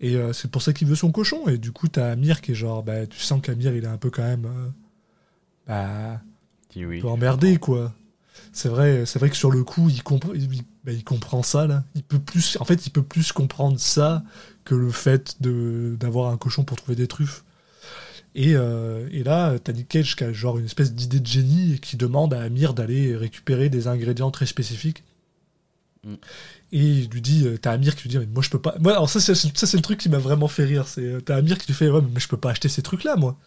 [0.00, 1.46] Et euh, c'est pour ça qu'il veut son cochon.
[1.48, 3.98] Et du coup, t'as Amir qui est genre, bah, tu sens qu'Amir, il est un
[3.98, 4.68] peu quand même, euh,
[5.66, 6.20] bah,
[6.76, 7.92] oui peu emmerdé, quoi.
[8.52, 11.42] C'est vrai, c'est vrai que sur le coup, il, compre- il, il- bah, il comprend
[11.42, 11.84] ça, là.
[11.94, 14.22] Il peut plus, en fait, il peut plus comprendre ça
[14.68, 17.42] que le fait de, d'avoir un cochon pour trouver des truffes.
[18.34, 21.74] Et, euh, et là, t'as Nick Cage qui a genre une espèce d'idée de génie
[21.74, 25.04] et qui demande à Amir d'aller récupérer des ingrédients très spécifiques.
[26.04, 26.14] Mm.
[26.72, 28.76] Et il lui dit, euh, t'as Amir qui lui dit, mais moi je peux pas.
[28.78, 29.32] Moi, alors ça, c'est,
[29.74, 30.86] le truc qui m'a vraiment fait rire.
[30.86, 33.16] C'est, euh, t'as Amir qui lui fait, ouais, mais je peux pas acheter ces trucs-là,
[33.16, 33.38] moi.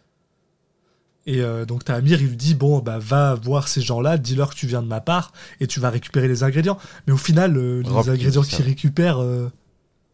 [1.28, 4.50] Et euh, donc t'as Amir, il lui dit, bon, bah va voir ces gens-là, dis-leur
[4.52, 6.78] que tu viens de ma part et tu vas récupérer les ingrédients.
[7.06, 9.50] Mais au final, euh, les ingrédients qu'il récupère, euh,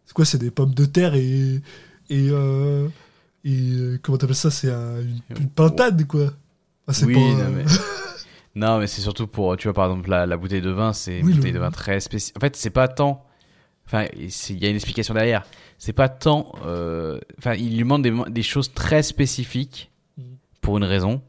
[0.08, 1.62] c'est quoi C'est des pommes de terre et.
[2.10, 2.30] Et.
[2.32, 2.88] euh,
[3.44, 6.26] et euh, comment t'appelles ça C'est un- une, une pintade, quoi.
[6.88, 7.66] Enfin, c'est oui pas, non euh, mais
[8.56, 11.20] non mais c'est surtout pour tu vois par exemple la, la bouteille de vin c'est
[11.20, 13.24] une Oui, le- bouteille de vin très spéciale en fait c'est pas tant
[13.86, 15.46] enfin il y a une explication derrière
[15.78, 20.24] c'est pas tant euh, enfin il lui demande des, des choses très spécifiques Mhm.
[20.62, 21.22] pour une raison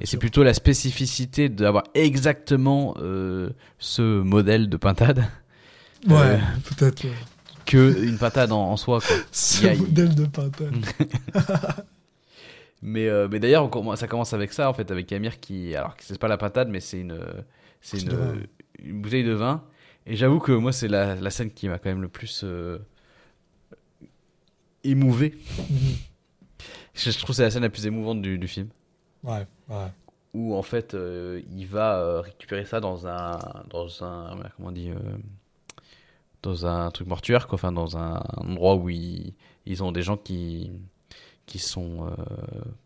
[0.00, 5.24] et c'est plutôt la spécificité d'avoir exactement euh, ce modèle de pintade
[6.08, 6.38] Ouais, euh,
[6.76, 7.04] peut-être.
[7.64, 10.74] Que une pintade en, en soi quoi Ce a- modèle de pintade.
[12.86, 15.74] Mais, euh, mais d'ailleurs, ça commence avec ça, en fait, avec Amir qui.
[15.74, 17.18] Alors, c'est pas la pintade, mais c'est une,
[17.80, 18.46] c'est une,
[19.00, 19.64] bouteille de vin.
[20.06, 22.76] Et j'avoue que moi, c'est la, la scène qui m'a quand même le plus euh,
[24.82, 25.34] émouvé.
[25.58, 25.96] Mhm.
[26.94, 28.68] Je, je trouve que c'est la scène la plus émouvante du, du film.
[29.22, 29.86] Ouais, ouais.
[30.34, 33.38] Où, en fait, euh, il va euh, récupérer ça dans un.
[33.70, 34.98] Dans un comment on dit euh,
[36.44, 37.54] Dans un truc mortuaire, quoi.
[37.56, 39.32] Enfin, dans un endroit où ils,
[39.66, 40.70] ils ont des gens qui
[41.46, 42.14] qui sont euh,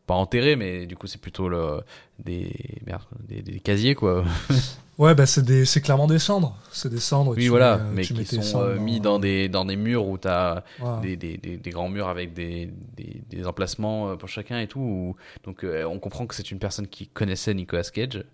[0.09, 1.81] pas enterrés mais du coup c'est plutôt le,
[2.19, 2.51] des,
[2.85, 4.25] merde, des des casiers quoi
[4.99, 6.57] Ouais, bah c'est des, c'est clairement des cendres.
[6.73, 7.37] C'est des cendres.
[7.37, 9.77] oui tu voilà mets, euh, mais tu qui sont euh, mis dans- des dans des
[9.77, 10.65] murs où t'as
[11.03, 14.81] des, des, des, grands murs avec des, des, emplacements pour chacun et tout.
[14.81, 18.25] où- donc euh, on comprend que c'est une personne qui connaissait Nicolas Cage,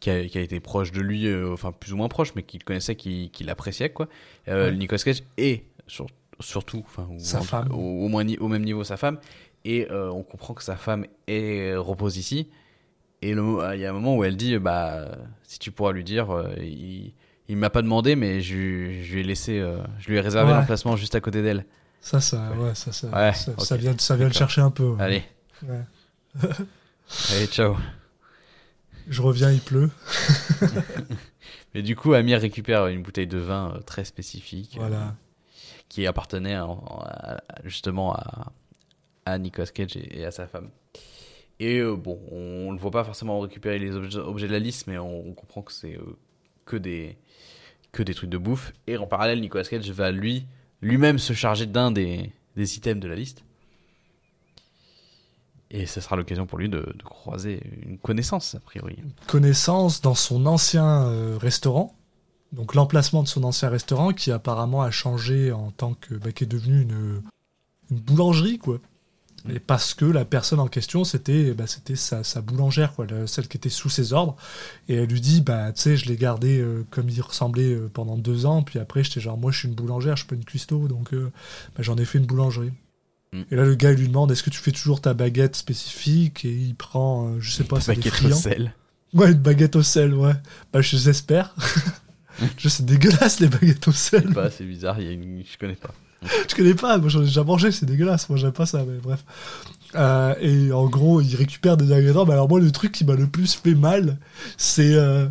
[0.00, 2.42] qui a, qui a été proche de lui, euh, enfin plus ou moins proche, mais
[2.42, 4.08] qui le connaissait, qui, qui l'appréciait quoi.
[4.48, 4.76] Euh, Ouais.
[4.76, 6.06] Nicolas Cage et sur-
[6.40, 7.72] surtout, enfin ou Sa en- femme.
[7.72, 9.18] au, au moins au même niveau sa femme.
[9.64, 12.48] Et euh, on comprend que sa femme est, repose ici.
[13.22, 15.08] Et le mo- il y a un moment où elle dit bah
[15.42, 16.28] si tu pourras lui dire,
[16.60, 17.12] il,
[17.48, 19.64] il m'a pas demandé, mais je, lui- je lui ai laissé,
[19.98, 20.58] je lui ai réservé Ouais.
[20.58, 21.64] l'emplacement juste à côté d'elle.
[22.00, 23.60] Ça, ça, ouais, ça, ça, Ouais, ça, ok.
[23.62, 24.94] ça vient, ça vient le chercher un peu.
[25.00, 25.24] Allez,
[27.32, 27.76] allez, ciao.
[29.08, 29.90] Je reviens, il pleut.
[31.74, 34.78] Mais du coup, Amir récupère une bouteille de vin euh, très spécifique
[35.08, 35.10] euh,
[35.88, 38.52] qui appartenait à- justement à,
[39.24, 40.70] à Nicolas Cage et, et à sa femme.
[41.60, 44.86] Et euh, bon, on ne voit pas forcément récupérer les objets, objets de la liste,
[44.86, 46.16] mais on, on comprend que c'est euh,
[46.64, 47.16] que des
[47.92, 48.72] que des trucs de bouffe.
[48.86, 50.46] Et en parallèle, Nicolas Cage va lui
[50.82, 53.42] lui-même se charger d'un des, des items de la liste.
[55.70, 58.98] Et ce sera l'occasion pour lui de, de croiser une connaissance, a priori.
[59.26, 61.94] Connaissance dans son ancien euh, restaurant.
[62.52, 66.14] Donc l'emplacement de son ancien restaurant qui apparemment a changé en tant que.
[66.14, 67.22] bah, qui est devenu une,
[67.90, 68.78] une boulangerie, quoi.
[69.48, 73.48] Et parce que la personne en question, c'était bah, c'était sa, sa boulangère, quoi, celle
[73.48, 74.36] qui était sous ses ordres.
[74.88, 77.88] Et elle lui dit, bah, tu sais, je l'ai gardé euh, comme il ressemblait euh,
[77.92, 78.62] pendant deux ans.
[78.62, 81.12] Puis après, j'étais genre, moi, je suis une boulangère, je suis pas une cuistot, donc
[81.14, 81.30] euh,
[81.76, 82.72] bah, j'en ai fait une boulangerie.
[83.36, 83.42] Mm.
[83.50, 86.44] Et là, le gars, il lui demande, est-ce que tu fais toujours ta baguette spécifique?
[86.44, 88.36] Et il prend, euh, je sais pas, c'est des Baguette au friands.
[88.36, 88.74] sel.
[89.14, 90.34] Ouais, une baguette au sel, ouais.
[90.72, 91.54] Bah, je j'espère.
[92.58, 94.28] je sais, c'est dégueulasse, les baguettes au Je sel.
[94.28, 95.42] sais pas, c'est bizarre, y a une...
[95.50, 95.94] je connais pas.
[96.48, 98.98] Je connais pas, moi j'en ai déjà mangé, c'est dégueulasse, moi j'aime pas ça, mais
[99.02, 99.24] bref.
[99.94, 102.24] Euh, et en gros, il récupère des ingrédients.
[102.26, 104.18] Mais alors, moi, le truc qui m'a le plus fait mal,
[104.56, 104.94] c'est.
[104.94, 105.26] euh,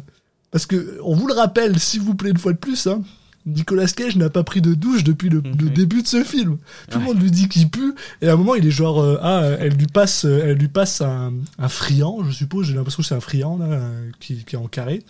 [0.51, 3.01] parce que, on vous le rappelle, s'il vous plaît, une fois de plus, hein,
[3.45, 5.69] Nicolas Cage n'a pas pris de douche depuis le, le Mhm.
[5.73, 6.57] début de ce film.
[6.89, 8.99] Tout le monde lui dit qu'il pue, et à un moment, il est genre.
[9.01, 12.73] euh, ah, elle lui passe, euh, elle lui passe un, un friand, je suppose, j'ai
[12.73, 15.03] l'impression que c'est un friand, là, euh, qui, qui est en carré.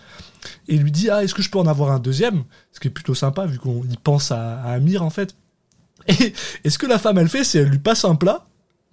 [0.68, 2.44] Et il lui dit Ah, est-ce que je peux en avoir un deuxième?
[2.74, 5.36] Ce qui est plutôt sympa, vu qu'on y pense à, à Amir, en fait.
[6.07, 6.34] Et,
[6.66, 8.45] et ce que la femme, elle fait, c'est elle lui passe un plat,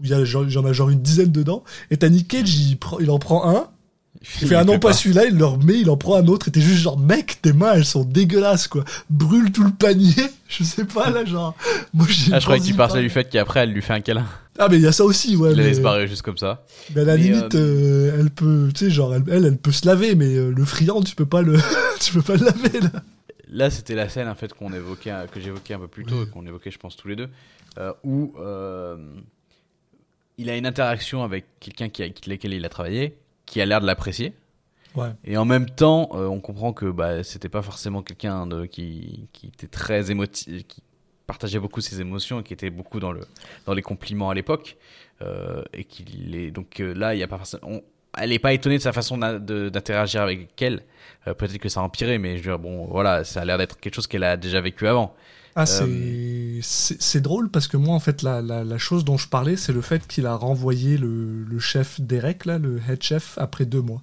[0.02, 0.20] il y en
[0.64, 3.66] a genre une dizaine dedans, et t'as Nick Cage, il, prend- il en prend un,
[4.40, 6.50] il fait ah non, pas celui-là, il le remet, il en prend un autre, et
[6.50, 8.84] t'es juste genre, mec, tes mains, elles sont dégueulasses, quoi.
[9.10, 10.14] Brûle tout le panier,
[10.48, 11.54] je sais pas, là, genre.
[11.92, 14.26] Moi, j'ai Ah, je croyais qu'il partait du fait qu'après elle lui fait un câlin.
[14.58, 15.50] Ah, mais il y a ça aussi, ouais.
[15.52, 16.64] Il la mais, laisse barrer juste comme ça.
[16.94, 19.72] mais à la Mais, limite, euh, elle peut, tu sais, genre, elle, elle, elle peut
[19.72, 21.58] se laver, mais euh, le friand, tu peux pas le,
[22.00, 22.90] tu peux pas le laver, là.
[23.54, 26.30] Là, c'était la scène en fait qu'on évoquait, que j'évoquais un peu plus tôt, Oui.
[26.32, 27.28] qu'on évoquait, je pense, tous les deux,
[27.78, 28.96] euh, où euh,
[30.38, 33.14] il a une interaction avec quelqu'un qui, avec lequel il a travaillé,
[33.52, 34.32] qui a l'air de l'apprécier.
[34.94, 35.08] Ouais.
[35.24, 39.28] Et en même temps, euh, on comprend que bah, c'était pas forcément quelqu'un de- qui,
[39.34, 40.82] qui était très émotif, qui
[41.26, 43.20] partageait beaucoup ses émotions et qui était beaucoup dans, le,
[43.66, 44.76] dans les compliments à l'époque.
[45.20, 47.62] Euh, et qu'il est donc euh, là, il y a pas forcément.
[47.68, 47.82] on-
[48.18, 50.82] elle n'est pas étonnée de sa façon d'interagir avec elle.
[51.24, 53.78] Peut-être que ça a empiré, mais je veux dire, bon, voilà, ça a l'air d'être
[53.80, 55.14] quelque chose qu'elle a déjà vécu avant.
[55.54, 59.04] Ah, Euh, c'est c'est c'est drôle parce que moi, en fait, la, la, la chose
[59.04, 62.80] dont je parlais, c'est le fait qu'il a renvoyé le, le chef Derek, là, le
[62.88, 64.02] head chef, après deux mois.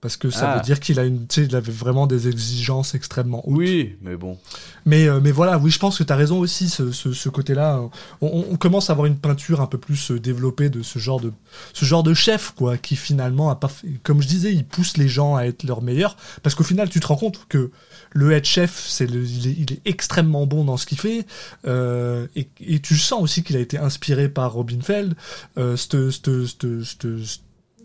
[0.00, 0.56] Parce que ça Ah.
[0.58, 3.56] veut dire qu'il a une, tu sais, il avait vraiment des exigences extrêmement hautes.
[3.56, 4.38] Oui, mais bon.
[4.86, 7.28] Mais, euh, mais voilà, oui, je pense que tu as raison aussi, ce, ce, ce
[7.28, 7.80] côté-là.
[8.20, 11.20] On, on- commence à avoir une peinture un peu plus euh, développée de ce genre
[11.20, 11.32] de,
[11.72, 14.96] ce genre de chef, quoi, qui finalement a pas fait, comme je disais, il pousse
[14.96, 16.16] les gens à être leur meilleur.
[16.44, 17.72] Parce qu'au final, tu te rends compte que
[18.12, 21.26] le head chef, c'est le, il, est, il est extrêmement bon dans ce qu'il fait.
[21.66, 25.14] euh, et, et tu sens aussi qu'il a été inspiré par Robin Feld.
[25.58, 25.76] Euh,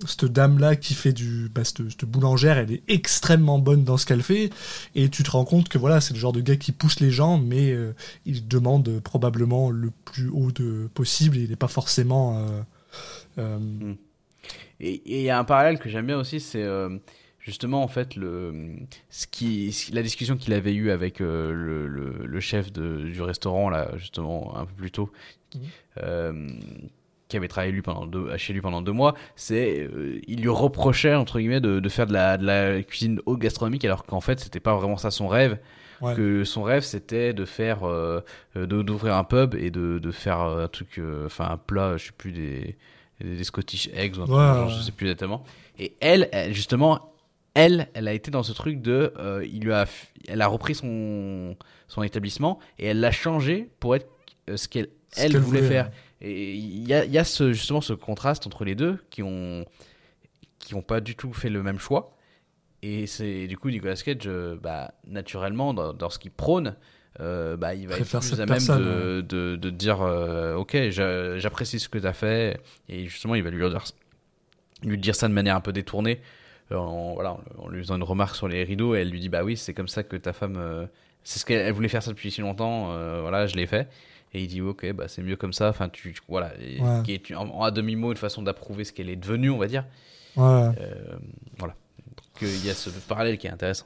[0.06, 1.50] cette- dame-là qui fait du.
[1.54, 4.50] Bah, cette, cette boulangère, elle est extrêmement bonne dans ce qu'elle fait.
[4.96, 7.12] Et tu te rends compte que voilà, c'est le genre de gars qui pousse les
[7.12, 7.94] gens, mais euh,
[8.26, 12.40] il demande probablement le plus haut de possible et il n'est pas forcément.
[12.40, 12.62] euh,
[13.40, 13.94] euh,
[14.80, 16.66] Et et il y a un parallèle que j'aime bien aussi, c'est
[17.40, 18.54] justement en fait le
[19.10, 23.22] ce qui la discussion qu'il avait eue avec euh, le, le, le chef de, du
[23.22, 25.12] restaurant là justement un peu plus tôt,
[26.02, 26.48] euh,
[27.34, 30.50] qui avait travaillé lui pendant deux, chez lui pendant deux mois, c'est euh, il lui
[30.50, 34.22] reprochait entre guillemets de, de faire de la, de la cuisine haute gastronomique alors qu'en
[34.22, 35.58] fait c'était pas vraiment ça son rêve.
[36.02, 36.16] Ouais.
[36.16, 38.22] Que son rêve c'était de faire euh,
[38.56, 42.06] d'ouvrir un pub et de, de faire euh, un truc euh, enfin un plat je
[42.08, 42.78] sais plus des
[43.22, 44.74] des, Scottish eggs ou un truc Ouais, genre, ouais.
[44.74, 45.44] je sais plus exactement.
[45.80, 47.14] Et elle, elle, justement,
[47.54, 49.86] elle, elle a été dans ce truc de, euh, il lui a,
[50.28, 51.56] elle a repris son
[51.88, 54.08] son établissement et elle l'a changé pour être
[54.50, 55.92] euh, ce qu'elle elle voulait, faire.
[56.24, 59.22] Et il y a, il y a ce, justement ce contraste entre les deux qui
[59.24, 59.66] ont
[60.60, 62.16] qui ont pas du tout fait le même choix.
[62.82, 66.76] Et c'est du coup Nicolas Cage, euh, bah, naturellement, dans, dans ce qu'il prône,
[67.20, 71.38] euh, bah, il va être plus à même de, de, de dire euh, Ok, j'a-
[71.38, 72.60] j'apprécie ce que tu as fait.
[72.90, 73.84] Et justement, il va lui dire,
[74.84, 76.22] lui dire ça de manière un peu détournée.
[76.72, 78.96] En, voilà, en lui faisant une remarque sur les rideaux.
[78.96, 80.56] Et elle lui dit Bah oui, c'est comme ça que ta femme.
[80.58, 80.86] euh,
[81.26, 82.88] c'est ce qu'elle elle voulait faire ça depuis si longtemps.
[83.22, 83.88] voilà, je l'ai fait.
[84.34, 85.70] Et il dit Ok, bah, c'est mieux comme ça.
[85.70, 86.52] Enfin, tu, tu- voilà.
[86.62, 87.36] Et- Ouais.
[87.36, 89.86] En, en à demi-mot une façon d'approuver ce qu'elle est devenue, on va dire.
[90.36, 90.44] Ouais.
[90.44, 91.16] Euh,
[91.60, 91.76] voilà.
[92.08, 93.86] Donc euh, il y a ce parallèle qui est intéressant.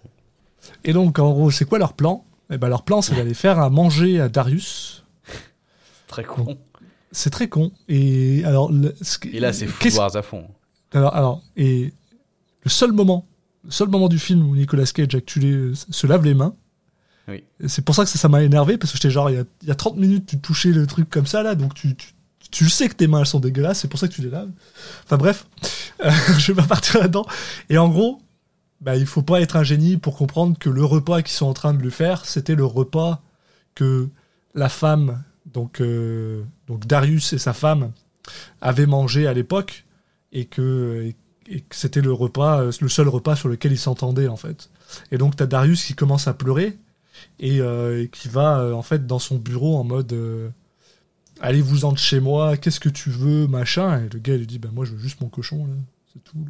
[0.84, 2.26] Et donc, en gros, c'est quoi leur plan?
[2.50, 5.04] Eh ben, leur plan, c'est d'aller faire à manger à Darius.
[6.08, 6.58] Très con.
[7.12, 7.72] C'est très con.
[7.90, 10.48] Et alors, le- ce Et là, c'est qu'est-ce- fouloirs à fond.
[10.94, 11.94] Alors, alors, et
[12.64, 13.28] le seul moment,
[13.66, 16.56] le seul moment du film où Nicolas Cage tué, se lave les mains.
[17.68, 19.68] C'est pour ça que ça m'a énervé, parce que j'étais genre, il y, a, il
[19.68, 22.14] y a 30 minutes, tu touchais le truc comme ça, là, donc tu, tu,
[22.52, 24.52] tu sais que tes mains, elles sont dégueulasses, c'est pour ça que tu les laves.
[25.04, 25.46] Enfin bref,
[26.06, 27.26] euh, je vais pas partir là-dedans.
[27.70, 28.22] Et en gros,
[28.80, 31.54] bah, il faut pas être un génie pour comprendre que le repas qu'ils sont en
[31.54, 33.22] train de lui faire, c'était le repas
[33.76, 34.10] que
[34.56, 37.92] la femme, donc, euh, donc Darius et sa femme,
[38.62, 39.86] avaient mangé à l'époque,
[40.32, 41.16] et que, et,
[41.54, 44.70] et que c'était le repas, euh, le seul repas sur lequel ils s'entendaient en fait.
[45.12, 46.78] Et donc t'as Darius qui commence à pleurer
[47.40, 50.50] et, euh, et qui va euh, en fait dans son bureau en mode euh,
[51.42, 54.04] allez-vous-en de chez moi, qu'est-ce que tu veux, machin.
[54.04, 55.74] Et le gars lui dit bah moi je veux juste mon cochon là,
[56.14, 56.46] c'est tout.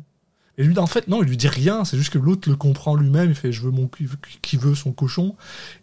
[0.57, 2.95] Et lui en fait non, il lui dit rien, c'est juste que l'autre le comprend
[2.95, 3.89] lui-même, il fait je veux mon
[4.41, 5.35] qui veut son cochon.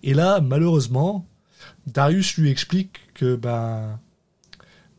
[0.03, 1.27] Et là malheureusement
[1.87, 4.01] Darius lui explique que bah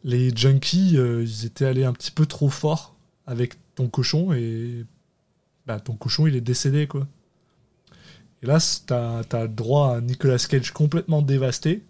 [0.03, 2.95] les junkies ils étaient allés un petit peu trop fort
[3.27, 4.85] avec ton cochon et
[5.65, 7.07] bah ton cochon il est décédé quoi.
[8.43, 11.83] Et là, t'as as droit à Nicolas Cage complètement dévasté.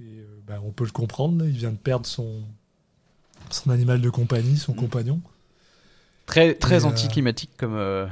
[0.00, 2.42] Et euh, bah, on peut le comprendre, là, il vient de perdre son,
[3.50, 5.20] son animal de compagnie, son compagnon.
[6.26, 8.06] Très, très euh, anticlimatique comme, euh,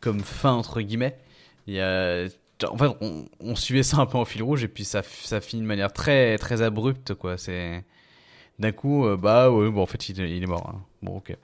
[0.00, 1.18] comme fin, entre guillemets.
[1.66, 2.26] Il y a...
[2.70, 5.42] En fait, on, on suivait ça un peu en fil rouge et puis ça, ça
[5.42, 7.36] finit de manière très, très abrupte, quoi.
[7.36, 7.84] C'est.
[8.58, 10.72] D'un coup, euh, bah ouais, bon, en fait, il, est- il est mort.
[10.74, 10.80] hein.
[11.02, 11.36] Bon, ok.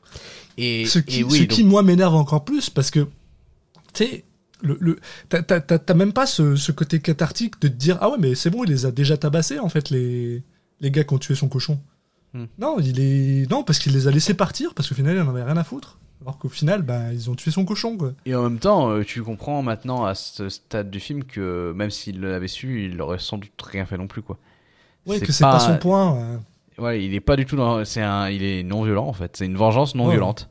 [0.57, 3.01] Et, ce qui, et oui, ce donc- qui, moi, m'énerve encore plus parce que,
[3.93, 4.25] tu sais,
[4.63, 4.99] le, le,
[5.29, 8.65] t'as- même pas ce, ce côté cathartique de te dire Ah ouais, mais c'est bon,
[8.65, 10.43] il les a déjà tabassés, en fait, les,
[10.81, 11.79] les gars qui ont tué son cochon.
[12.35, 12.45] Hmm.
[12.59, 13.51] Non, il est.
[13.51, 15.65] Non, parce qu'il les a laissés partir, parce qu'au final, il en avait rien à
[15.65, 15.99] foutre.
[16.23, 18.13] Alors qu'au final, bah, ils ont tué son cochon, quoi.
[18.27, 21.91] Et en même temps, euh, tu comprends maintenant à ce stade du film que même
[21.91, 24.39] s'il l'avait su, il aurait sans doute rien fait non plus, quoi.
[25.05, 26.13] Ouais, que c'est pas son point.
[26.15, 26.39] ouais.
[26.79, 27.85] Ouais, il est pas du tout dans.
[27.85, 28.31] C'est un.
[28.31, 29.37] Il est non violent en fait.
[29.37, 30.13] C'est une vengeance non Ouais.
[30.13, 30.49] violente.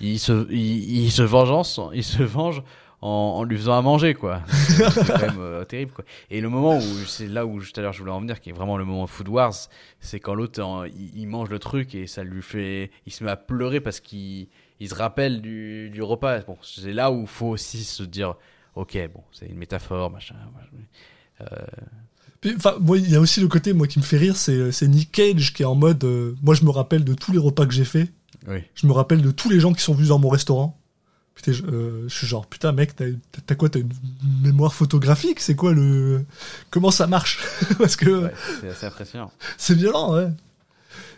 [0.00, 2.62] Il se, il, il se vengeance, il se venge
[3.02, 4.42] en, en lui faisant à manger quoi.
[4.48, 6.04] C'est quand même euh, terrible quoi.
[6.30, 8.50] Et le moment où c'est là où tout à l'heure je voulais en venir, qui
[8.50, 9.54] est vraiment le moment Food Wars,
[10.00, 13.30] c'est quand l'autre il, il mange le truc et ça lui fait, il se met
[13.30, 14.48] à pleurer parce qu'il
[14.80, 16.40] il se rappelle du, du repas.
[16.40, 18.34] Bon, c'est là où faut aussi se dire,
[18.76, 20.34] ok, bon, c'est une métaphore, machin.
[22.40, 24.72] Puis, Enfin, moi, il y a aussi le côté, moi, qui me fait rire, c'est
[24.72, 26.02] c'est Nick Cage qui est en mode.
[26.04, 28.08] euh, moi, je me rappelle de tous les repas que j'ai fait.
[28.48, 28.60] Oui.
[28.74, 30.79] Je me rappelle de tous les gens qui sont venus dans mon restaurant.
[31.46, 33.88] Je, euh, je suis genre, putain, mec, t'as quoi T'as une
[34.42, 35.40] mémoire photographique?
[35.40, 36.24] C'est quoi le.
[36.70, 37.38] Comment ça marche?
[37.78, 39.30] Parce que Ouais, c'est assez impressionnant.
[39.58, 40.28] c'est violent, ouais.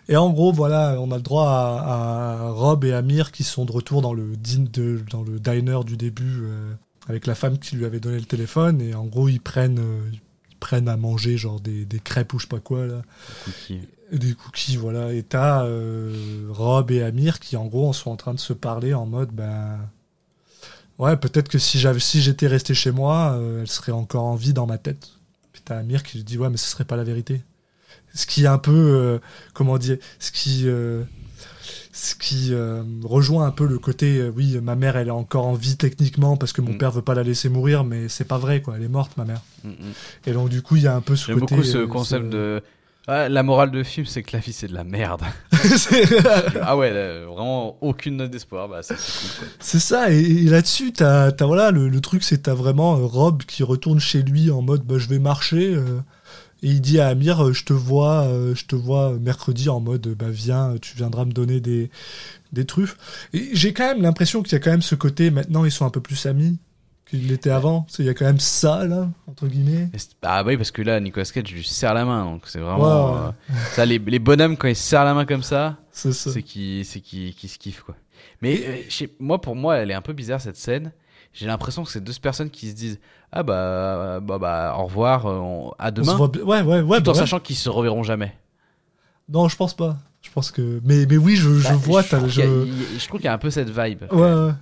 [0.09, 3.65] Et en gros, voilà, on a le droit à, à Rob et Amir qui sont
[3.65, 6.73] de retour dans le, din- de- dans le diner du début euh,
[7.09, 8.81] avec la femme qui lui avait donné le téléphone.
[8.81, 12.39] Et en gros, ils prennent, euh, ils prennent à manger genre des, des crêpes ou
[12.39, 13.03] je sais pas quoi, là.
[13.45, 13.81] Cookie.
[14.13, 15.13] Des cookies, voilà.
[15.15, 18.93] Et t'as euh, Rob et Amir qui, en gros, sont en train de se parler
[18.95, 19.79] en mode, ben.
[20.99, 24.35] Ouais, peut-être que si j'avais, si j'étais resté chez moi, euh, elle serait encore en
[24.37, 25.09] vie dans ma tête.
[25.53, 27.43] Puis t'as Amir qui lui dit, ouais, mais ce serait pas la vérité.
[28.15, 29.19] Ce qui est un peu, euh,
[29.55, 31.03] comment dire, ce qui, euh,
[31.93, 32.53] ce qui
[33.05, 36.53] rejoint un peu le côté, oui, ma mère, elle est encore en vie techniquement parce
[36.53, 36.79] que mon Mm.
[36.79, 38.75] père veut pas la laisser mourir, mais c'est pas vrai, quoi.
[38.77, 39.41] Elle est morte, ma mère.
[39.65, 39.75] Mm, mm.
[40.27, 41.55] Et donc, du coup, il y a un peu ce J'aime côté.
[41.57, 42.63] beaucoup ce concept ce- de.
[43.09, 45.23] La morale de film, c'est que la vie c'est de la merde.
[46.63, 48.69] Ah ouais, là, vraiment aucune note d'espoir.
[48.69, 49.49] Bah, c'est cool.
[49.61, 53.63] Ça, et, et là-dessus, t'as, voilà, le, le truc, c'est t'as vraiment euh, Rob qui
[53.63, 55.75] retourne chez lui en mode bah, je vais marcher.
[55.75, 56.01] euh,
[56.65, 59.81] et il dit à Amir euh, je te vois, euh, je te vois mercredi en
[59.81, 61.91] mode bah viens, tu viendras me donner des,
[62.53, 62.97] des truffes.
[63.33, 65.85] Et j'ai quand même l'impression qu'il y a quand même ce côté, maintenant ils sont
[65.87, 66.59] un peu plus amis
[67.19, 67.87] qu'il l'était avant.
[67.99, 69.91] Il y a quand même ça, là, entre guillemets.
[70.23, 73.17] Ah bah oui, parce que là, Nicolas Cage lui serre la main, donc c'est vraiment.
[73.27, 73.31] Euh,
[73.73, 76.33] ça, les, les bonhommes, quand ils se serrent la main comme ça, C'est ça.
[76.33, 77.95] c'est qu'ils qu'ils qu'ils se kiffent, quoi.
[78.41, 80.93] Mais euh, je sais- moi, pour moi, elle est un peu bizarre cette scène.
[81.33, 82.99] J'ai l'impression que c'est deux personnes qui se disent
[83.31, 86.99] Ah bah, bah, bah au revoir, euh, on- à demain, ouais, ouais, ouais.
[86.99, 87.21] tout bah en ouais.
[87.21, 88.35] sachant qu'ils se reverront jamais.
[89.29, 89.97] Non, je pense pas.
[90.21, 90.81] Je pense que.
[90.85, 92.03] Mais, mais oui, je, je Bah, vois.
[92.03, 92.41] t'as- trouve je...
[92.41, 94.03] y a- je trouve qu'il y a un peu cette vibe.
[94.13, 94.53] Ouais, ouais.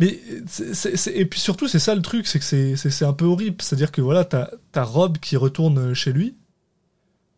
[0.00, 2.44] Mais c'est- et puis surtout c'est ça le truc, c'est que
[2.76, 3.56] c'est- un peu horrible.
[3.60, 6.36] C'est-à-dire que voilà, t'as t'as Rob qui retourne chez lui,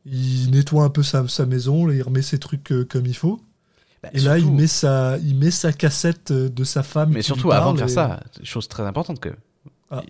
[0.05, 3.41] il nettoie un peu sa, sa maison, il remet ses trucs euh, comme il faut,
[4.03, 7.11] Bah, et là il met sa il met sa cassette euh, de sa femme.
[7.13, 9.31] Mais surtout, avant de faire et- ça, chose très importante que.
[9.91, 10.03] Ah.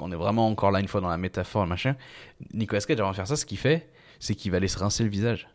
[0.00, 1.94] On est vraiment encore là une fois dans la métaphore, machin.
[2.52, 3.88] Nicolas Cage, avant de faire ça, ce qu'il fait,
[4.18, 5.48] c'est qu'il va aller se rincer le visage.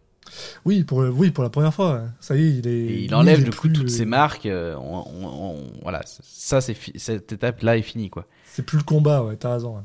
[0.65, 2.03] Oui, pour le- oui pour la première fois.
[2.19, 2.71] Ça y est, il est.
[2.71, 4.45] Et lui, il enlève est du coup plus, toutes euh, ces marques.
[4.45, 8.25] euh, on- on- on- voilà, ça, c'est cette étape-là est finie, quoi.
[8.45, 9.35] C'est plus le combat, ouais.
[9.37, 9.75] T'as raison.
[9.77, 9.81] ouais.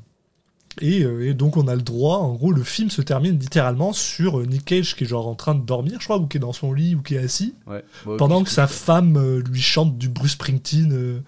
[0.80, 3.92] Et, euh, et donc on a le droit, en gros, le film se termine littéralement
[3.92, 6.36] sur euh, Nick Cage qui est genre en train de dormir, je crois, ou qui
[6.38, 7.84] est dans son lit, ou qui est assis, Ouais.
[8.04, 10.92] Bon, pendant que sa femme euh, lui chante du Bruce Springsteen.
[10.92, 11.20] euh,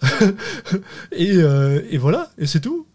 [1.12, 2.86] et, euh, et voilà, et c'est tout.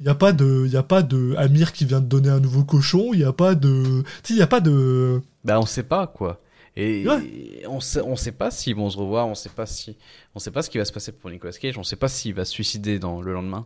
[0.00, 2.40] Il n'y a pas de, y a pas de Amir qui vient de donner un
[2.40, 3.10] nouveau cochon.
[3.14, 5.22] Il n'y a pas de, tu il y a pas de.
[5.44, 6.40] Bah, on sait pas, quoi.
[6.76, 7.62] Et Ouais.
[7.68, 9.96] on sait, on sait pas s'ils vont se revoir, on sait pas si,
[10.34, 12.34] on sait pas ce qui va se passer pour Nicolas Cage, on sait pas s'il
[12.34, 13.64] va se suicider dans le lendemain.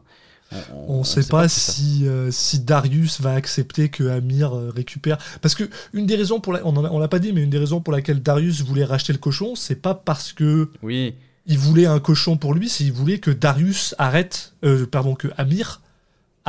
[0.72, 5.16] On ne sait pas, si, euh, si Darius va accepter que Amir euh, récupère.
[5.42, 7.80] Parce que une des raisons pour la, on l'a pas dit, mais une des raisons
[7.80, 11.14] pour laquelle Darius voulait racheter le cochon, c'est pas parce que Oui,
[11.46, 15.28] il voulait un cochon pour lui, c'est il voulait que Darius arrête, euh, pardon, que
[15.36, 15.80] Amir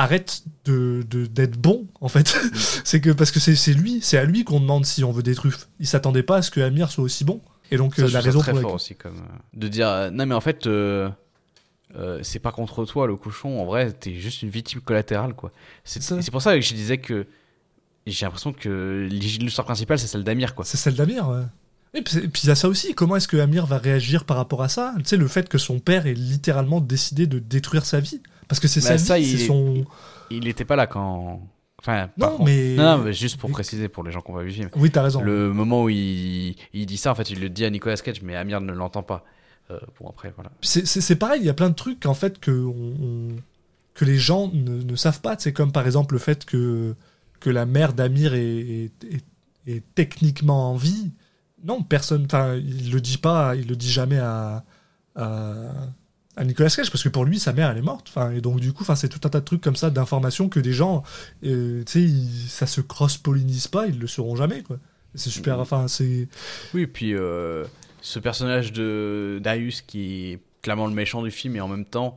[0.02, 2.28] arrête de d'être bon en fait.
[2.84, 5.34] c'est que parce que c'est lui, c'est à lui qu'on demande si on veut des
[5.34, 5.68] truffes.
[5.80, 7.40] Il s'attendait pas à ce que Amir soit aussi bon.
[7.70, 9.88] Et donc Ça, euh, la raison très pour fort laquelle aussi comme euh, de dire
[9.88, 10.68] euh, non mais en fait
[12.22, 15.52] c'est pas contre toi le cochon en vrai t'es juste une victime collatérale quoi
[15.84, 17.26] c'est pour ça que je disais que
[18.06, 21.44] j'ai l'impression que l'histoire principale c'est celle d'Amir quoi C'est celle d'Amir, ouais.
[21.94, 24.62] Et puis, il y a ça aussi, comment est-ce que Amir va réagir par rapport
[24.62, 24.94] à ça?
[24.98, 28.22] Tu sais, le fait que son père ait littéralement décidé de détruire sa vie.
[28.48, 29.84] Parce que c'est Bah, sa ça, vie, il c'est est- son...
[30.30, 31.40] il était pas là quand
[31.78, 32.74] enfin Non, contre- mais...
[32.76, 34.68] non, non, mais juste pour préciser pour les gens qui ont pas vu le film
[34.76, 35.20] Oui, t'as raison.
[35.20, 38.22] le moment où il, il dit ça en fait il le dit à Nicolas Cage
[38.22, 39.24] mais Amir ne l'entend pas
[39.70, 42.50] Euh, bon après voilà c'est pareil, il y a plein de trucs en fait que,
[42.52, 43.36] on- on-
[43.94, 45.34] que les gens ne, ne savent pas.
[45.38, 46.94] C'est comme par exemple le fait que,
[47.40, 49.24] que la mère d'Amir est, est, est-
[49.76, 51.10] est techniquement en vie.
[51.64, 52.24] Non, personne.
[52.24, 54.64] Enfin, il le dit pas, il le dit jamais à,
[55.14, 55.54] à,
[56.36, 58.08] à Nicolas Cage parce que pour lui, sa mère, elle est morte.
[58.08, 60.48] Enfin, et donc du coup, enfin, c'est tout un tas de trucs comme ça, d'informations
[60.48, 61.02] que des gens,
[61.44, 64.78] euh, tu sais, ça se cross-pollinise pas, ils le sauront jamais, quoi.
[65.14, 65.60] C'est super.
[65.60, 66.28] Enfin, c'est.
[66.72, 67.64] Oui, et puis euh,
[68.00, 72.16] ce personnage de Darius qui est clairement le méchant du film et en même temps,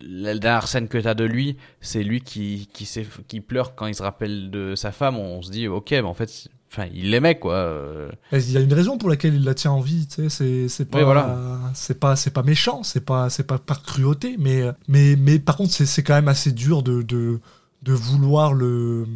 [0.00, 3.94] la dernière scène que tu as de lui, c'est lui qui, qui, pleure quand il
[3.94, 5.16] se rappelle de sa femme.
[5.16, 7.54] On se dit, ok, mais en fait, enfin, il l'aimait quoi.
[7.54, 8.10] euh.
[8.32, 10.68] Il y a une raison pour laquelle il la tient en vie, tu sais, c'est
[10.68, 11.60] c'est pas Oui, voilà.
[11.74, 15.56] c'est pas c'est pas méchant, c'est pas c'est pas par cruauté, mais mais mais par
[15.56, 17.40] contre c'est c'est quand même assez dur de de
[17.82, 19.06] de vouloir le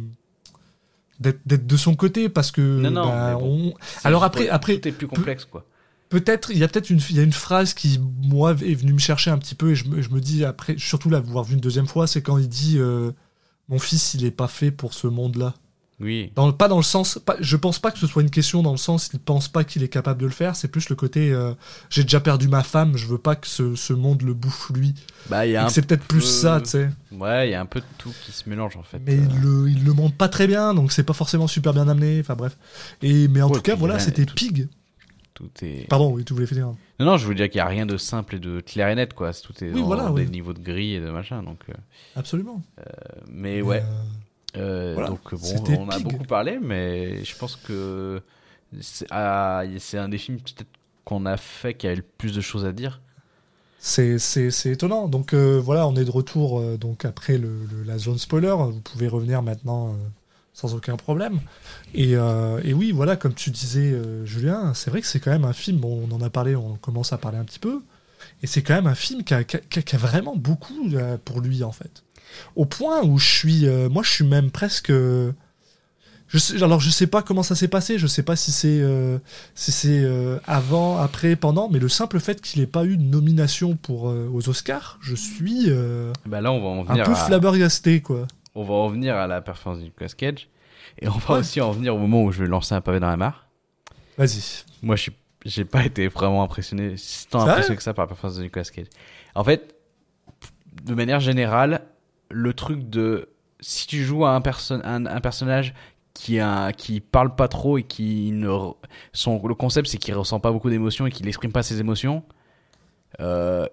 [1.19, 3.67] d'être d'être de son côté parce que Non, non, bah, mais bon.
[3.69, 3.73] on-
[4.03, 5.65] alors après après tout est plus complexe quoi.
[6.09, 8.93] peut-être il y a peut-être une il y a une phrase qui moi est venue
[8.93, 11.55] me chercher un petit peu et je me, je me dis après surtout l'avoir vu
[11.55, 13.11] une deuxième fois c'est quand il dit euh,
[13.67, 15.55] mon fils il est pas fait pour ce monde là
[16.01, 16.31] Oui.
[16.35, 18.71] dans, pas dans le sens, pas, je pense pas que ce soit une question dans
[18.71, 21.31] le sens il pense pas qu'il est capable de le faire, c'est plus le côté
[21.33, 21.53] euh,
[21.89, 24.95] j'ai déjà perdu ma femme, je veux pas que ce, ce monde le bouffe lui.
[25.29, 26.89] Bah, C'est peut-être plus ça, tu sais.
[27.11, 29.01] Ouais, il y a un peu de tout qui se mélange en fait.
[29.05, 31.73] Mais Euh, il le, il le montre pas très bien, donc c'est pas forcément super
[31.73, 32.19] bien amené.
[32.21, 32.57] Enfin bref.
[33.01, 34.69] Et mais en Ouais, tout cas, voilà, c'était tout- Pig.
[35.33, 35.85] tout est.
[35.89, 36.67] Pardon, oui, tu voulais faire.
[36.67, 38.95] Non, non, je veux dire qu'il y a rien de simple et de clair et
[38.95, 39.33] net quoi.
[39.33, 40.29] Tout est Oui, dans voilà, des oui.
[40.29, 41.43] niveaux de gris et de machin.
[41.43, 41.73] Donc, euh,
[42.15, 42.61] Absolument.
[43.29, 43.83] mais ouais.
[44.57, 45.37] Euh, Voilà, donc bon,
[45.79, 48.21] on a beaucoup parlé, mais je pense que
[48.81, 49.63] c'est ah,
[49.93, 50.67] un des films peut-être
[51.05, 53.01] qu'on a fait qui a le plus de choses à dire.
[53.79, 55.07] C'est, c'est, c'est étonnant.
[55.07, 58.53] Donc euh, voilà, on est de retour euh, donc après le, le- la zone spoiler.
[58.57, 59.91] Vous pouvez revenir maintenant euh,
[60.53, 61.39] sans aucun problème.
[61.93, 65.31] Et, euh, et oui, voilà, comme tu disais, euh, Julien, c'est vrai que c'est quand
[65.31, 65.77] même un film.
[65.77, 67.81] Bon, on en a parlé, on commence à parler un petit peu.
[68.43, 70.35] Et c'est quand même un film qui a, qui a- qui a- qui a vraiment
[70.35, 72.03] beaucoup euh, pour lui en fait.
[72.55, 74.89] Au point où je suis, euh, moi, je suis même presque.
[74.89, 75.31] euh,
[76.27, 78.81] je sais, alors je sais pas comment ça s'est passé, je sais pas si c'est
[78.81, 79.17] euh,
[79.55, 83.03] si c'est euh, avant, après, pendant, mais le simple fait qu'il ait pas eu de
[83.03, 85.69] nomination pour aux Oscars, je suis
[86.27, 88.27] Bah là, on va en un venir, peu à, flabbergasté quoi.
[88.53, 90.49] on va en venir à la performance de Nicolas Cage,
[91.01, 91.39] et on va Ouais.
[91.39, 93.47] aussi en venir au moment où je vais lancer un pavé dans la mare.
[94.19, 94.65] Vas-y.
[94.83, 95.13] Moi, je suis,
[95.45, 98.65] j'ai pas été vraiment impressionné, si tant impressionné que ça par la performance de Nicolas
[98.65, 98.85] Cage.
[99.33, 99.73] En fait,
[100.83, 101.81] de manière générale,
[102.29, 103.29] le truc de
[103.59, 105.73] si tu joues à un, perso- un, un personnage
[106.13, 108.49] qui a, qui parle pas trop et qui ne
[109.13, 112.23] son le concept c'est qu'il ressent pas beaucoup d'émotions et qu'il exprime pas ses émotions.
[113.19, 113.65] Euh,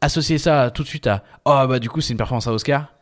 [0.00, 2.92] associer ça tout de suite à oh bah du coup c'est une performance à Oscar.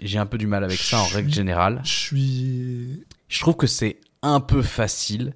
[0.00, 3.04] J'ai un peu du mal avec ça en règle générale Je suis.
[3.28, 5.34] je trouve que c'est un peu facile.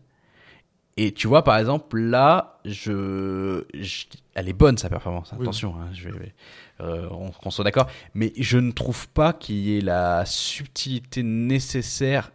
[0.98, 5.30] Et tu vois, par exemple, là, je, je- elle est bonne sa performance.
[5.36, 5.42] Oui.
[5.42, 6.34] Attention, hein, je vais,
[6.80, 7.88] on- qu'on soit d'accord.
[8.14, 12.32] Mais je ne trouve pas qu'il y ait la subtilité nécessaire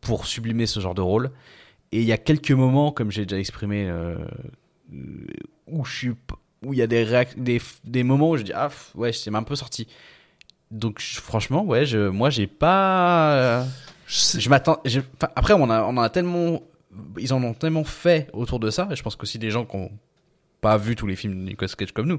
[0.00, 1.30] pour sublimer ce genre de rôle.
[1.92, 4.16] Et il y a quelques moments, comme j'ai déjà exprimé, euh,
[4.92, 5.26] euh,
[5.66, 6.10] où je suis,
[6.64, 9.34] où il y a des, réac- des, des moments où je dis ah ouais, c'est
[9.34, 9.88] un peu sorti.
[10.70, 13.32] Donc je- franchement, ouais, je, moi j'ai pas.
[13.34, 13.64] euh,
[14.06, 14.78] je m'attends.
[14.84, 15.00] je-
[15.34, 16.60] Après, on, a, on en a tellement.
[17.18, 18.88] Ils en ont tellement fait autour de ça.
[18.90, 19.90] Et je pense qu'aussi des gens qui n'ont
[20.60, 22.18] pas vu tous les films de Nicolas Cage comme nous.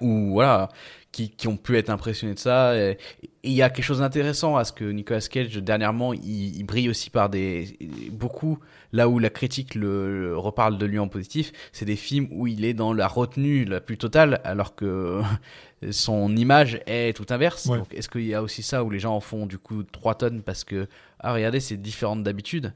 [0.00, 0.68] Ou voilà,
[1.12, 2.76] qui, qui ont pu être impressionnés de ça.
[2.76, 2.98] Et
[3.42, 6.88] il y a quelque chose d'intéressant à ce que Nicolas Cage dernièrement, il, il brille
[6.88, 7.78] aussi par des
[8.10, 8.58] beaucoup
[8.92, 12.46] là où la critique le, le reparle de lui en positif, c'est des films où
[12.46, 15.20] il est dans la retenue la plus totale, alors que
[15.90, 17.66] son image est tout inverse.
[17.66, 17.82] Ouais.
[17.92, 20.42] Est-ce qu'il y a aussi ça où les gens en font du coup 3 tonnes
[20.42, 20.88] parce que
[21.20, 22.72] ah regardez c'est différent d'habitude?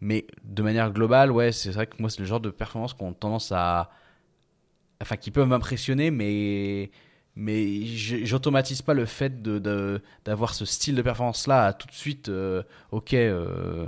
[0.00, 3.12] Mais de manière globale, ouais, c'est vrai que moi c'est le genre de performance qu'on
[3.12, 3.90] tendance à
[5.00, 6.90] enfin qui peuvent m'impressionner mais
[7.36, 12.28] mais j'automatise pas le fait de d'avoir ce style de performance là tout de suite
[12.28, 12.62] euh,
[12.92, 13.86] ok euh,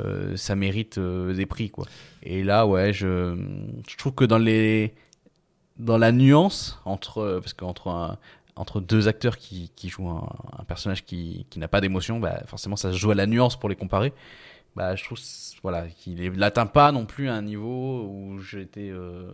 [0.00, 1.86] euh, ça mérite des prix quoi
[2.22, 3.36] et là ouais je
[3.88, 4.94] je trouve que dans les
[5.78, 8.18] dans la nuance entre parce qu'entre
[8.56, 12.76] entre deux acteurs qui, qui jouent un, personnage qui, qui n'a pas d'émotion, bah forcément
[12.76, 14.12] ça se joue à la nuance pour les comparer.
[14.76, 15.18] Bah je trouve
[15.62, 19.32] voilà qu'il n'atteint pas non plus un niveau où euh,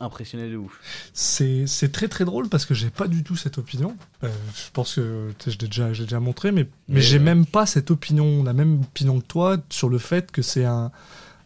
[0.00, 0.80] impressionné de ouf.
[1.12, 3.96] C'est très très drôle parce que j'ai pas du tout cette opinion.
[4.24, 7.46] Euh, je pense que je l'ai déjà, déjà montré, mais, mais, Mais, j'ai euh, même
[7.46, 10.90] pas cette opinion, la même opinion que toi sur le fait que c'est un,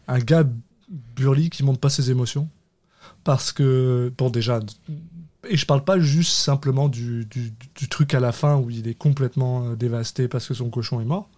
[0.08, 0.44] un gars
[1.16, 2.48] burly qui montre pas ses émotions.
[3.24, 4.60] Parce que, bon, déjà,
[5.48, 8.86] et je parle pas juste simplement du, du, du truc à la fin où il
[8.86, 11.28] est complètement euh, dévasté parce que son cochon est mort.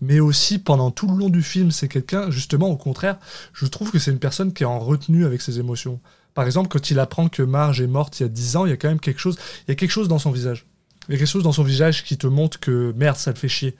[0.00, 3.18] Mais aussi pendant tout le long du film, c'est quelqu'un, justement, au contraire,
[3.52, 6.00] je trouve que c'est une personne qui est en retenue avec ses émotions.
[6.34, 8.70] Par exemple, quand il apprend que Marge est morte il y a 10 ans, il
[8.70, 10.66] y a quand même quelque chose, il y a quelque chose dans son visage.
[11.08, 13.36] Il y a quelque chose dans son visage qui te montre que merde, ça le
[13.36, 13.76] fait chier.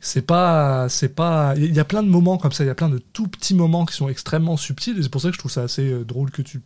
[0.00, 2.74] C'est pas, c'est pas, il y a plein de moments comme ça, il y a
[2.74, 5.38] plein de tout petits moments qui sont extrêmement subtils et c'est pour ça que je
[5.38, 6.62] trouve ça assez euh, drôle que tu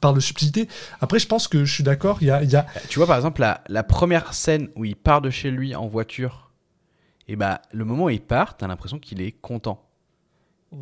[0.00, 0.68] parles de subtilité.
[1.00, 3.06] Après, je pense que je suis d'accord, il y a, il y a, Tu vois
[3.06, 6.50] par exemple la, première scène où il part de chez lui en voiture,
[7.28, 9.88] et bah le moment où il part, t'as l'impression qu'il est content.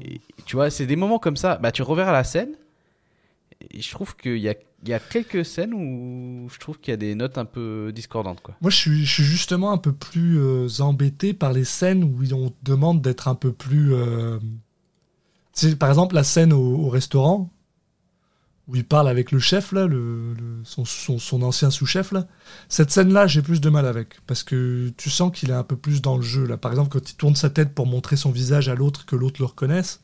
[0.02, 1.56] Et, tu vois, c'est des moments comme ça.
[1.56, 2.54] Bah tu reverras la scène.
[3.74, 6.94] Je trouve qu'il y a, il y a quelques scènes où je trouve qu'il y
[6.94, 8.54] a des notes un peu discordantes quoi.
[8.60, 13.02] Moi, je suis, justement un peu plus euh, embêté par les scènes où on demande
[13.02, 13.92] d'être un peu plus.
[13.92, 14.38] euh,
[15.78, 17.50] par exemple, la scène au, au restaurant
[18.70, 19.88] où il parle avec le chef là,
[20.62, 22.28] son, son ancien sous-chef là.
[22.68, 25.76] Cette scène-là, j'ai plus de mal avec parce que tu sens qu'il est un peu
[25.76, 26.56] plus dans le jeu là.
[26.56, 29.40] Par exemple, quand il tourne sa tête pour montrer son visage à l'autre que l'autre
[29.40, 30.00] le reconnaisse.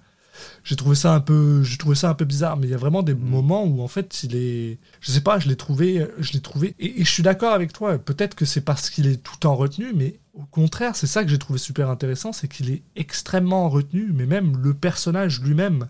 [0.64, 2.78] J'ai trouvé ça un peu, j'ai trouvé ça un peu bizarre, mais il y a
[2.78, 6.32] vraiment des moments où en fait il est, je sais pas, je l'ai trouvé, je
[6.32, 7.98] l'ai trouvé, et, et je suis d'accord avec toi.
[7.98, 11.30] Peut-être que c'est parce qu'il est tout en retenue, mais au contraire, c'est ça que
[11.30, 15.88] j'ai trouvé super intéressant, c'est qu'il est extrêmement en retenue, mais même le personnage lui-même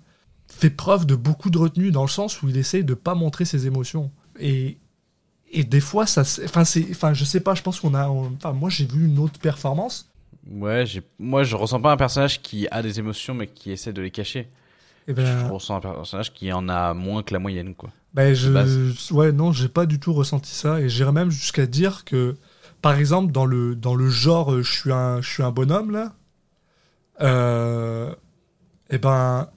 [0.48, 3.44] fait preuve de beaucoup de retenue dans le sens où il essaye de pas montrer
[3.44, 4.10] ses émotions.
[4.38, 4.78] Et
[5.52, 8.52] et des fois ça, enfin c'est, enfin je sais pas, je pense qu'on a, enfin
[8.52, 10.10] moi j'ai vu une autre performance.
[10.50, 10.84] Ouais,
[11.18, 14.10] moi je ressens pas un personnage qui a des émotions mais qui essaie de les
[14.10, 14.48] cacher.
[15.08, 17.90] Et Je ben, ressens un personnage qui en a moins que la moyenne quoi.
[18.14, 22.04] Ben, je, ouais, non, j'ai pas du tout ressenti ça, et j'irais même jusqu'à dire
[22.04, 22.36] que,
[22.80, 25.90] par exemple, dans le dans le genre, euh, je suis un, je suis un bonhomme
[25.90, 26.14] là.
[27.20, 28.14] Euh,
[28.90, 29.48] et ben,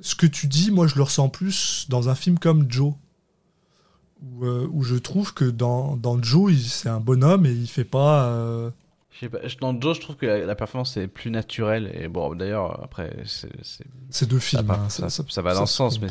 [0.00, 2.94] ce que tu dis, moi, je le ressens plus dans un film comme Joe,
[4.22, 7.68] où, euh, où je trouve que dans dans Joe, il- c'est un bonhomme et il
[7.68, 8.26] fait pas.
[8.28, 8.83] euh, Je
[9.30, 12.82] pas, dans Joe, je trouve que la, la performance est plus naturelle et bon d'ailleurs
[12.82, 13.48] après c'est,
[14.10, 14.68] c'est deux films.
[14.70, 16.08] hein, ça- ça va dans se sens, mais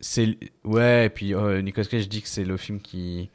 [0.00, 1.06] c'est- ouais.
[1.06, 3.30] Et puis euh, Nicolas Cage dit que c'est le film qui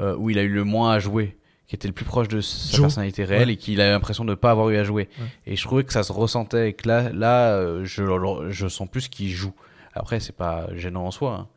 [0.00, 1.36] euh, où il a eu le moins à jouer,
[1.66, 2.82] qui était le plus proche de sa Joe.
[2.82, 3.54] personnalité réelle Ouais.
[3.54, 5.08] et qu'il a l'impression de pas avoir eu à jouer.
[5.18, 5.26] Ouais.
[5.46, 8.04] Et je trouvais que ça se ressentait et que là, là, euh, je,
[8.50, 9.54] je sens plus qu'il joue.
[9.94, 11.48] Après, c'est pas gênant en soi, hein.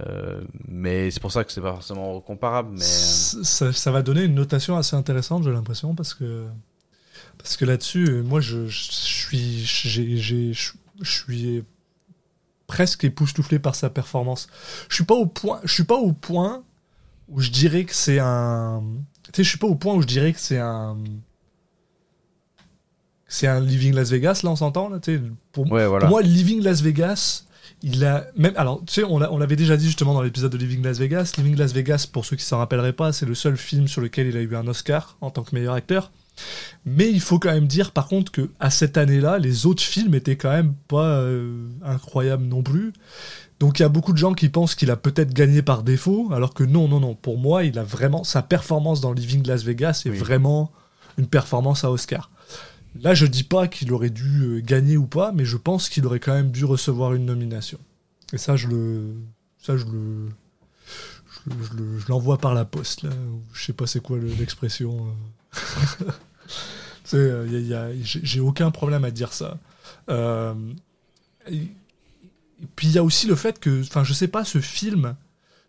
[0.00, 2.70] Euh, mais c'est pour ça que c'est pas forcément comparable.
[2.72, 6.46] Mais ça, ça va donner une notation assez intéressante, j'ai l'impression, parce que
[7.38, 10.52] parce que là-dessus, moi, je, je suis j'ai- je
[11.00, 11.64] je suis
[12.66, 14.48] presque époustouflé par sa performance.
[14.88, 16.62] Je suis pas au point, je suis pas au point
[17.28, 18.82] où je dirais que c'est un,
[19.24, 20.96] tu sais, je suis pas au point où je dirais que c'est un
[23.28, 26.06] c'est un Living Las Vegas, là, on s'entend, là, tu sais, pour, ouais, voilà.
[26.06, 27.44] pour moi, Living Las Vegas,
[27.82, 30.50] il a même alors tu sais on l'a- on l'avait déjà dit justement dans l'épisode
[30.52, 31.32] de Living Las Vegas.
[31.38, 34.26] Living Las Vegas, pour ceux qui s'en rappelleraient pas, c'est le seul film sur lequel
[34.28, 36.10] il a eu un Oscar en tant que meilleur acteur.
[36.84, 40.14] Mais il faut quand même dire par contre que à cette année-là, les autres films
[40.14, 42.92] étaient quand même pas euh, incroyables non plus.
[43.58, 46.28] Donc il y a beaucoup de gens qui pensent qu'il a peut-être gagné par défaut,
[46.34, 47.14] alors que non, non, non.
[47.14, 50.18] Pour moi, il a vraiment sa performance dans Living Las Vegas est Oui.
[50.18, 50.70] vraiment
[51.16, 52.30] une performance à Oscar.
[53.02, 56.06] Là, je dis pas qu'il aurait dû euh, gagner ou pas, mais je pense qu'il
[56.06, 57.78] aurait quand même dû recevoir une nomination.
[58.32, 59.14] Et ça, je le,
[59.58, 60.28] ça, je le,
[61.46, 63.02] je, le- je le- je l'envoie par la poste.
[63.02, 63.10] Là.
[63.52, 65.06] Je sais pas c'est quoi le- l'expression.
[67.12, 69.58] j'ai aucun problème à dire ça.
[70.10, 70.54] Euh,
[71.50, 71.68] et,
[72.74, 75.14] puis il y a aussi le fait que, enfin, je sais pas, ce film,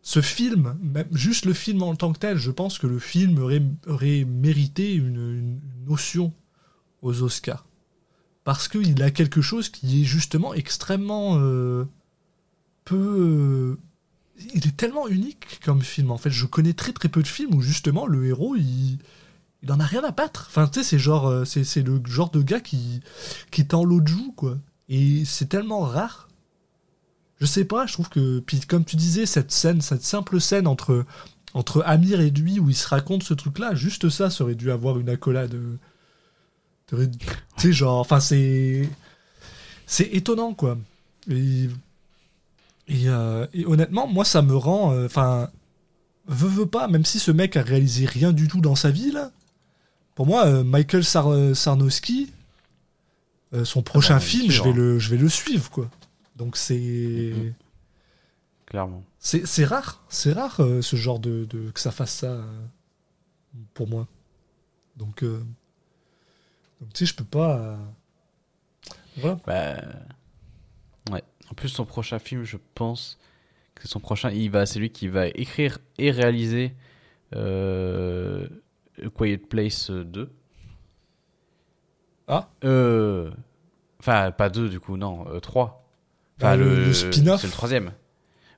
[0.02, 3.40] ce film, même juste le film en tant que tel, je pense que le film
[3.40, 6.34] aurait, mérité une notion
[7.02, 7.66] aux Oscars.
[8.44, 11.86] Parce qu'il a quelque chose qui est justement extrêmement euh,
[12.86, 12.96] peu.
[12.96, 13.78] euh,
[14.54, 16.12] il est tellement unique comme film.
[16.12, 19.00] En fait, je connais très très peu de films où justement le héros il,
[19.64, 20.46] il en a rien à battre.
[20.50, 23.02] Enfin, tu sais, c'est genre euh, c'est c'est le genre de gars qui
[23.52, 24.58] qui en l'autre joue quoi.
[24.90, 26.30] Et c'est tellement rare.
[27.42, 27.86] Je sais pas.
[27.86, 31.06] Je trouve que puis comme tu disais cette scène, cette simple scène entre
[31.54, 34.72] entre Amir et lui où il se raconte ce truc-là, juste ça, ça aurait dû
[34.72, 35.60] avoir une accolade.
[36.94, 37.08] Euh,
[37.58, 38.88] Tu sais, genre, enfin, c'est.
[39.86, 40.78] C'est étonnant, quoi.
[41.30, 41.70] Et.
[42.90, 44.94] Et, euh, et honnêtement, moi, ça me rend.
[44.94, 45.50] euh, Enfin.
[46.28, 49.12] veux, veux pas, même si ce mec a réalisé rien du tout dans sa vie,
[49.12, 49.32] là.
[50.16, 52.32] Pour moi, euh, Michael Sar euh, Sarnowski,
[53.54, 54.76] euh, son prochain le film, je suivre, vais, hein.
[54.76, 55.90] le, je vais le suivre, quoi.
[56.36, 57.34] Donc, c'est.
[57.36, 57.54] Mhm.
[58.66, 59.04] Clairement.
[59.20, 62.44] C'est c'est rare, c'est rare euh, ce genre de, de- que ça fasse ça euh,
[63.74, 64.08] pour moi.
[64.98, 65.42] Donc, euh,
[66.82, 67.58] donc tu sais, je peux pas.
[67.58, 67.78] euh,
[69.18, 69.40] Voilà.
[69.46, 69.78] Bah,
[71.12, 71.24] ouais.
[71.50, 73.18] En plus, son prochain film, je pense
[73.76, 74.30] que son prochain.
[74.32, 76.74] Il va, c'est lui qui va écrire et réaliser
[77.36, 78.48] euh,
[79.04, 80.32] A Quiet Place 2.
[82.28, 82.50] Ah.
[82.64, 83.32] Euh,
[84.00, 85.90] Enfin, pas 2 du coup, non, 3.
[86.38, 87.42] Enfin, Bah, le- le spin-off.
[87.42, 87.92] C'est le troisième.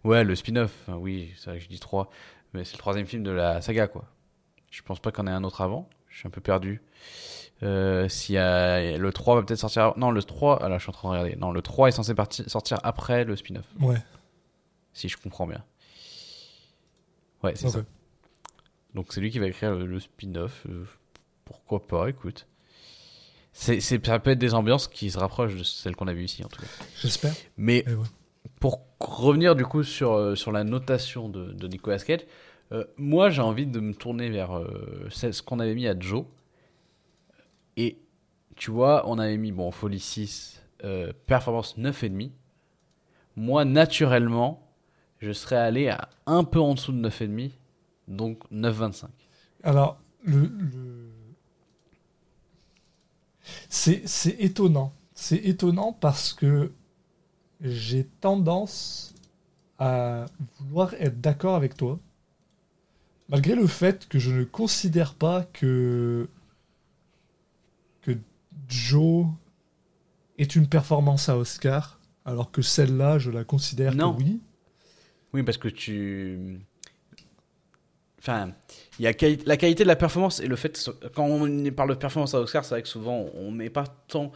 [0.04, 0.72] Ouais, le spin-off.
[0.84, 2.10] Enfin, oui, c'est vrai que je dis 3.
[2.54, 4.06] Mais c'est le troisième film de la saga, quoi.
[4.70, 5.90] Je pense pas qu'on ait un autre avant.
[6.10, 6.82] Je suis un peu perdu.
[7.62, 8.08] Euh,
[8.38, 9.94] a le 3 va peut-être sortir.
[9.98, 10.60] Non, le 3.
[10.62, 11.36] Ah là, je suis en train de regarder.
[11.36, 13.66] Non, le 3 est censé parti- sortir après le spin-off.
[13.82, 13.98] Ouais.
[14.94, 15.64] Si je comprends bien.
[17.44, 17.84] Ouais, c'est ça.
[18.96, 20.66] Donc c'est lui qui va écrire le, le spin-off.
[20.70, 20.86] euh,
[21.46, 22.48] pourquoi pas, écoute.
[23.52, 26.26] C'est, c'est, ça peut être des ambiances qui se rapprochent de celles qu'on a vues
[26.26, 26.68] ici, en tout cas.
[27.02, 27.34] J'espère.
[27.58, 27.96] Mais ouais.
[28.60, 32.22] pour revenir du coup sur, euh, sur la notation de, de Nicolas Cage,
[32.72, 34.52] euh, moi j'ai envie de me tourner vers
[35.10, 36.26] ce qu'on avait mis à Joe.
[37.80, 37.98] Et
[38.58, 42.30] tu vois, on avait mis, bon, Folie 6, euh, performance 9,5.
[43.38, 44.68] Moi, naturellement,
[45.20, 47.52] je serais allé à un peu en dessous de 9,5,
[48.10, 49.06] donc 9,25.
[49.64, 50.52] Alors, le.
[53.70, 54.04] c'est
[54.40, 54.92] étonnant.
[55.14, 56.74] C'est étonnant parce que
[57.62, 59.16] j'ai tendance
[59.78, 60.26] à
[60.60, 61.98] vouloir être d'accord avec toi.
[63.30, 66.28] Malgré le fait que je ne considère pas que.
[68.02, 68.12] Que
[68.68, 69.26] Joe
[70.38, 74.14] est une performance à Oscar, alors que celle-là, je la considère Non.
[74.14, 74.40] que oui.
[75.34, 76.60] Oui, parce que tu.
[78.20, 78.52] Enfin,
[79.00, 80.90] il y a quali- la qualité de la performance et le fait.
[81.16, 84.32] Quand on parle de performance à Oscar, c'est vrai que souvent on met pas tant.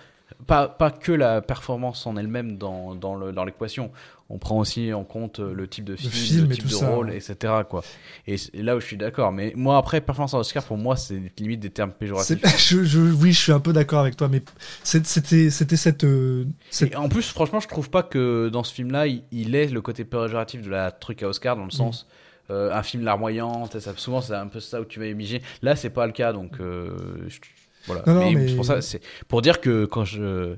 [0.48, 3.92] Pas, pas que la performance en elle-même dans, dans le- dans l'équation.
[4.30, 6.90] On prend aussi en compte euh, le type de film, film le type de ça,
[6.90, 7.18] rôle, ouais.
[7.18, 7.54] etc.
[7.70, 7.84] Quoi.
[8.26, 9.32] Et là où je suis d'accord.
[9.32, 12.40] Mais moi, après, performance à Oscar, pour moi, c'est limite des termes péjoratifs.
[12.44, 14.42] C'est- je- je- oui, je suis un peu d'accord avec toi, mais
[14.84, 19.08] c'était cette, euh, cette Et en plus, franchement, je trouve pas que dans ce film-là,
[19.08, 21.60] il, il ait le côté péjoratif de la truc à Oscar, Mm.
[21.60, 22.08] dans le sens
[22.50, 23.70] euh, un film larmoyant.
[23.98, 25.42] souvent, c'est un peu ça où tu vas imaginer.
[25.62, 26.90] Là, c'est pas le cas, donc euh,
[27.28, 27.40] je-
[27.88, 28.04] voilà.
[28.08, 28.80] Non, non, mais, mais- c'est pour ça,
[29.28, 30.56] pour dire que quand je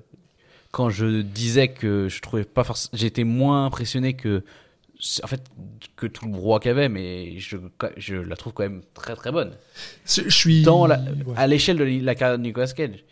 [0.71, 4.43] quand je disais que je trouvais pas forcément, j'étais moins impressionné que
[5.23, 5.41] en fait
[5.95, 7.57] que tout le brouhaha qu'il y avait, mais je,
[7.97, 9.51] je la trouve quand même très très bonne
[10.05, 10.63] Je je suis.
[10.63, 11.33] dans la- ouais.
[11.37, 13.03] à l'échelle de la carrière de Nicolas Cage.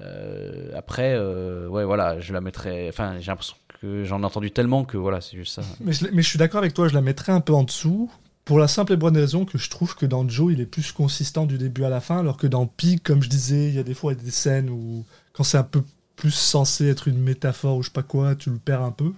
[0.00, 2.88] Euh, après, euh, ouais, voilà, je la mettrais.
[2.88, 5.62] Enfin, j'ai l'impression que j'en ai entendu tellement que voilà, c'est juste ça.
[5.80, 8.08] Mais je, mais je suis d'accord avec toi, je la mettrais un peu en dessous.
[8.48, 10.90] Pour la simple et bonne raison que je trouve que dans Joe, il est plus
[10.92, 13.78] consistant du début à la fin, alors que dans Pig, comme je disais, il y
[13.78, 15.04] a des fois des scènes où,
[15.34, 15.82] quand c'est un peu
[16.16, 19.12] plus censé être une métaphore ou je sais pas quoi, tu le perds un peu.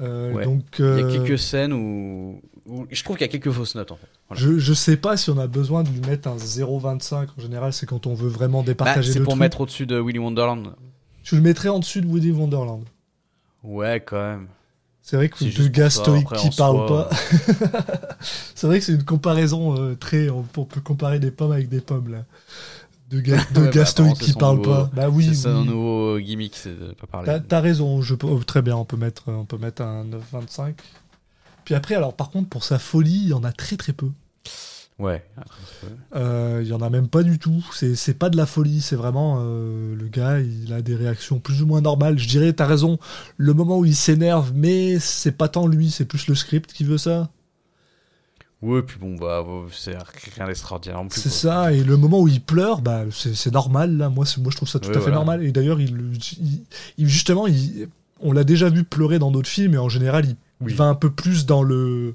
[0.00, 0.44] Euh, Ouais.
[0.44, 3.50] Donc, Il y a euh, quelques scènes où, où je trouve qu'il y a quelques
[3.52, 4.08] fausses notes en fait.
[4.30, 4.42] Voilà.
[4.42, 7.28] je, je sais pas si on a besoin de lui mettre un 0,25.
[7.36, 9.40] En général, c'est quand on veut vraiment Bah, départager c'est le pour truc.
[9.42, 10.74] mettre au-dessus de Willy Wonderland.
[11.22, 12.84] Tu le mettrais en dessus de Woody Wonderland.
[13.62, 14.46] Ouais, quand même.
[15.02, 17.16] C'est vrai que deux gars stoïques qui en parlent soi, pas.
[18.54, 20.28] c'est vrai que c'est une comparaison euh, très.
[20.30, 22.24] On, on peut comparer des pommes avec des pommes là.
[23.10, 24.90] Deux gars, deux Ouais, gars bah, stoïques qui parlent nouveau- pas.
[24.94, 27.26] Bah oui, c'est ça un nouveau gimmick, c'est de pas parler.
[27.26, 28.02] T'as t'as raison.
[28.02, 30.74] Je peux, oh, très bien, on peut mettre, on peut mettre un 9,25.
[31.64, 34.10] Puis après, alors par contre, pour sa folie, il y en a très très peu.
[35.00, 35.24] Ouais.
[36.14, 37.64] Euh, Il y en a même pas du tout.
[37.72, 38.80] C'est c'est pas de la folie.
[38.80, 40.38] C'est vraiment euh, le gars.
[40.40, 42.18] Il a des réactions plus ou moins normales.
[42.18, 42.98] Je dirais, t'as raison.
[43.36, 46.84] Le moment où il s'énerve, mais c'est pas tant lui, c'est plus le script qui
[46.84, 47.30] veut ça.
[48.62, 49.96] Ouais, puis bon, bah, c'est
[50.36, 51.02] rien d'extraordinaire.
[51.08, 54.10] C'est ça, et le moment où il pleure, bah, c'est normal, là.
[54.10, 55.42] Moi, c'est- moi, je trouve ça tout à fait normal.
[55.42, 56.12] Et d'ailleurs, il,
[56.42, 56.62] il-
[56.98, 57.88] il- justement, il-
[58.20, 60.72] on l'a déjà vu pleurer dans d'autres films, et en général, il, Oui.
[60.72, 62.14] il va un peu plus dans le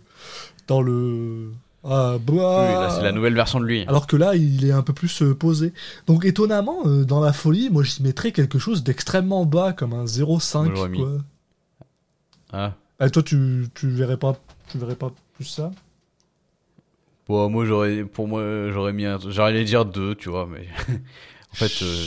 [0.68, 1.50] dans le.
[1.88, 2.82] Ah, bah.
[2.82, 3.86] Oui, c'est la nouvelle version de lui.
[3.88, 5.72] Alors que là, il est un peu plus euh, posé.
[6.08, 10.06] Donc étonnamment, euh, dans la folie, moi j'y mettrais quelque chose d'extrêmement bas, comme un
[10.06, 10.64] 0,5.
[10.66, 11.12] Moi, j'aurais mis- quoi.
[12.52, 12.74] Ah.
[13.00, 14.36] Ah, toi, tu, tu verrais pas,
[14.72, 15.72] tu verrais pas plus ça?
[17.28, 18.42] Bon, moi, j'aurais, pour moi,
[18.72, 20.68] j'aurais mis un, j'aurais dire deux, tu vois, mais
[21.52, 22.06] en fait, euh,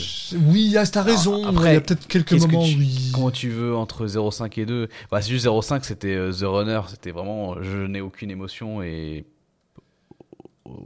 [0.51, 1.45] Oui, ah, t'as raison.
[1.45, 4.07] après, il y a peut-être quelques que moments tu- où il- comment tu veux entre
[4.07, 7.99] 0,5 et 2 Bah, c'est juste 0,5, c'était euh, The Runner, c'était vraiment, je n'ai
[8.01, 9.25] aucune émotion et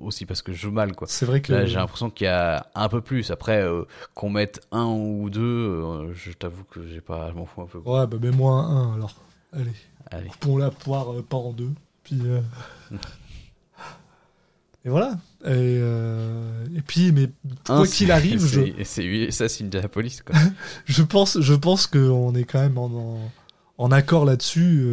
[0.01, 1.07] aussi parce que je joue mal, quoi.
[1.10, 1.51] C'est vrai que.
[1.53, 3.31] Là, j'ai l'impression qu'il y a un peu plus.
[3.31, 3.84] Après, euh,
[4.15, 7.65] qu'on mette un ou deux, euh, je t'avoue que j'ai pas, je m'en fous un
[7.68, 7.80] peu.
[7.80, 8.01] quoi.
[8.01, 9.15] Ouais, bah mets-moi un 1 alors.
[9.51, 9.72] Allez,
[10.11, 10.30] Allez.
[10.30, 11.72] coupons la poire euh, pas en deux.
[12.03, 12.19] Puis.
[12.26, 12.41] euh,
[14.85, 15.15] Et voilà.
[15.45, 15.77] Et,
[16.76, 17.30] et puis, mais
[17.65, 20.35] quoi qu'il arrive, je, c'est, ça, c'est Indianapolis, quoi.
[20.85, 23.31] je pense, je pense qu'on est quand même en, en,
[23.77, 24.85] en accord là-dessus.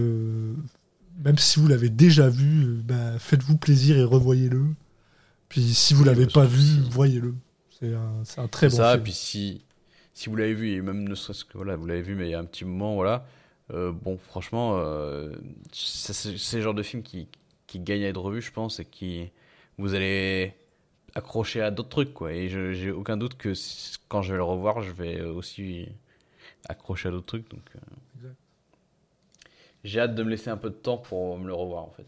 [1.24, 4.66] Même si vous l'avez déjà vu, euh, bah, faites-vous plaisir et revoyez-le.
[5.48, 7.34] Puis si vous Oui, l'avez pas vu, voyez-le.
[7.70, 9.02] C'est un, un très bon ça, film.
[9.02, 9.64] puis si,
[10.14, 12.30] si vous l'avez vu, et même ne serait-ce que voilà, vous l'avez vu, mais il
[12.30, 13.26] y a un petit moment, voilà,
[13.72, 15.34] euh, bon, franchement, euh,
[15.72, 17.28] c'est le genre de film qui,
[17.66, 19.30] qui gagne à être revu, je pense, et qui
[19.78, 20.54] vous allez
[21.14, 22.32] accrocher à d'autres trucs, quoi.
[22.34, 23.52] Et je- j'ai aucun doute que
[24.08, 25.88] quand je vais le revoir, je vais aussi
[26.68, 27.62] accrocher à d'autres trucs, donc.
[27.76, 27.80] euh.
[29.84, 32.06] J'ai hâte de me laisser un peu de temps pour me le revoir, en fait.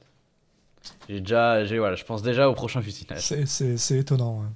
[1.09, 3.21] J'ai déjà, j'ai voilà, je pense déjà au prochain fusilage.
[3.25, 4.41] C'est- C'est c'est étonnant.
[4.41, 4.47] ouais.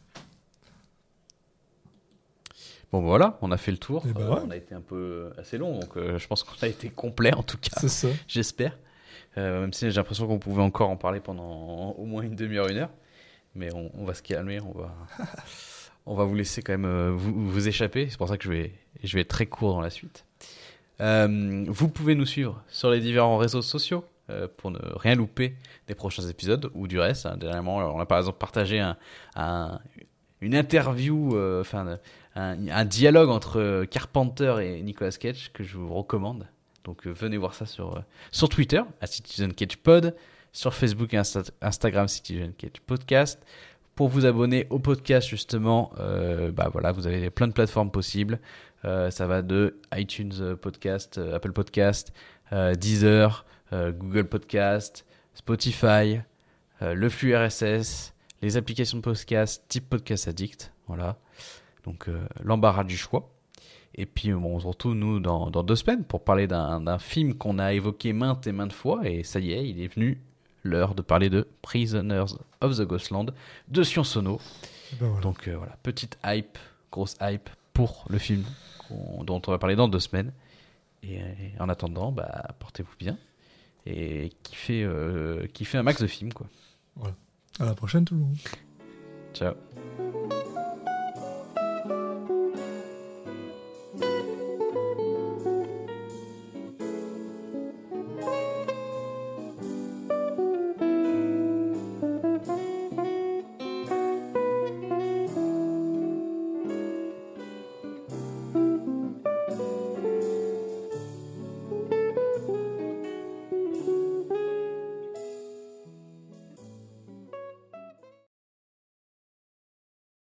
[2.92, 4.04] Bon, bah voilà, on a fait le tour.
[4.08, 4.40] Eh ben Euh, ouais.
[4.46, 7.34] On a été un peu assez long, donc euh, je pense qu'on a été complet
[7.34, 7.76] en tout cas.
[7.80, 8.08] C'est ça.
[8.28, 8.78] J'espère.
[9.38, 12.68] Euh, même si j'ai l'impression qu'on pouvait encore en parler pendant au moins une demi-heure,
[12.68, 12.90] une heure.
[13.54, 14.94] Mais on, on va se calmer, on va,
[16.06, 18.08] on va vous laisser quand même euh, vous, vous échapper.
[18.08, 18.72] C'est pour ça que je vais,
[19.02, 20.25] je vais être très court dans la suite.
[21.00, 25.54] Euh, vous pouvez nous suivre sur les différents réseaux sociaux euh, pour ne rien louper
[25.88, 27.26] des prochains épisodes ou du reste.
[27.26, 27.36] hein.
[27.36, 28.96] Dernièrement, on a par exemple partagé un,
[29.36, 29.78] un-
[30.40, 31.62] une interview, euh,
[32.34, 36.46] un, dialogue entre Carpenter et Nicolas Cage que je vous recommande.
[36.84, 40.14] Donc venez voir ça sur, sur Twitter, à Citizen Cage Pod,
[40.52, 43.42] sur Facebook et Insta- Instagram Citizen Cage Podcast.
[43.94, 45.90] Pour vous abonner au podcast, justement,
[46.52, 48.38] bah voilà, vous avez plein de plateformes possibles.
[48.86, 52.12] Euh, ça va de iTunes euh, Podcast, euh, Apple Podcast,
[52.52, 55.04] Deezer, Google Podcast,
[55.34, 56.20] Spotify,
[56.80, 60.72] le flux RSS, les applications de podcast type Podcast Addict.
[60.86, 61.16] Voilà.
[61.82, 62.08] Donc
[62.40, 63.28] l'embarras du choix.
[63.96, 67.00] Et puis bon, on se retrouve nous dans, dans deux semaines pour parler d'un d'un
[67.00, 69.08] film qu'on a évoqué maintes et maintes fois.
[69.08, 70.20] Et ça y est, il est venu
[70.66, 73.32] l'heure de parler de Prisoners of the Ghostland
[73.68, 74.40] de Sion Sono.
[75.00, 75.22] Ben voilà.
[75.22, 76.58] Donc euh, voilà, petite hype,
[76.92, 78.44] grosse hype pour le film
[78.90, 80.32] dont on va parler dans deux semaines.
[81.02, 81.20] Et,
[81.60, 83.16] en attendant, bah, portez-vous bien
[83.86, 86.46] et kiffez, euh, kiffez un max de films quoi.
[87.58, 88.36] À la prochaine tout le monde.
[89.32, 89.54] Ciao.